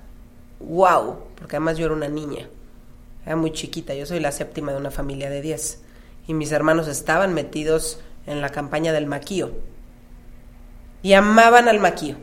wow, 0.60 1.16
porque 1.38 1.56
además 1.56 1.76
yo 1.76 1.84
era 1.86 1.94
una 1.94 2.08
niña, 2.08 2.48
era 3.26 3.36
muy 3.36 3.52
chiquita, 3.52 3.94
yo 3.94 4.06
soy 4.06 4.20
la 4.20 4.32
séptima 4.32 4.72
de 4.72 4.78
una 4.78 4.90
familia 4.90 5.28
de 5.28 5.42
diez, 5.42 5.82
y 6.26 6.32
mis 6.32 6.50
hermanos 6.52 6.88
estaban 6.88 7.34
metidos 7.34 8.00
en 8.26 8.40
la 8.40 8.50
campaña 8.50 8.92
del 8.92 9.06
maquío, 9.06 9.52
y 11.02 11.12
amaban 11.12 11.68
al 11.68 11.80
maquío. 11.80 12.16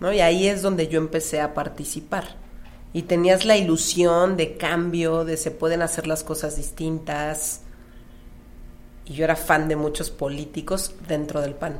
¿no? 0.00 0.12
Y 0.12 0.20
ahí 0.20 0.48
es 0.48 0.62
donde 0.62 0.88
yo 0.88 0.98
empecé 0.98 1.40
a 1.40 1.54
participar. 1.54 2.36
Y 2.92 3.02
tenías 3.02 3.44
la 3.44 3.56
ilusión 3.56 4.36
de 4.36 4.56
cambio, 4.56 5.24
de 5.24 5.36
se 5.36 5.52
pueden 5.52 5.82
hacer 5.82 6.08
las 6.08 6.24
cosas 6.24 6.56
distintas. 6.56 7.60
Y 9.04 9.14
yo 9.14 9.24
era 9.24 9.36
fan 9.36 9.68
de 9.68 9.76
muchos 9.76 10.10
políticos 10.10 10.94
dentro 11.06 11.40
del 11.40 11.54
PAN. 11.54 11.78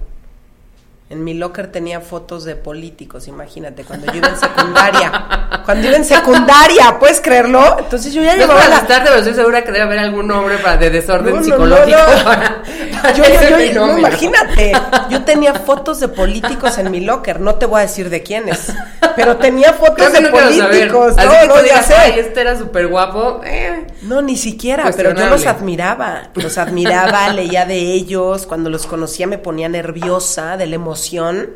En 1.08 1.24
mi 1.24 1.34
locker 1.34 1.72
tenía 1.72 2.00
fotos 2.00 2.44
de 2.44 2.54
políticos, 2.54 3.26
imagínate, 3.26 3.84
cuando 3.84 4.06
yo 4.06 4.18
iba 4.18 4.28
en 4.28 4.36
secundaria. 4.36 5.48
Cuando 5.70 5.88
iba 5.88 5.96
en 5.96 6.04
secundaria, 6.04 6.96
¿puedes 7.00 7.20
creerlo? 7.20 7.76
Entonces 7.78 8.12
yo 8.12 8.22
ya 8.22 8.34
No 8.34 8.42
llevaba 8.42 8.68
la... 8.68 8.76
asustarte, 8.76 9.08
pero 9.08 9.18
estoy 9.20 9.34
segura 9.34 9.62
que 9.62 9.70
debe 9.72 9.84
haber 9.84 9.98
algún 10.00 10.26
nombre 10.26 10.58
para 10.58 10.76
de 10.76 10.90
desorden 10.90 11.34
No, 11.34 11.40
no, 11.40 11.44
psicológico. 11.44 11.98
para- 12.24 12.62
para 13.02 13.12
Yo, 13.14 13.24
yo- 13.24 13.30
ese 13.30 13.72
yo- 13.72 13.86
no, 13.86 13.98
imagínate, 13.98 14.72
yo 15.10 15.22
tenía 15.24 15.54
fotos 15.54 16.00
de 16.00 16.08
políticos 16.08 16.76
en 16.78 16.90
mi 16.90 17.00
locker, 17.00 17.40
no 17.40 17.54
te 17.54 17.66
voy 17.66 17.78
a 17.78 17.82
decir 17.82 18.10
de 18.10 18.22
quiénes, 18.22 18.72
pero 19.16 19.36
tenía 19.36 19.72
fotos 19.74 20.12
de 20.12 20.22
políticos, 20.28 21.14
Así 21.16 21.26
no, 21.26 21.32
que 21.40 21.46
no, 21.48 21.56
ya 21.56 21.62
digas, 21.62 21.86
sé. 21.86 21.94
"Ay, 21.94 22.14
este 22.18 22.40
era 22.40 22.58
súper 22.58 22.88
guapo. 22.88 23.40
Eh, 23.44 23.86
No, 24.02 24.22
ni 24.22 24.36
siquiera, 24.36 24.90
pero 24.96 25.14
yo 25.14 25.26
los 25.28 25.46
admiraba, 25.46 26.30
los 26.34 26.58
admiraba, 26.58 27.28
leía 27.32 27.64
de 27.64 27.76
ellos, 27.76 28.46
cuando 28.46 28.70
los 28.70 28.86
conocía 28.86 29.26
me 29.26 29.38
ponía 29.38 29.68
nerviosa 29.68 30.56
de 30.56 30.66
la 30.66 30.74
emoción. 30.74 31.50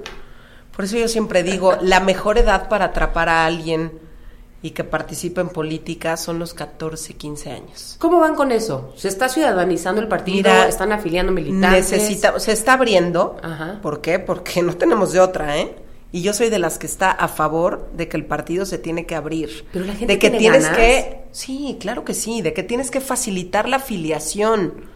Por 0.76 0.84
eso 0.86 0.96
yo 0.96 1.06
siempre 1.08 1.42
digo, 1.42 1.78
la 1.82 2.00
mejor 2.00 2.36
edad 2.38 2.68
para 2.68 2.86
atrapar 2.86 3.28
a 3.28 3.46
alguien 3.46 3.92
y 4.64 4.70
que 4.70 4.82
participe 4.82 5.42
en 5.42 5.50
política 5.50 6.16
son 6.16 6.38
los 6.38 6.54
14, 6.54 7.12
15 7.12 7.50
años. 7.50 7.96
¿Cómo 7.98 8.18
van 8.18 8.34
con 8.34 8.50
eso? 8.50 8.94
¿Se 8.96 9.08
está 9.08 9.28
ciudadanizando 9.28 10.00
el 10.00 10.08
partido? 10.08 10.38
Mira, 10.38 10.66
¿Están 10.66 10.90
afiliando 10.90 11.32
militantes? 11.32 11.92
Necesita, 11.92 12.40
se 12.40 12.52
está 12.52 12.72
abriendo. 12.72 13.36
Ajá. 13.42 13.78
¿Por 13.82 14.00
qué? 14.00 14.18
Porque 14.18 14.62
no 14.62 14.74
tenemos 14.74 15.12
de 15.12 15.20
otra, 15.20 15.58
¿eh? 15.58 15.76
Y 16.12 16.22
yo 16.22 16.32
soy 16.32 16.48
de 16.48 16.58
las 16.58 16.78
que 16.78 16.86
está 16.86 17.10
a 17.10 17.28
favor 17.28 17.90
de 17.92 18.08
que 18.08 18.16
el 18.16 18.24
partido 18.24 18.64
se 18.64 18.78
tiene 18.78 19.04
que 19.04 19.14
abrir. 19.14 19.66
Pero 19.70 19.84
la 19.84 19.96
gente 19.96 20.14
de 20.14 20.18
que 20.18 20.30
tiene 20.30 20.38
tienes 20.38 20.62
ganas. 20.62 20.78
que 20.78 21.24
Sí, 21.32 21.76
claro 21.78 22.06
que 22.06 22.14
sí, 22.14 22.40
de 22.40 22.54
que 22.54 22.62
tienes 22.62 22.90
que 22.90 23.02
facilitar 23.02 23.68
la 23.68 23.76
afiliación, 23.76 24.86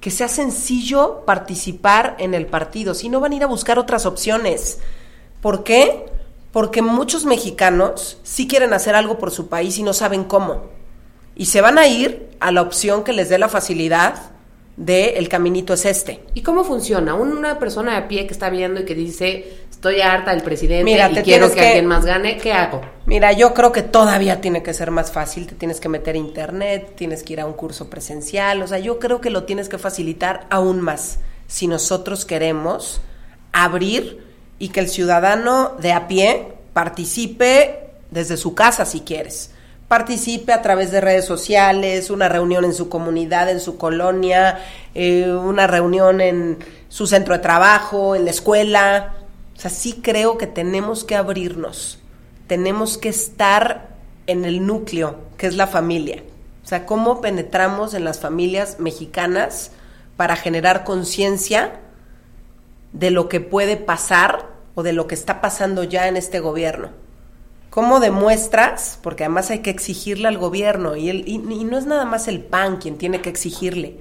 que 0.00 0.10
sea 0.10 0.26
sencillo 0.26 1.22
participar 1.24 2.16
en 2.18 2.34
el 2.34 2.46
partido, 2.46 2.92
si 2.92 3.08
no 3.08 3.20
van 3.20 3.30
a 3.30 3.36
ir 3.36 3.44
a 3.44 3.46
buscar 3.46 3.78
otras 3.78 4.04
opciones. 4.04 4.80
¿Por 5.40 5.62
qué? 5.62 6.06
Porque 6.52 6.82
muchos 6.82 7.24
mexicanos 7.24 8.18
sí 8.22 8.46
quieren 8.46 8.72
hacer 8.74 8.94
algo 8.94 9.18
por 9.18 9.30
su 9.30 9.48
país 9.48 9.78
y 9.78 9.82
no 9.82 9.92
saben 9.92 10.24
cómo. 10.24 10.66
Y 11.34 11.46
se 11.46 11.60
van 11.62 11.78
a 11.78 11.86
ir 11.86 12.28
a 12.40 12.52
la 12.52 12.60
opción 12.62 13.04
que 13.04 13.12
les 13.14 13.28
dé 13.30 13.38
la 13.38 13.48
facilidad 13.48 14.14
de 14.76 15.10
el 15.16 15.28
caminito 15.28 15.74
es 15.74 15.84
este. 15.86 16.20
¿Y 16.34 16.42
cómo 16.42 16.64
funciona? 16.64 17.14
Una 17.14 17.58
persona 17.58 17.92
de 17.92 17.96
a 17.98 18.08
pie 18.08 18.26
que 18.26 18.32
está 18.32 18.50
viendo 18.50 18.80
y 18.80 18.84
que 18.84 18.94
dice, 18.94 19.60
estoy 19.70 20.00
harta 20.00 20.30
del 20.32 20.42
presidente 20.42 20.84
Mira, 20.84 21.10
y 21.10 21.22
quiero 21.22 21.48
que, 21.48 21.54
que- 21.56 21.66
alguien 21.66 21.86
más 21.86 22.04
gane, 22.04 22.36
¿qué 22.38 22.52
hago? 22.52 22.80
Mira, 23.06 23.32
yo 23.32 23.52
creo 23.54 23.72
que 23.72 23.82
todavía 23.82 24.40
tiene 24.40 24.62
que 24.62 24.72
ser 24.74 24.90
más 24.90 25.10
fácil, 25.12 25.46
te 25.46 25.54
tienes 25.54 25.80
que 25.80 25.88
meter 25.88 26.14
a 26.14 26.18
internet, 26.18 26.92
tienes 26.96 27.22
que 27.22 27.34
ir 27.34 27.40
a 27.40 27.46
un 27.46 27.52
curso 27.54 27.88
presencial, 27.90 28.62
o 28.62 28.66
sea, 28.66 28.78
yo 28.78 28.98
creo 28.98 29.20
que 29.20 29.30
lo 29.30 29.44
tienes 29.44 29.68
que 29.68 29.78
facilitar 29.78 30.46
aún 30.50 30.80
más 30.80 31.18
si 31.48 31.66
nosotros 31.66 32.24
queremos 32.24 33.00
abrir 33.52 34.31
y 34.62 34.68
que 34.68 34.78
el 34.78 34.88
ciudadano 34.88 35.72
de 35.80 35.92
a 35.92 36.06
pie 36.06 36.54
participe 36.72 37.90
desde 38.10 38.36
su 38.36 38.54
casa 38.54 38.84
si 38.84 39.00
quieres. 39.00 39.50
Participe 39.88 40.52
a 40.52 40.62
través 40.62 40.90
de 40.90 41.00
redes 41.00 41.26
sociales, 41.26 42.10
una 42.10 42.28
reunión 42.28 42.64
en 42.64 42.72
su 42.72 42.88
comunidad, 42.88 43.50
en 43.50 43.60
su 43.60 43.76
colonia, 43.76 44.60
eh, 44.94 45.30
una 45.30 45.66
reunión 45.66 46.20
en 46.20 46.58
su 46.88 47.06
centro 47.06 47.34
de 47.34 47.40
trabajo, 47.40 48.14
en 48.14 48.24
la 48.24 48.30
escuela. 48.30 49.16
O 49.56 49.60
sea, 49.60 49.70
sí 49.70 50.00
creo 50.02 50.38
que 50.38 50.46
tenemos 50.46 51.04
que 51.04 51.16
abrirnos 51.16 51.98
tenemos 52.52 52.98
que 52.98 53.08
estar 53.08 53.88
en 54.26 54.44
el 54.44 54.66
núcleo, 54.66 55.16
que 55.38 55.46
es 55.46 55.56
la 55.56 55.66
familia. 55.66 56.22
O 56.62 56.66
sea, 56.66 56.84
cómo 56.84 57.22
penetramos 57.22 57.94
en 57.94 58.04
las 58.04 58.20
familias 58.20 58.78
mexicanas 58.78 59.72
para 60.18 60.36
generar 60.36 60.84
conciencia 60.84 61.80
de 62.92 63.10
lo 63.10 63.30
que 63.30 63.40
puede 63.40 63.78
pasar 63.78 64.51
o 64.74 64.82
de 64.82 64.92
lo 64.92 65.06
que 65.06 65.14
está 65.14 65.40
pasando 65.40 65.84
ya 65.84 66.08
en 66.08 66.16
este 66.16 66.40
gobierno. 66.40 66.88
¿Cómo 67.70 68.00
demuestras? 68.00 68.98
Porque 69.02 69.24
además 69.24 69.50
hay 69.50 69.60
que 69.60 69.70
exigirle 69.70 70.28
al 70.28 70.38
gobierno 70.38 70.94
y, 70.96 71.08
el- 71.08 71.26
y- 71.28 71.34
y 71.36 71.64
no 71.64 71.78
es 71.78 71.86
nada 71.86 72.04
más 72.04 72.28
el 72.28 72.40
PAN 72.40 72.76
quien 72.76 72.98
tiene 72.98 73.20
que 73.22 73.30
exigirle. 73.30 74.00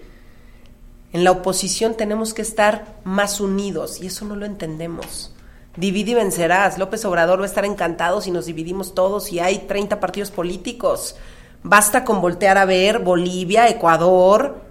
En 1.14 1.24
la 1.24 1.32
oposición 1.32 1.96
tenemos 1.96 2.34
que 2.34 2.42
estar 2.42 3.00
más 3.04 3.40
unidos 3.42 4.02
y 4.02 4.08
eso 4.08 4.26
no 4.26 4.36
lo 4.36 4.46
entendemos. 4.46 5.34
Divide 5.78 6.12
y 6.12 6.16
vencerás. 6.16 6.78
López 6.78 7.04
Obrador 7.06 7.40
va 7.40 7.44
a 7.44 7.48
estar 7.48 7.64
encantado 7.66 8.22
si 8.22 8.32
nos 8.32 8.46
dividimos 8.46 8.94
todos 8.94 9.32
y 9.32 9.40
hay 9.40 9.60
30 9.60 10.00
partidos 10.02 10.32
políticos. 10.32 11.16
Basta 11.64 12.04
con 12.04 12.20
voltear 12.22 12.58
a 12.58 12.66
ver 12.66 13.00
Bolivia, 13.00 13.70
Ecuador, 13.70 14.62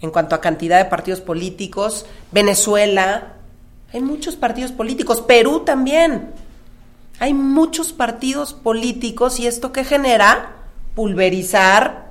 en 0.00 0.10
cuanto 0.10 0.34
a 0.34 0.40
cantidad 0.40 0.78
de 0.78 0.84
partidos 0.90 1.20
políticos, 1.20 2.06
Venezuela. 2.32 3.32
Hay 3.94 4.02
muchos 4.02 4.34
partidos 4.34 4.72
políticos. 4.72 5.20
Perú 5.20 5.60
también. 5.60 6.32
Hay 7.20 7.32
muchos 7.32 7.92
partidos 7.92 8.52
políticos 8.52 9.38
y 9.38 9.46
esto 9.46 9.70
que 9.70 9.84
genera 9.84 10.56
pulverizar 10.96 12.10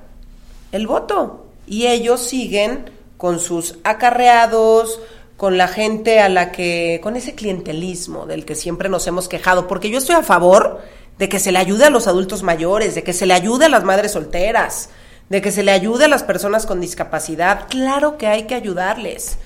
el 0.72 0.86
voto. 0.86 1.46
Y 1.66 1.86
ellos 1.86 2.22
siguen 2.22 2.90
con 3.18 3.38
sus 3.38 3.76
acarreados, 3.84 4.98
con 5.36 5.58
la 5.58 5.68
gente 5.68 6.20
a 6.20 6.30
la 6.30 6.52
que, 6.52 7.00
con 7.02 7.16
ese 7.16 7.34
clientelismo 7.34 8.24
del 8.24 8.46
que 8.46 8.54
siempre 8.54 8.88
nos 8.88 9.06
hemos 9.06 9.28
quejado, 9.28 9.66
porque 9.66 9.90
yo 9.90 9.98
estoy 9.98 10.14
a 10.14 10.22
favor 10.22 10.80
de 11.18 11.28
que 11.28 11.38
se 11.38 11.52
le 11.52 11.58
ayude 11.58 11.84
a 11.84 11.90
los 11.90 12.06
adultos 12.06 12.42
mayores, 12.42 12.94
de 12.94 13.02
que 13.02 13.12
se 13.12 13.26
le 13.26 13.34
ayude 13.34 13.66
a 13.66 13.68
las 13.68 13.84
madres 13.84 14.12
solteras, 14.12 14.88
de 15.28 15.42
que 15.42 15.52
se 15.52 15.62
le 15.62 15.72
ayude 15.72 16.06
a 16.06 16.08
las 16.08 16.22
personas 16.22 16.64
con 16.64 16.80
discapacidad. 16.80 17.66
Claro 17.68 18.16
que 18.16 18.26
hay 18.26 18.44
que 18.44 18.54
ayudarles, 18.54 19.36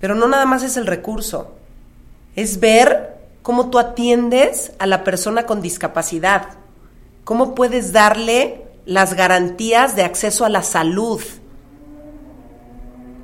pero 0.00 0.14
no 0.14 0.26
nada 0.26 0.46
más 0.46 0.62
es 0.62 0.76
el 0.76 0.86
recurso, 0.86 1.52
es 2.34 2.58
ver 2.58 3.16
cómo 3.42 3.70
tú 3.70 3.78
atiendes 3.78 4.72
a 4.78 4.86
la 4.86 5.04
persona 5.04 5.44
con 5.46 5.60
discapacidad, 5.60 6.48
cómo 7.24 7.54
puedes 7.54 7.92
darle 7.92 8.62
las 8.86 9.14
garantías 9.14 9.94
de 9.94 10.02
acceso 10.02 10.44
a 10.44 10.48
la 10.48 10.62
salud. 10.62 11.20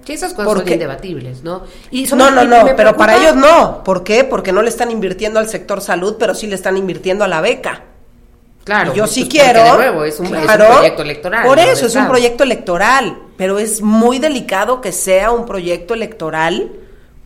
Que 0.05 0.12
esas 0.12 0.35
cosas 0.35 0.47
¿Por 0.47 0.59
son 0.59 0.72
indebatibles, 0.72 1.43
¿no? 1.43 1.64
Y 1.91 2.05
No, 2.07 2.31
no, 2.31 2.45
no, 2.45 2.77
pero 2.77 2.97
para 2.97 3.16
ellos 3.16 3.35
no. 3.35 3.83
¿Por 3.83 4.05
qué? 4.05 4.22
Porque 4.22 4.53
no 4.53 4.62
le 4.62 4.68
están 4.68 4.93
invirtiendo 4.93 5.41
al 5.41 5.49
sector 5.49 5.81
salud, 5.81 6.16
pero 6.18 6.35
sí 6.35 6.47
le 6.47 6.55
están 6.55 6.77
invirtiendo 6.77 7.24
a 7.24 7.29
la 7.29 7.41
beca. 7.41 7.83
Claro, 8.62 8.93
Y 8.93 8.97
yo 8.97 9.05
pues, 9.05 9.12
sí 9.12 9.29
quiero. 9.29 9.62
de 9.64 9.72
nuevo, 9.72 10.05
es 10.05 10.20
un, 10.20 10.27
es 10.27 10.33
un 10.33 10.41
claro, 10.43 10.66
proyecto 10.74 11.03
electoral. 11.03 11.47
Por 11.47 11.59
eso, 11.59 11.87
es 11.87 11.95
un 11.97 12.07
proyecto 12.07 12.45
electoral. 12.45 13.18
Pero 13.37 13.59
es 13.59 13.82
muy 13.82 14.18
delicado 14.18 14.80
que 14.80 14.93
sea 14.93 15.30
un 15.30 15.47
proyecto 15.47 15.95
electoral. 15.95 16.72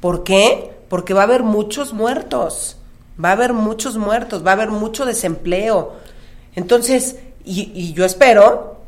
¿Por 0.00 0.24
qué? 0.24 0.72
Porque 0.88 1.14
va 1.14 1.22
a 1.22 1.24
haber 1.24 1.42
muchos 1.42 1.92
muertos. 1.92 2.76
Va 3.22 3.30
a 3.30 3.32
haber 3.32 3.52
muchos 3.52 3.96
muertos, 3.96 4.44
va 4.44 4.50
a 4.50 4.54
haber 4.54 4.70
mucho 4.70 5.04
desempleo. 5.04 5.92
Entonces, 6.54 7.16
y, 7.44 7.70
y 7.74 7.92
yo 7.92 8.04
espero 8.04 8.80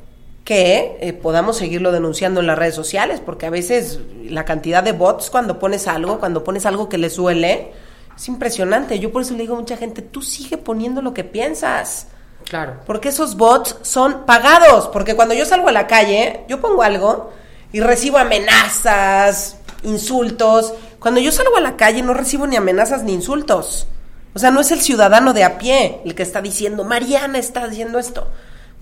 que 0.44 0.96
eh, 1.00 1.12
podamos 1.12 1.56
seguirlo 1.56 1.92
denunciando 1.92 2.40
en 2.40 2.46
las 2.46 2.58
redes 2.58 2.74
sociales, 2.74 3.20
porque 3.24 3.46
a 3.46 3.50
veces 3.50 4.00
la 4.24 4.44
cantidad 4.44 4.82
de 4.82 4.92
bots 4.92 5.30
cuando 5.30 5.58
pones 5.58 5.86
algo, 5.86 6.18
cuando 6.18 6.42
pones 6.42 6.66
algo 6.66 6.88
que 6.88 6.98
les 6.98 7.16
duele, 7.16 7.72
es 8.16 8.28
impresionante. 8.28 8.98
Yo 8.98 9.12
por 9.12 9.22
eso 9.22 9.34
le 9.34 9.42
digo 9.42 9.54
a 9.54 9.60
mucha 9.60 9.76
gente, 9.76 10.02
tú 10.02 10.22
sigue 10.22 10.58
poniendo 10.58 11.00
lo 11.02 11.14
que 11.14 11.24
piensas. 11.24 12.08
Claro. 12.52 12.80
Porque 12.84 13.08
esos 13.08 13.38
bots 13.38 13.76
son 13.80 14.26
pagados. 14.26 14.88
Porque 14.88 15.16
cuando 15.16 15.32
yo 15.32 15.46
salgo 15.46 15.68
a 15.68 15.72
la 15.72 15.86
calle, 15.86 16.44
yo 16.48 16.60
pongo 16.60 16.82
algo 16.82 17.32
y 17.72 17.80
recibo 17.80 18.18
amenazas, 18.18 19.56
insultos. 19.82 20.74
Cuando 20.98 21.18
yo 21.18 21.32
salgo 21.32 21.56
a 21.56 21.62
la 21.62 21.78
calle 21.78 22.02
no 22.02 22.12
recibo 22.12 22.46
ni 22.46 22.56
amenazas 22.56 23.04
ni 23.04 23.14
insultos. 23.14 23.86
O 24.34 24.38
sea, 24.38 24.50
no 24.50 24.60
es 24.60 24.70
el 24.70 24.82
ciudadano 24.82 25.32
de 25.32 25.44
a 25.44 25.56
pie 25.56 26.02
el 26.04 26.14
que 26.14 26.22
está 26.22 26.42
diciendo, 26.42 26.84
Mariana 26.84 27.38
está 27.38 27.66
diciendo 27.66 27.98
esto. 27.98 28.28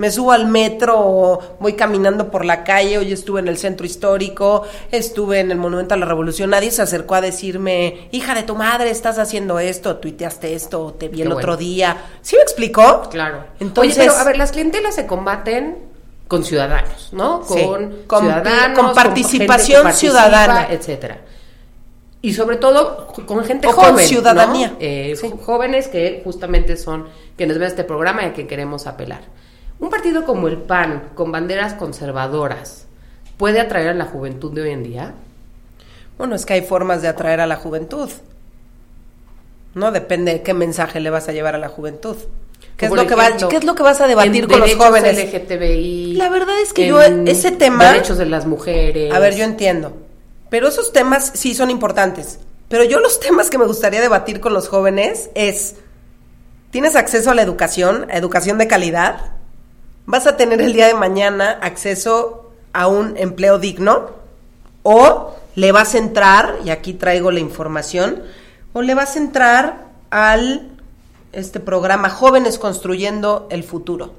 Me 0.00 0.10
subo 0.10 0.32
al 0.32 0.46
metro, 0.46 0.94
o 0.98 1.40
voy 1.60 1.74
caminando 1.74 2.30
por 2.30 2.46
la 2.46 2.64
calle, 2.64 2.96
hoy 2.96 3.12
estuve 3.12 3.40
en 3.40 3.48
el 3.48 3.58
centro 3.58 3.84
histórico, 3.84 4.62
estuve 4.90 5.40
en 5.40 5.50
el 5.50 5.58
Monumento 5.58 5.92
a 5.92 5.98
la 5.98 6.06
Revolución, 6.06 6.48
nadie 6.48 6.70
se 6.70 6.80
acercó 6.80 7.16
a 7.16 7.20
decirme, 7.20 8.08
hija 8.10 8.34
de 8.34 8.42
tu 8.42 8.56
madre, 8.56 8.88
estás 8.88 9.18
haciendo 9.18 9.58
esto, 9.58 9.96
tuiteaste 9.96 10.54
esto, 10.54 10.94
te 10.98 11.08
vi 11.08 11.20
el 11.20 11.30
otro 11.32 11.58
día. 11.58 11.98
¿Sí 12.22 12.34
me 12.36 12.40
explicó? 12.42 13.02
Claro. 13.10 13.44
Entonces, 13.60 13.98
Oye, 13.98 14.06
pero 14.08 14.18
a 14.18 14.24
ver, 14.24 14.38
las 14.38 14.52
clientelas 14.52 14.94
se 14.94 15.06
combaten 15.06 15.76
con 16.28 16.44
ciudadanos, 16.44 17.10
¿no? 17.12 17.42
Sí, 17.46 17.62
Con, 17.62 17.96
con- 18.06 18.20
ciudadanos, 18.22 18.78
con 18.78 18.94
participación 18.94 19.82
participa, 19.82 19.92
ciudadana. 19.92 20.68
etcétera. 20.70 21.18
Y 22.22 22.32
sobre 22.32 22.56
todo 22.56 23.08
con 23.26 23.44
gente 23.44 23.66
O 23.66 23.74
con 23.74 23.84
joven, 23.90 24.06
ciudadanía. 24.06 24.68
¿no? 24.68 24.76
Eh, 24.80 25.14
Sí. 25.20 25.30
Jóvenes 25.44 25.88
que 25.88 26.22
justamente 26.24 26.78
son 26.78 27.06
quienes 27.36 27.58
ven 27.58 27.68
este 27.68 27.84
programa 27.84 28.22
y 28.22 28.26
a 28.26 28.32
quien 28.32 28.46
queremos 28.46 28.86
apelar. 28.86 29.20
Un 29.80 29.88
partido 29.90 30.24
como 30.24 30.48
el 30.48 30.58
PAN, 30.58 31.10
con 31.14 31.32
banderas 31.32 31.74
conservadoras, 31.74 32.86
¿puede 33.38 33.60
atraer 33.60 33.88
a 33.88 33.94
la 33.94 34.04
juventud 34.04 34.52
de 34.52 34.62
hoy 34.62 34.70
en 34.70 34.82
día? 34.82 35.14
Bueno, 36.18 36.34
es 36.34 36.44
que 36.44 36.52
hay 36.54 36.62
formas 36.62 37.00
de 37.02 37.08
atraer 37.08 37.40
a 37.40 37.46
la 37.46 37.56
juventud. 37.56 38.10
No 39.74 39.90
depende 39.92 40.32
de 40.32 40.42
qué 40.42 40.52
mensaje 40.52 41.00
le 41.00 41.10
vas 41.10 41.28
a 41.28 41.32
llevar 41.32 41.54
a 41.54 41.58
la 41.58 41.68
juventud. 41.68 42.16
¿Qué, 42.76 42.86
es 42.86 42.92
lo, 42.92 43.06
que 43.06 43.14
va- 43.14 43.26
ejemplo, 43.26 43.48
qué 43.48 43.56
es 43.56 43.64
lo 43.64 43.74
que 43.74 43.82
vas 43.82 44.00
a 44.00 44.06
debatir 44.06 44.48
con 44.48 44.60
los 44.60 44.74
jóvenes? 44.74 45.16
LGTBI. 45.32 46.14
La 46.16 46.28
verdad 46.28 46.60
es 46.60 46.72
que 46.72 46.86
yo 46.86 47.00
ese 47.00 47.50
tema- 47.52 47.92
Derechos 47.92 48.18
de 48.18 48.26
las 48.26 48.46
mujeres. 48.46 49.12
A 49.14 49.18
ver, 49.18 49.34
yo 49.34 49.44
entiendo. 49.44 49.96
Pero 50.50 50.68
esos 50.68 50.92
temas 50.92 51.30
sí 51.34 51.54
son 51.54 51.70
importantes. 51.70 52.38
Pero 52.68 52.84
yo 52.84 53.00
los 53.00 53.20
temas 53.20 53.48
que 53.48 53.58
me 53.58 53.66
gustaría 53.66 54.00
debatir 54.00 54.40
con 54.40 54.52
los 54.52 54.68
jóvenes 54.68 55.30
es, 55.34 55.76
¿tienes 56.70 56.96
acceso 56.96 57.30
a 57.30 57.34
la 57.34 57.42
educación, 57.42 58.06
a 58.10 58.16
educación 58.18 58.58
de 58.58 58.66
calidad? 58.66 59.32
¿Vas 60.06 60.26
a 60.26 60.36
tener 60.36 60.60
el 60.60 60.72
día 60.72 60.86
de 60.86 60.94
mañana 60.94 61.58
acceso 61.62 62.50
a 62.72 62.88
un 62.88 63.16
empleo 63.16 63.58
digno? 63.58 64.10
¿O 64.82 65.36
le 65.54 65.72
vas 65.72 65.94
a 65.94 65.98
entrar, 65.98 66.58
y 66.64 66.70
aquí 66.70 66.94
traigo 66.94 67.30
la 67.30 67.40
información, 67.40 68.22
o 68.72 68.82
le 68.82 68.94
vas 68.94 69.16
a 69.16 69.18
entrar 69.18 69.86
al 70.10 70.70
este 71.32 71.60
programa 71.60 72.08
Jóvenes 72.10 72.58
Construyendo 72.58 73.46
el 73.50 73.62
Futuro? 73.62 74.14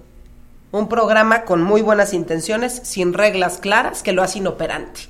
Un 0.71 0.87
programa 0.87 1.43
con 1.43 1.61
muy 1.61 1.81
buenas 1.81 2.13
intenciones, 2.13 2.81
sin 2.83 3.13
reglas 3.13 3.57
claras, 3.57 4.03
que 4.03 4.13
lo 4.13 4.23
hace 4.23 4.37
inoperante. 4.37 5.01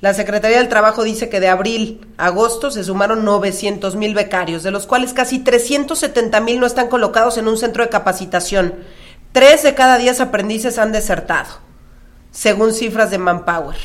La 0.00 0.14
Secretaría 0.14 0.56
del 0.58 0.70
Trabajo 0.70 1.04
dice 1.04 1.28
que 1.28 1.40
de 1.40 1.48
abril 1.48 2.08
a 2.16 2.26
agosto 2.26 2.70
se 2.70 2.82
sumaron 2.82 3.24
900 3.24 3.96
mil 3.96 4.14
becarios, 4.14 4.62
de 4.62 4.70
los 4.70 4.86
cuales 4.86 5.12
casi 5.12 5.40
370 5.40 6.40
mil 6.40 6.58
no 6.58 6.66
están 6.66 6.88
colocados 6.88 7.36
en 7.36 7.46
un 7.46 7.58
centro 7.58 7.84
de 7.84 7.90
capacitación. 7.90 8.74
Tres 9.32 9.62
de 9.62 9.74
cada 9.74 9.96
diez 9.98 10.20
aprendices 10.20 10.78
han 10.78 10.92
desertado, 10.92 11.48
según 12.32 12.72
cifras 12.74 13.10
de 13.10 13.18
Manpower, 13.18 13.76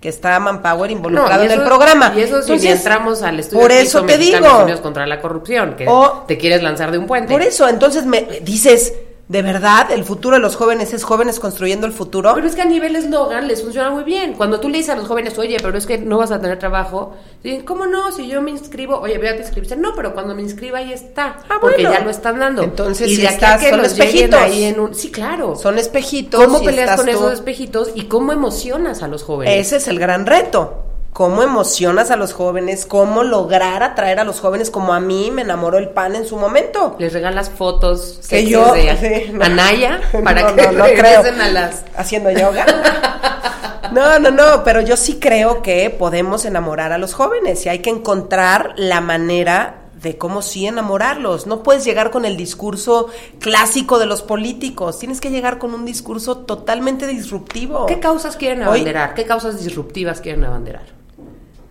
que 0.00 0.08
está 0.08 0.38
Manpower 0.40 0.90
involucrado 0.90 1.44
No, 1.44 1.50
en 1.52 1.58
el 1.60 1.64
programa. 1.64 2.12
Y 2.16 2.20
eso 2.22 2.42
si 2.42 2.52
Entonces, 2.52 2.76
entramos 2.78 3.22
al 3.22 3.38
estudio 3.38 3.60
por 3.62 3.72
eso 3.72 4.04
te 4.04 4.18
digo. 4.18 4.66
Contra 4.82 5.06
la 5.06 5.20
corrupción, 5.20 5.74
que 5.76 5.86
O- 5.88 6.24
te 6.26 6.38
quieres 6.38 6.62
lanzar 6.62 6.90
de 6.90 6.98
un 6.98 7.06
puente. 7.06 7.32
Por 7.32 7.42
eso, 7.42 7.68
entonces 7.68 8.04
me 8.04 8.22
dices, 8.42 8.92
¿de 9.28 9.42
verdad 9.42 9.90
el 9.90 10.04
futuro 10.04 10.36
de 10.36 10.40
los 10.42 10.54
jóvenes 10.56 10.92
es 10.94 11.02
jóvenes 11.02 11.40
construyendo 11.40 11.86
el 11.86 11.92
futuro? 11.92 12.32
Pero 12.34 12.46
es 12.46 12.54
que 12.54 12.62
a 12.62 12.66
nivel 12.66 12.94
eslogan 12.94 13.48
les 13.48 13.62
funciona 13.62 13.90
muy 13.90 14.04
bien. 14.04 14.34
Cuando 14.34 14.60
tú 14.60 14.68
le 14.68 14.78
dices 14.78 14.92
a 14.92 14.96
los 14.96 15.08
jóvenes, 15.08 15.36
oye, 15.38 15.56
pero 15.60 15.76
es 15.76 15.84
que 15.86 15.98
no 15.98 16.18
vas 16.18 16.30
a 16.30 16.40
tener 16.40 16.58
trabajo, 16.58 17.14
dicen, 17.42 17.64
¿cómo 17.64 17.86
no? 17.86 18.12
Si 18.12 18.28
yo 18.28 18.40
me 18.40 18.50
inscribo, 18.50 18.98
oye, 19.00 19.18
vea, 19.18 19.34
te 19.34 19.42
inscribiste. 19.42 19.76
No, 19.76 19.94
pero 19.96 20.14
cuando 20.14 20.34
me 20.34 20.42
inscriba 20.42 20.78
ahí 20.78 20.92
está. 20.92 21.38
Ah, 21.48 21.58
porque 21.60 21.82
bueno. 21.82 21.92
ya 21.98 22.00
lo 22.04 22.10
están 22.10 22.38
dando. 22.38 22.62
Entonces, 22.62 23.08
y 23.08 23.16
si 23.16 23.22
de 23.22 23.28
aquí 23.28 23.34
estás- 23.34 23.54
a 23.60 23.64
que 23.64 23.70
son 23.70 23.82
los 23.82 23.92
espejitos. 23.92 24.40
ahí 24.40 24.64
en 24.64 24.78
un... 24.80 24.94
Sí, 24.94 25.10
claro. 25.10 25.56
Son 25.56 25.78
espejitos. 25.78 26.44
¿Cómo 26.44 26.62
peleas 26.62 26.96
con 26.96 27.06
tú- 27.06 27.12
esos 27.12 27.32
espejitos 27.32 27.90
y 27.94 28.04
cómo 28.04 28.32
emocionas 28.32 29.02
a 29.02 29.08
los 29.08 29.22
jóvenes? 29.24 29.66
Ese 29.66 29.76
es 29.76 29.88
el 29.88 29.98
gran 29.98 30.24
reto. 30.26 30.84
¿Cómo 31.16 31.42
emocionas 31.42 32.10
a 32.10 32.16
los 32.16 32.34
jóvenes? 32.34 32.84
¿Cómo 32.84 33.22
lograr 33.24 33.82
atraer 33.82 34.20
a 34.20 34.24
los 34.24 34.38
jóvenes 34.40 34.70
como 34.70 34.92
a 34.92 35.00
mí 35.00 35.30
me 35.30 35.40
enamoró 35.40 35.78
el 35.78 35.88
pan 35.88 36.14
en 36.14 36.26
su 36.26 36.36
momento? 36.36 36.94
Les 36.98 37.10
regalas 37.10 37.48
fotos 37.48 38.20
Que 38.28 38.44
yo- 38.46 38.74
de 38.74 39.24
sí, 39.26 39.32
no. 39.32 39.42
Anaya 39.42 40.02
para 40.24 40.42
No, 40.50 40.54
que 40.54 40.66
no, 40.72 40.84
regresen 40.84 41.34
creo. 41.36 41.42
a 41.44 41.48
las... 41.48 41.84
Haciendo 41.96 42.30
yoga. 42.30 42.66
No, 43.92 44.18
no, 44.18 44.30
no, 44.30 44.62
pero 44.64 44.80
yo 44.82 44.96
sí 44.96 45.18
creo 45.20 45.62
que 45.62 45.88
podemos 45.88 46.44
enamorar 46.44 46.92
a 46.92 46.98
los 46.98 47.14
jóvenes 47.14 47.64
y 47.64 47.68
hay 47.70 47.78
que 47.78 47.88
encontrar 47.88 48.74
la 48.76 49.00
manera 49.00 49.84
de 50.02 50.18
cómo 50.18 50.42
sí 50.42 50.66
enamorarlos. 50.66 51.46
No 51.46 51.62
puedes 51.62 51.84
llegar 51.84 52.10
con 52.10 52.24
el 52.26 52.36
discurso 52.36 53.08
clásico 53.40 53.98
de 54.00 54.04
los 54.06 54.20
políticos, 54.22 54.98
tienes 54.98 55.20
que 55.20 55.30
llegar 55.30 55.58
con 55.58 55.72
un 55.72 55.84
discurso 55.86 56.38
totalmente 56.38 57.06
disruptivo. 57.06 57.86
¿Qué 57.86 58.00
causas 58.00 58.36
quieren 58.36 58.60
Hoy- 58.62 58.66
abanderar? 58.66 59.14
¿Qué 59.14 59.24
causas 59.24 59.62
disruptivas 59.64 60.20
quieren 60.20 60.44
abanderar? 60.44 60.95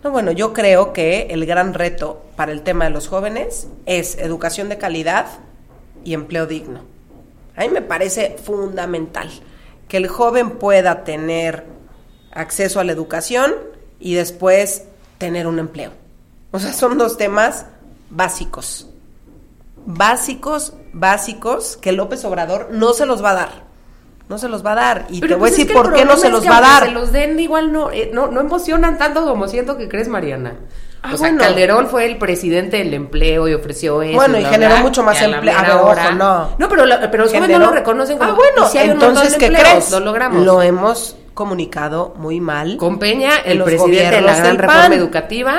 No, 0.02 0.10
bueno, 0.10 0.30
yo 0.30 0.52
creo 0.52 0.92
que 0.92 1.28
el 1.30 1.46
gran 1.46 1.74
reto 1.74 2.22
para 2.36 2.52
el 2.52 2.62
tema 2.62 2.84
de 2.84 2.90
los 2.90 3.08
jóvenes 3.08 3.68
es 3.86 4.18
educación 4.18 4.68
de 4.68 4.78
calidad 4.78 5.26
y 6.04 6.14
empleo 6.14 6.46
digno. 6.46 6.82
A 7.56 7.62
mí 7.62 7.68
me 7.70 7.82
parece 7.82 8.36
fundamental 8.42 9.30
que 9.88 9.96
el 9.96 10.08
joven 10.08 10.58
pueda 10.58 11.04
tener 11.04 11.64
acceso 12.32 12.80
a 12.80 12.84
la 12.84 12.92
educación 12.92 13.54
y 13.98 14.14
después 14.14 14.84
tener 15.18 15.46
un 15.46 15.58
empleo. 15.58 15.92
O 16.50 16.58
sea, 16.58 16.72
son 16.72 16.98
dos 16.98 17.16
temas 17.16 17.66
básicos. 18.10 18.88
Básicos, 19.86 20.74
básicos, 20.92 21.76
que 21.76 21.92
López 21.92 22.24
Obrador 22.24 22.68
no 22.72 22.92
se 22.92 23.06
los 23.06 23.22
va 23.22 23.30
a 23.30 23.34
dar. 23.34 23.65
No 24.28 24.38
se 24.38 24.48
los 24.48 24.64
va 24.66 24.72
a 24.72 24.74
dar. 24.74 25.06
Y 25.08 25.20
te 25.20 25.26
voy 25.28 25.34
a 25.34 25.38
pues 25.38 25.52
es 25.52 25.58
decir 25.58 25.72
por 25.72 25.92
qué 25.94 26.04
no 26.04 26.16
se 26.16 26.26
es 26.26 26.32
los 26.32 26.42
que 26.42 26.48
va 26.50 26.58
a 26.58 26.60
dar. 26.60 26.84
Se 26.86 26.90
los 26.90 27.12
den 27.12 27.38
igual 27.38 27.72
no, 27.72 27.90
eh, 27.92 28.10
no, 28.12 28.26
no 28.26 28.40
emocionan 28.40 28.98
tanto 28.98 29.24
como 29.24 29.46
siento 29.46 29.76
que 29.76 29.88
crees, 29.88 30.08
Mariana. 30.08 30.54
Ah, 31.02 31.10
o 31.14 31.16
sea, 31.16 31.28
bueno. 31.28 31.38
Calderón 31.44 31.86
fue 31.86 32.06
el 32.06 32.18
presidente 32.18 32.78
del 32.78 32.92
empleo 32.94 33.46
y 33.46 33.54
ofreció 33.54 34.02
eso. 34.02 34.16
Bueno, 34.16 34.38
y 34.38 34.40
bla, 34.40 34.48
generó 34.50 34.74
bla, 34.74 34.82
mucho 34.82 35.04
más 35.04 35.20
la 35.20 35.36
empleo. 35.36 35.56
A 35.56 35.60
mera 35.62 35.74
ver, 35.74 35.82
ojo, 35.82 35.90
hora- 35.92 36.10
no. 36.12 36.48
No, 36.58 36.68
pero, 36.68 36.86
lo- 36.86 36.96
pero 37.10 37.22
los 37.24 37.32
jóvenes 37.32 37.58
no 37.58 37.66
lo 37.66 37.70
reconocen 37.72 38.18
como 38.18 38.30
Ah, 38.32 38.34
bueno, 38.34 38.62
montón 38.62 38.80
entonces, 39.10 39.36
¿qué 39.36 39.46
empleos, 39.46 39.68
crees? 39.68 39.90
Lo 39.92 40.00
logramos. 40.00 40.44
Lo 40.44 40.60
hemos 40.62 41.16
comunicado 41.34 42.14
muy 42.16 42.40
mal. 42.40 42.76
Con 42.78 42.98
Peña, 42.98 43.30
el 43.44 43.62
presidente 43.62 44.16
de 44.16 44.22
la 44.22 44.34
gran 44.36 44.58
reforma 44.58 44.94
educativa, 44.96 45.58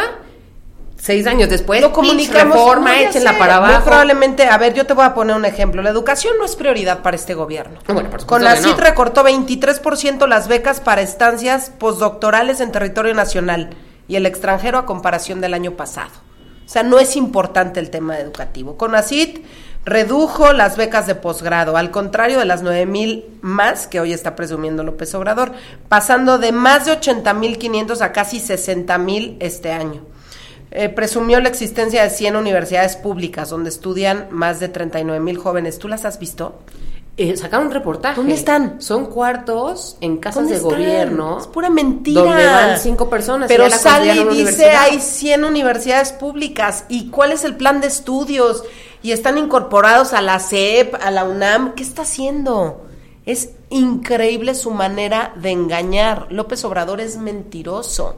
seis 1.00 1.28
años 1.28 1.50
después, 1.50 1.82
lo 1.82 1.92
comunicamos. 1.92 2.56
reforma, 2.56 2.92
no, 2.92 2.98
échenla 2.98 3.38
para 3.38 3.60
muy 3.60 3.70
abajo. 3.70 3.86
probablemente, 3.86 4.48
a 4.48 4.58
ver, 4.58 4.74
yo 4.74 4.86
te 4.86 4.94
voy 4.94 5.06
a 5.06 5.14
poner 5.14 5.36
un 5.36 5.46
ejemplo. 5.46 5.82
La 5.82 5.90
educación 5.90 6.36
no 6.38 6.46
es 6.46 6.56
prioridad 6.56 7.02
para 7.02 7.16
este 7.16 7.34
gobierno. 7.34 7.80
Bueno, 7.88 8.10
por 8.10 8.22
supuesto 8.22 8.28
Con 8.28 8.44
la 8.44 8.56
no. 8.56 8.62
CIT 8.62 8.80
recortó 8.80 9.24
23% 9.24 10.28
las 10.28 10.48
becas 10.48 10.82
para 10.82 11.02
estancias 11.02 11.70
postdoctorales 11.70 12.60
en 12.62 12.72
territorio 12.72 13.14
nacional 13.14 13.70
y 14.08 14.16
el 14.16 14.26
extranjero 14.26 14.78
a 14.78 14.86
comparación 14.86 15.42
del 15.42 15.54
año 15.54 15.74
pasado. 15.74 16.12
O 16.66 16.70
sea, 16.70 16.84
no 16.84 17.00
es 17.00 17.16
importante 17.16 17.80
el 17.80 17.90
tema 17.90 18.20
educativo. 18.20 18.76
Con 18.78 18.92
CIT 19.02 19.46
redujo 19.86 20.52
las 20.52 20.76
becas 20.76 21.08
de 21.08 21.16
posgrado, 21.16 21.78
al 21.78 21.92
contrario 21.92 22.40
de 22.40 22.46
las 22.46 22.62
9 22.62 22.86
mil 22.86 23.26
más 23.42 23.88
que 23.88 24.02
hoy 24.02 24.12
está 24.12 24.36
presumiendo 24.36 24.84
López 24.84 25.16
Obrador, 25.16 25.54
pasando 25.88 26.38
de 26.40 26.52
más 26.52 26.86
de 26.86 26.92
80 26.92 27.34
mil 27.36 27.58
500 27.58 28.02
a 28.02 28.12
casi 28.12 28.42
60 28.42 28.98
mil 28.98 29.38
este 29.40 29.72
año. 29.72 30.02
Eh, 30.72 30.90
presumió 30.90 31.40
la 31.40 31.50
existencia 31.50 32.04
de 32.04 32.10
100 32.10 32.36
universidades 32.36 32.98
públicas 32.98 33.50
donde 33.50 33.70
estudian 33.70 34.28
más 34.32 34.60
de 34.60 34.68
39 34.68 35.20
mil 35.24 35.38
jóvenes. 35.38 35.80
¿Tú 35.80 35.88
las 35.88 36.04
has 36.04 36.20
visto? 36.20 36.60
Eh, 37.16 37.36
sacaron 37.36 37.68
un 37.68 37.74
reportaje. 37.74 38.18
¿Dónde 38.18 38.36
están? 38.36 38.80
Son 38.80 39.08
cuartos 39.08 39.98
en 40.02 40.18
casas 40.18 40.44
¿Dónde 40.44 40.52
de 40.52 40.58
están? 40.58 40.80
gobierno. 40.80 41.40
Es 41.40 41.48
pura 41.48 41.70
mentira. 41.70 42.22
Donde 42.22 42.46
van 42.46 42.80
cinco 42.80 43.10
personas. 43.10 43.48
Pero 43.48 43.70
sale 43.72 44.16
y 44.16 44.24
dice 44.46 44.70
hay 44.70 45.00
100 45.00 45.44
universidades 45.46 46.12
públicas. 46.12 46.86
¿Y 46.90 47.10
cuál 47.10 47.32
es 47.32 47.44
el 47.44 47.56
plan 47.56 47.82
de 47.82 47.88
estudios? 47.88 48.64
Y 49.02 49.14
están 49.14 49.38
incorporados 49.40 50.14
a 50.14 50.22
la 50.22 50.40
CEP, 50.40 50.94
a 51.02 51.10
la 51.10 51.24
UNAM. 51.24 51.74
¿Qué 51.74 51.82
está 51.82 52.04
haciendo? 52.04 52.86
Es 53.26 53.50
increíble 53.70 54.54
su 54.54 54.70
manera 54.70 55.34
de 55.38 55.50
engañar. 55.50 56.28
López 56.30 56.64
Obrador 56.66 57.02
es 57.02 57.18
mentiroso. 57.18 58.16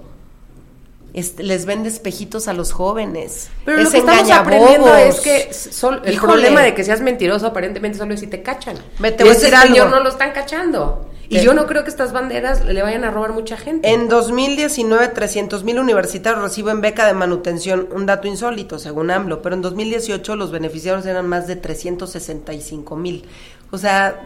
Les 1.14 1.66
vende 1.66 1.90
espejitos 1.90 2.48
a 2.48 2.54
los 2.54 2.72
jóvenes. 2.72 3.50
Pero 3.66 3.80
es 3.80 3.86
lo 3.86 3.92
que 3.92 3.98
estamos 3.98 4.30
aprendiendo 4.32 4.96
es 4.96 5.20
que 5.22 5.54
sol- 5.54 6.02
el 6.06 6.14
Híjole. 6.14 6.34
problema 6.34 6.62
de 6.62 6.76
que 6.76 6.84
seas 6.84 7.02
mentiroso 7.02 7.48
aparentemente 7.48 7.98
solo 7.98 8.14
es 8.14 8.20
si 8.20 8.28
te 8.28 8.44
cachan. 8.44 8.78
Me- 9.00 9.12
te 9.12 9.24
Y 9.24 9.26
voy 9.26 9.30
a 9.30 9.36
este 9.38 9.48
decir 9.52 9.60
señor 9.68 9.88
algo. 9.88 9.98
no 9.98 10.04
lo 10.04 10.10
están 10.10 10.32
cachando. 10.32 11.10
Y 11.32 11.38
Te- 11.38 11.44
yo 11.44 11.54
no 11.54 11.68
creo 11.68 11.84
que 11.84 11.90
estas 11.90 12.12
banderas 12.12 12.64
le 12.66 12.82
vayan 12.82 13.04
a 13.04 13.12
robar 13.12 13.34
mucha 13.34 13.56
gente. 13.58 13.88
En 13.92 14.08
2019, 14.08 15.10
300 15.10 15.64
mil 15.64 15.80
universitarios 15.80 16.42
reciben 16.42 16.82
beca 16.82 17.06
de 17.08 17.14
manutención, 17.14 17.88
un 17.92 18.06
dato 18.06 18.28
insólito, 18.28 18.80
según 18.80 19.12
AMLO, 19.12 19.42
pero 19.42 19.56
en 19.56 19.62
2018 19.62 20.36
los 20.36 20.52
beneficiarios 20.52 21.06
eran 21.06 21.28
más 21.28 21.46
de 21.48 21.56
365 21.56 22.96
mil. 22.96 23.26
O 23.72 23.78
sea, 23.78 24.22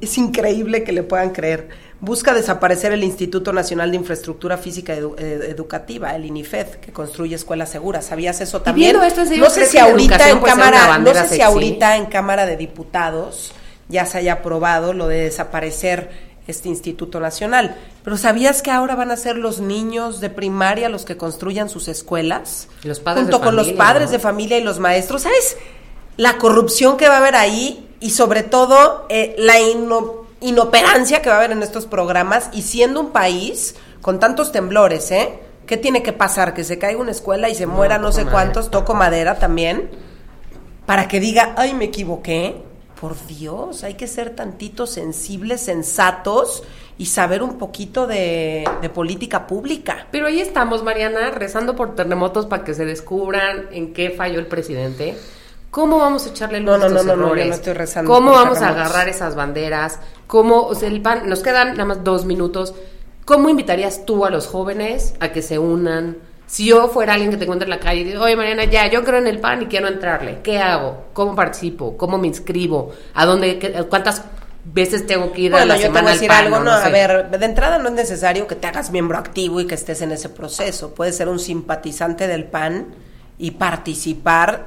es 0.00 0.16
increíble 0.18 0.82
que 0.84 0.92
le 0.92 1.02
puedan 1.02 1.30
creer. 1.30 1.68
Busca 2.00 2.32
desaparecer 2.32 2.92
el 2.92 3.04
Instituto 3.04 3.52
Nacional 3.52 3.90
de 3.90 3.98
Infraestructura 3.98 4.56
Física 4.56 4.96
Edu- 4.96 5.14
eh, 5.18 5.48
Educativa, 5.50 6.14
el 6.16 6.24
INIFED, 6.24 6.66
que 6.76 6.92
construye 6.92 7.34
escuelas 7.34 7.68
seguras. 7.68 8.06
¿Sabías 8.06 8.40
eso 8.40 8.62
también? 8.62 8.96
esto, 9.02 9.22
no 9.36 9.50
sé 9.50 9.56
¿crees 9.56 9.70
si 9.70 9.78
ahorita 9.78 10.30
en 10.30 10.40
cámara, 10.40 10.98
no 10.98 11.12
sé 11.14 11.28
si 11.28 11.42
ahorita 11.42 11.96
en 11.96 12.06
Cámara 12.06 12.46
de 12.46 12.56
Diputados 12.56 13.52
ya 13.88 14.06
se 14.06 14.18
haya 14.18 14.34
aprobado 14.34 14.92
lo 14.94 15.08
de 15.08 15.22
desaparecer 15.24 16.30
este 16.46 16.68
Instituto 16.68 17.20
Nacional. 17.20 17.76
Pero 18.02 18.16
¿sabías 18.16 18.62
que 18.62 18.70
ahora 18.70 18.94
van 18.96 19.10
a 19.10 19.16
ser 19.16 19.36
los 19.36 19.60
niños 19.60 20.20
de 20.20 20.30
primaria 20.30 20.88
los 20.88 21.04
que 21.04 21.16
construyan 21.18 21.68
sus 21.68 21.86
escuelas? 21.86 22.68
Los 22.82 22.98
padres 22.98 23.24
junto 23.24 23.38
de 23.40 23.44
con 23.44 23.56
los 23.56 23.68
padres 23.72 24.06
¿no? 24.06 24.12
de 24.12 24.18
familia 24.20 24.58
y 24.58 24.64
los 24.64 24.78
maestros. 24.78 25.22
¿Sabes 25.22 25.56
la 26.16 26.38
corrupción 26.38 26.96
que 26.96 27.08
va 27.08 27.16
a 27.16 27.18
haber 27.18 27.34
ahí 27.36 27.88
y 28.00 28.10
sobre 28.10 28.42
todo 28.42 29.06
eh, 29.10 29.34
la 29.38 29.60
ino- 29.60 30.19
inoperancia 30.40 31.22
que 31.22 31.28
va 31.28 31.36
a 31.36 31.38
haber 31.38 31.52
en 31.52 31.62
estos 31.62 31.86
programas 31.86 32.50
y 32.52 32.62
siendo 32.62 33.00
un 33.00 33.10
país 33.10 33.74
con 34.00 34.18
tantos 34.18 34.52
temblores, 34.52 35.10
¿eh? 35.10 35.38
¿Qué 35.66 35.76
tiene 35.76 36.02
que 36.02 36.12
pasar? 36.12 36.54
Que 36.54 36.64
se 36.64 36.78
caiga 36.78 37.00
una 37.00 37.12
escuela 37.12 37.48
y 37.48 37.54
se 37.54 37.66
muera 37.66 37.98
no, 37.98 38.10
sé 38.10 38.24
madera. 38.24 38.32
cuántos, 38.32 38.70
toco 38.70 38.94
madera 38.94 39.38
también, 39.38 39.90
para 40.86 41.06
que 41.06 41.20
diga, 41.20 41.54
ay, 41.56 41.74
me 41.74 41.86
equivoqué. 41.86 42.56
Por 43.00 43.16
Dios, 43.26 43.82
hay 43.84 43.94
que 43.94 44.06
ser 44.06 44.36
tantito 44.36 44.86
sensibles, 44.86 45.62
sensatos 45.62 46.64
y 46.98 47.06
saber 47.06 47.42
un 47.42 47.56
poquito 47.56 48.06
de, 48.06 48.68
de 48.82 48.88
política 48.90 49.46
pública. 49.46 50.06
Pero 50.10 50.26
ahí 50.26 50.40
estamos, 50.40 50.82
Mariana, 50.82 51.30
rezando 51.30 51.76
por 51.76 51.94
terremotos 51.94 52.44
para 52.44 52.62
que 52.62 52.74
se 52.74 52.84
descubran 52.84 53.68
en 53.72 53.94
qué 53.94 54.10
falló 54.10 54.38
el 54.38 54.46
presidente. 54.48 55.16
¿Cómo 55.70 55.98
vamos 55.98 56.26
a 56.26 56.30
echarle 56.30 56.60
luz 56.60 56.70
No, 56.70 56.78
no, 56.78 56.84
a 56.84 56.88
estos 56.88 57.06
no, 57.06 57.12
no, 57.12 57.16
no, 57.16 57.26
errores? 57.26 57.46
no 57.48 57.54
estoy 57.54 57.72
rezando 57.74 58.12
¿Cómo 58.12 58.32
vamos 58.32 58.58
a 58.60 58.68
agarrar 58.70 59.08
esas 59.08 59.36
banderas? 59.36 59.98
¿Cómo, 60.26 60.62
o 60.62 60.74
sea, 60.74 60.88
el 60.88 61.00
PAN, 61.00 61.28
nos 61.28 61.42
quedan 61.42 61.72
nada 61.72 61.84
más 61.84 62.02
dos 62.04 62.24
minutos. 62.24 62.74
¿Cómo 63.24 63.48
invitarías 63.48 64.04
tú 64.04 64.24
a 64.24 64.30
los 64.30 64.46
jóvenes 64.48 65.14
a 65.20 65.30
que 65.30 65.42
se 65.42 65.58
unan? 65.58 66.16
Si 66.46 66.64
yo 66.66 66.88
fuera 66.88 67.12
alguien 67.12 67.30
que 67.30 67.36
te 67.36 67.44
encuentre 67.44 67.66
en 67.66 67.70
la 67.70 67.78
calle 67.78 68.00
y 68.00 68.04
dice, 68.04 68.18
oye 68.18 68.34
Mariana, 68.34 68.64
ya, 68.64 68.90
yo 68.90 69.04
creo 69.04 69.18
en 69.20 69.28
el 69.28 69.38
PAN 69.38 69.62
y 69.62 69.66
quiero 69.66 69.86
entrarle, 69.86 70.40
¿qué 70.42 70.58
hago? 70.58 71.04
¿Cómo 71.12 71.36
participo? 71.36 71.96
¿Cómo 71.96 72.18
me 72.18 72.26
inscribo? 72.26 72.90
¿A 73.14 73.24
dónde? 73.24 73.60
qué- 73.60 73.72
¿Cuántas 73.88 74.24
veces 74.64 75.06
tengo 75.06 75.30
que 75.32 75.42
ir 75.42 75.52
a 75.54 75.58
Bueno, 75.58 75.66
la 75.66 75.76
yo 75.76 75.82
te 75.82 75.86
semana 75.86 76.00
voy 76.02 76.08
a 76.08 76.12
al 76.12 76.16
decir 76.18 76.28
PAN? 76.28 76.44
algo, 76.46 76.56
o 76.56 76.60
no, 76.64 76.72
a 76.72 76.82
sé? 76.84 76.90
ver, 76.90 77.30
de 77.30 77.46
entrada 77.46 77.78
no 77.78 77.88
es 77.90 77.94
necesario 77.94 78.48
que 78.48 78.56
te 78.56 78.66
hagas 78.66 78.90
miembro 78.90 79.16
activo 79.18 79.60
y 79.60 79.68
que 79.68 79.76
estés 79.76 80.02
en 80.02 80.10
ese 80.10 80.28
proceso. 80.30 80.92
Puedes 80.96 81.16
ser 81.16 81.28
un 81.28 81.38
simpatizante 81.38 82.26
del 82.26 82.44
PAN 82.46 82.86
y 83.40 83.52
participar 83.52 84.66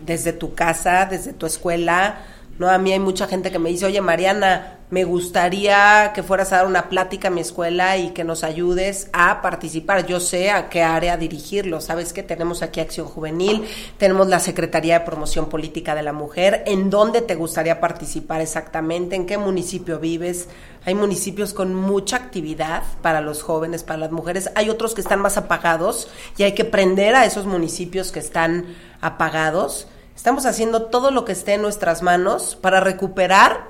desde 0.00 0.32
tu 0.32 0.54
casa, 0.54 1.04
desde 1.04 1.34
tu 1.34 1.44
escuela, 1.44 2.20
¿no? 2.58 2.68
A 2.70 2.78
mí 2.78 2.92
hay 2.92 3.00
mucha 3.00 3.26
gente 3.26 3.50
que 3.50 3.58
me 3.58 3.70
dice, 3.70 3.86
oye 3.86 4.00
Mariana, 4.00 4.78
me 4.90 5.02
gustaría 5.02 6.12
que 6.14 6.22
fueras 6.22 6.52
a 6.52 6.58
dar 6.58 6.66
una 6.66 6.88
plática 6.88 7.26
a 7.26 7.30
mi 7.30 7.40
escuela 7.40 7.96
y 7.96 8.10
que 8.10 8.22
nos 8.22 8.44
ayudes 8.44 9.08
a 9.12 9.42
participar. 9.42 10.06
Yo 10.06 10.20
sé 10.20 10.50
a 10.50 10.68
qué 10.68 10.82
área 10.82 11.16
dirigirlo. 11.16 11.80
Sabes 11.80 12.12
que 12.12 12.22
tenemos 12.22 12.62
aquí 12.62 12.80
Acción 12.80 13.08
Juvenil, 13.08 13.66
tenemos 13.98 14.28
la 14.28 14.38
Secretaría 14.38 15.00
de 15.00 15.04
Promoción 15.04 15.48
Política 15.48 15.96
de 15.96 16.02
la 16.02 16.12
Mujer. 16.12 16.62
¿En 16.66 16.90
dónde 16.90 17.22
te 17.22 17.34
gustaría 17.34 17.80
participar 17.80 18.40
exactamente? 18.40 19.16
¿En 19.16 19.26
qué 19.26 19.36
municipio 19.36 19.98
vives? 19.98 20.48
Hay 20.84 20.94
municipios 20.94 21.54
con 21.54 21.74
mucha 21.74 22.16
actividad 22.16 22.84
para 23.02 23.20
los 23.20 23.42
jóvenes, 23.42 23.82
para 23.82 23.98
las 23.98 24.12
mujeres. 24.12 24.50
Hay 24.54 24.70
otros 24.70 24.94
que 24.94 25.00
están 25.00 25.20
más 25.20 25.36
apagados 25.36 26.08
y 26.36 26.44
hay 26.44 26.52
que 26.52 26.64
prender 26.64 27.16
a 27.16 27.24
esos 27.24 27.46
municipios 27.46 28.12
que 28.12 28.20
están 28.20 28.66
apagados 29.00 29.88
Estamos 30.16 30.46
haciendo 30.46 30.84
todo 30.84 31.10
lo 31.10 31.24
que 31.24 31.32
esté 31.32 31.54
en 31.54 31.62
nuestras 31.62 32.02
manos 32.02 32.56
para 32.60 32.80
recuperar 32.80 33.68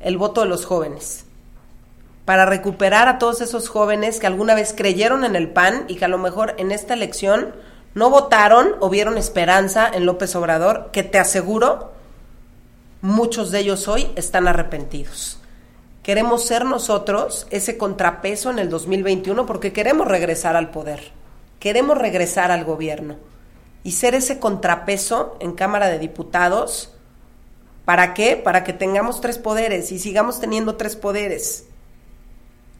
el 0.00 0.16
voto 0.16 0.40
de 0.40 0.48
los 0.48 0.64
jóvenes, 0.64 1.26
para 2.24 2.46
recuperar 2.46 3.06
a 3.06 3.18
todos 3.18 3.42
esos 3.42 3.68
jóvenes 3.68 4.18
que 4.18 4.26
alguna 4.26 4.54
vez 4.54 4.74
creyeron 4.74 5.24
en 5.24 5.36
el 5.36 5.50
PAN 5.50 5.84
y 5.88 5.96
que 5.96 6.06
a 6.06 6.08
lo 6.08 6.18
mejor 6.18 6.54
en 6.56 6.72
esta 6.72 6.94
elección 6.94 7.54
no 7.94 8.10
votaron 8.10 8.76
o 8.80 8.88
vieron 8.88 9.18
esperanza 9.18 9.88
en 9.92 10.06
López 10.06 10.34
Obrador, 10.34 10.88
que 10.90 11.02
te 11.02 11.18
aseguro, 11.18 11.92
muchos 13.02 13.50
de 13.50 13.60
ellos 13.60 13.86
hoy 13.86 14.10
están 14.16 14.48
arrepentidos. 14.48 15.38
Queremos 16.02 16.44
ser 16.44 16.64
nosotros 16.64 17.46
ese 17.50 17.76
contrapeso 17.76 18.50
en 18.50 18.58
el 18.58 18.70
2021 18.70 19.46
porque 19.46 19.72
queremos 19.74 20.08
regresar 20.08 20.56
al 20.56 20.70
poder, 20.70 21.12
queremos 21.60 21.98
regresar 21.98 22.50
al 22.50 22.64
gobierno 22.64 23.16
y 23.84 23.92
ser 23.92 24.14
ese 24.14 24.40
contrapeso 24.40 25.36
en 25.40 25.52
Cámara 25.52 25.88
de 25.88 25.98
Diputados. 25.98 26.90
¿Para 27.84 28.14
qué? 28.14 28.36
Para 28.36 28.64
que 28.64 28.72
tengamos 28.72 29.20
tres 29.20 29.38
poderes 29.38 29.92
y 29.92 29.98
sigamos 29.98 30.40
teniendo 30.40 30.76
tres 30.76 30.96
poderes. 30.96 31.66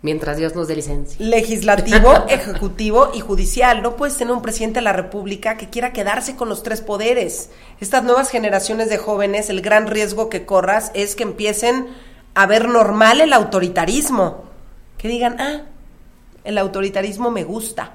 Mientras 0.01 0.39
Dios 0.39 0.55
nos 0.55 0.67
dé 0.67 0.77
licencia. 0.77 1.17
Legislativo, 1.19 2.13
ejecutivo 2.29 3.11
y 3.15 3.21
judicial. 3.21 3.83
No 3.83 3.97
puedes 3.97 4.17
tener 4.17 4.35
un 4.35 4.43
presidente 4.43 4.81
de 4.81 4.85
la 4.85 4.93
República 4.95 5.57
que 5.57 5.69
quiera 5.69 5.93
quedarse 5.93 6.37
con 6.37 6.49
los 6.49 6.63
tres 6.63 6.81
poderes. 6.81 7.51
Estas 7.81 8.03
nuevas 8.03 8.31
generaciones 8.31 8.89
de 8.89 8.99
jóvenes, 8.99 9.51
el 9.51 9.61
gran 9.61 9.87
riesgo 9.87 10.31
que 10.31 10.47
corras 10.47 10.91
es 10.95 11.17
que 11.17 11.23
empiecen 11.23 11.87
a 12.35 12.47
ver 12.47 12.69
normal 12.69 13.21
el 13.21 13.33
autoritarismo. 13.35 14.45
Que 14.97 15.09
digan, 15.09 15.39
ah, 15.39 15.65
el 16.45 16.57
autoritarismo 16.57 17.31
me 17.31 17.45
gusta 17.45 17.93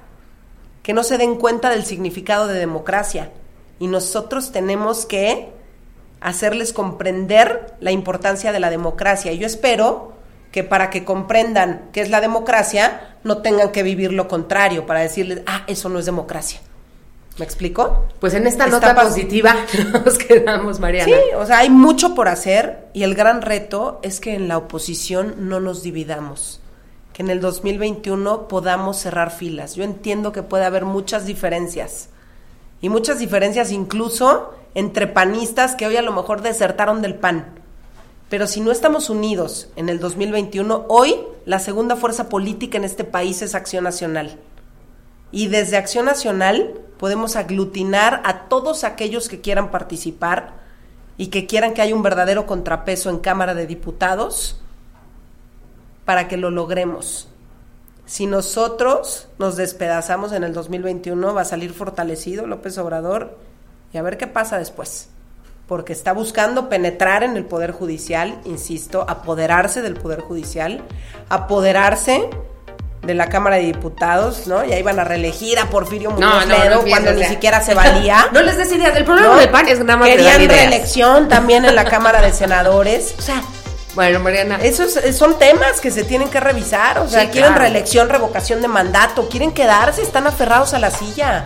que 0.82 0.92
no 0.92 1.02
se 1.02 1.18
den 1.18 1.36
cuenta 1.36 1.70
del 1.70 1.84
significado 1.84 2.46
de 2.46 2.58
democracia. 2.58 3.30
Y 3.78 3.86
nosotros 3.86 4.52
tenemos 4.52 5.06
que 5.06 5.50
hacerles 6.20 6.72
comprender 6.72 7.74
la 7.80 7.90
importancia 7.90 8.52
de 8.52 8.60
la 8.60 8.70
democracia. 8.70 9.32
Y 9.32 9.38
yo 9.38 9.46
espero 9.46 10.12
que 10.52 10.64
para 10.64 10.90
que 10.90 11.04
comprendan 11.04 11.88
qué 11.92 12.00
es 12.00 12.10
la 12.10 12.20
democracia, 12.20 13.16
no 13.22 13.38
tengan 13.38 13.72
que 13.72 13.82
vivir 13.82 14.12
lo 14.12 14.28
contrario, 14.28 14.86
para 14.86 15.00
decirles, 15.00 15.42
ah, 15.46 15.64
eso 15.66 15.88
no 15.88 15.98
es 15.98 16.06
democracia. 16.06 16.60
¿Me 17.38 17.44
explico? 17.44 18.06
Pues 18.18 18.34
en 18.34 18.46
esta 18.46 18.66
nota 18.66 18.94
positiva 18.94 19.54
nos 20.04 20.18
quedamos, 20.18 20.80
Mariana. 20.80 21.12
Sí, 21.16 21.34
o 21.36 21.46
sea, 21.46 21.58
hay 21.58 21.70
mucho 21.70 22.14
por 22.14 22.28
hacer 22.28 22.88
y 22.92 23.04
el 23.04 23.14
gran 23.14 23.40
reto 23.40 24.00
es 24.02 24.20
que 24.20 24.34
en 24.34 24.48
la 24.48 24.58
oposición 24.58 25.48
no 25.48 25.60
nos 25.60 25.82
dividamos 25.82 26.59
en 27.20 27.28
el 27.28 27.42
2021 27.42 28.48
podamos 28.48 28.96
cerrar 28.96 29.30
filas. 29.30 29.74
Yo 29.74 29.84
entiendo 29.84 30.32
que 30.32 30.42
puede 30.42 30.64
haber 30.64 30.86
muchas 30.86 31.26
diferencias 31.26 32.08
y 32.80 32.88
muchas 32.88 33.18
diferencias 33.18 33.72
incluso 33.72 34.54
entre 34.74 35.06
panistas 35.06 35.74
que 35.74 35.86
hoy 35.86 35.98
a 35.98 36.02
lo 36.02 36.12
mejor 36.12 36.40
desertaron 36.40 37.02
del 37.02 37.16
PAN. 37.16 37.44
Pero 38.30 38.46
si 38.46 38.62
no 38.62 38.72
estamos 38.72 39.10
unidos 39.10 39.68
en 39.76 39.90
el 39.90 40.00
2021, 40.00 40.86
hoy 40.88 41.14
la 41.44 41.58
segunda 41.58 41.94
fuerza 41.94 42.30
política 42.30 42.78
en 42.78 42.84
este 42.84 43.04
país 43.04 43.42
es 43.42 43.54
Acción 43.54 43.84
Nacional. 43.84 44.38
Y 45.30 45.48
desde 45.48 45.76
Acción 45.76 46.06
Nacional 46.06 46.72
podemos 46.96 47.36
aglutinar 47.36 48.22
a 48.24 48.48
todos 48.48 48.82
aquellos 48.82 49.28
que 49.28 49.42
quieran 49.42 49.70
participar 49.70 50.54
y 51.18 51.26
que 51.26 51.46
quieran 51.46 51.74
que 51.74 51.82
haya 51.82 51.94
un 51.94 52.02
verdadero 52.02 52.46
contrapeso 52.46 53.10
en 53.10 53.18
Cámara 53.18 53.54
de 53.54 53.66
Diputados 53.66 54.59
para 56.10 56.26
que 56.26 56.36
lo 56.36 56.50
logremos. 56.50 57.28
Si 58.04 58.26
nosotros 58.26 59.28
nos 59.38 59.54
despedazamos 59.54 60.32
en 60.32 60.42
el 60.42 60.52
2021, 60.52 61.34
va 61.34 61.42
a 61.42 61.44
salir 61.44 61.72
fortalecido 61.72 62.48
López 62.48 62.76
Obrador 62.78 63.38
y 63.92 63.98
a 63.98 64.02
ver 64.02 64.18
qué 64.18 64.26
pasa 64.26 64.58
después. 64.58 65.08
Porque 65.68 65.92
está 65.92 66.12
buscando 66.12 66.68
penetrar 66.68 67.22
en 67.22 67.36
el 67.36 67.44
Poder 67.44 67.70
Judicial, 67.70 68.40
insisto, 68.44 69.06
apoderarse 69.08 69.82
del 69.82 69.94
Poder 69.94 70.18
Judicial, 70.18 70.82
apoderarse 71.28 72.28
de 73.02 73.14
la 73.14 73.28
Cámara 73.28 73.54
de 73.54 73.62
Diputados, 73.66 74.48
¿no? 74.48 74.64
Ya 74.64 74.80
iban 74.80 74.98
a 74.98 75.04
reelegir 75.04 75.60
a 75.60 75.66
Porfirio 75.66 76.10
Muñoz 76.10 76.44
Ledo 76.48 76.82
cuando 76.88 77.12
ni 77.12 77.22
siquiera 77.22 77.60
se 77.60 77.74
valía. 77.76 78.26
no 78.32 78.42
les 78.42 78.56
des 78.56 78.72
ideas. 78.72 78.96
El 78.96 79.04
problema 79.04 79.36
del 79.36 79.48
PAN 79.48 79.68
es 79.68 79.78
nada 79.78 79.96
más 79.96 80.08
Querían 80.08 80.48
reelección 80.48 81.28
también 81.28 81.64
en 81.64 81.76
la 81.76 81.84
Cámara 81.84 82.20
de 82.20 82.32
Senadores. 82.32 83.14
O 83.20 83.22
sea, 83.22 83.44
bueno, 83.94 84.20
Mariana. 84.20 84.56
Esos 84.56 84.98
son 85.16 85.38
temas 85.38 85.80
que 85.80 85.90
se 85.90 86.04
tienen 86.04 86.28
que 86.28 86.40
revisar. 86.40 86.98
O 86.98 87.08
sea, 87.08 87.30
quieren 87.30 87.54
reelección, 87.54 88.08
revocación 88.08 88.62
de 88.62 88.68
mandato, 88.68 89.28
quieren 89.28 89.52
quedarse, 89.52 90.02
están 90.02 90.26
aferrados 90.26 90.74
a 90.74 90.78
la 90.78 90.90
silla. 90.90 91.44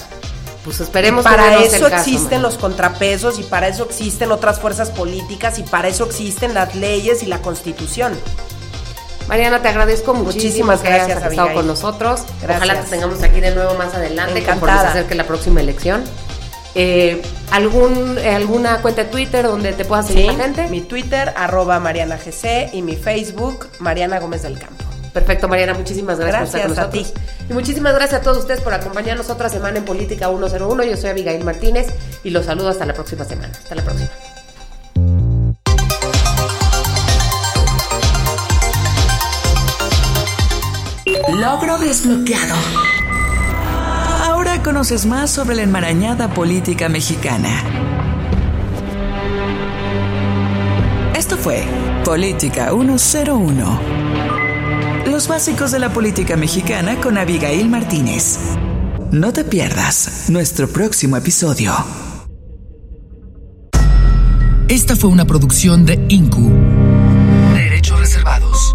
Pues 0.64 0.80
esperemos 0.80 1.24
para 1.24 1.62
eso 1.62 1.86
existen 1.86 2.40
los 2.40 2.56
contrapesos 2.56 3.38
y 3.38 3.42
para 3.42 3.68
eso 3.68 3.84
existen 3.84 4.32
otras 4.32 4.60
fuerzas 4.60 4.90
políticas 4.90 5.58
y 5.58 5.62
para 5.62 5.88
eso 5.88 6.06
existen 6.06 6.54
las 6.54 6.74
leyes 6.74 7.22
y 7.22 7.26
la 7.26 7.42
constitución. 7.42 8.18
Mariana, 9.28 9.60
te 9.60 9.68
agradezco 9.68 10.14
muchísimo 10.14 10.72
Muchísimas 10.72 10.82
gracias, 10.82 11.06
que 11.06 11.12
hayas 11.12 11.30
estado 11.32 11.54
con 11.54 11.66
nosotros. 11.66 12.22
Ojalá 12.42 12.80
te 12.80 12.88
tengamos 12.88 13.22
aquí 13.22 13.40
de 13.40 13.54
nuevo 13.54 13.74
más 13.74 13.94
adelante, 13.94 14.42
conforme 14.42 14.80
se 14.80 14.86
acerque 14.86 15.14
la 15.14 15.24
próxima 15.24 15.60
elección. 15.60 16.04
Eh, 16.74 17.22
¿algún, 17.54 18.18
eh, 18.18 18.34
¿Alguna 18.34 18.82
cuenta 18.82 19.04
de 19.04 19.10
Twitter 19.10 19.46
donde 19.46 19.72
te 19.72 19.84
pueda 19.84 20.02
seguir 20.02 20.26
la 20.26 20.34
gente? 20.34 20.66
Mi 20.68 20.80
Twitter, 20.80 21.32
arroba 21.36 21.78
Mariana 21.78 22.16
GC, 22.16 22.70
y 22.72 22.82
mi 22.82 22.96
Facebook, 22.96 23.68
Mariana 23.78 24.18
Gómez 24.18 24.42
del 24.42 24.58
Campo. 24.58 24.84
Perfecto, 25.12 25.46
Mariana, 25.46 25.74
muchísimas 25.74 26.18
gracias, 26.18 26.50
por 26.50 26.60
estar 26.60 26.62
con 26.62 26.76
nosotros. 26.76 27.12
A 27.12 27.14
ti. 27.14 27.46
Y 27.48 27.52
muchísimas 27.52 27.94
gracias 27.94 28.20
a 28.20 28.24
todos 28.24 28.38
ustedes 28.38 28.60
por 28.60 28.74
acompañarnos 28.74 29.30
otra 29.30 29.48
semana 29.48 29.78
en 29.78 29.84
Política 29.84 30.28
101. 30.28 30.82
Yo 30.82 30.96
soy 30.96 31.10
Abigail 31.10 31.44
Martínez 31.44 31.86
y 32.24 32.30
los 32.30 32.46
saludo 32.46 32.70
hasta 32.70 32.86
la 32.86 32.94
próxima 32.94 33.24
semana. 33.24 33.52
Hasta 33.56 33.76
la 33.76 33.84
próxima. 33.84 34.10
Logro 41.28 41.78
desbloqueado 41.78 42.54
conoces 44.64 45.04
más 45.04 45.30
sobre 45.30 45.54
la 45.56 45.62
enmarañada 45.62 46.32
política 46.32 46.88
mexicana. 46.88 47.62
Esto 51.14 51.36
fue 51.36 51.62
Política 52.04 52.70
101. 52.70 53.80
Los 55.06 55.28
básicos 55.28 55.70
de 55.70 55.78
la 55.78 55.92
política 55.92 56.36
mexicana 56.36 56.98
con 57.00 57.18
Abigail 57.18 57.68
Martínez. 57.68 58.38
No 59.12 59.32
te 59.34 59.44
pierdas 59.44 60.24
nuestro 60.28 60.66
próximo 60.66 61.18
episodio. 61.18 61.72
Esta 64.68 64.96
fue 64.96 65.10
una 65.10 65.26
producción 65.26 65.84
de 65.84 66.04
INCU. 66.08 66.50
Derechos 67.54 68.00
reservados. 68.00 68.74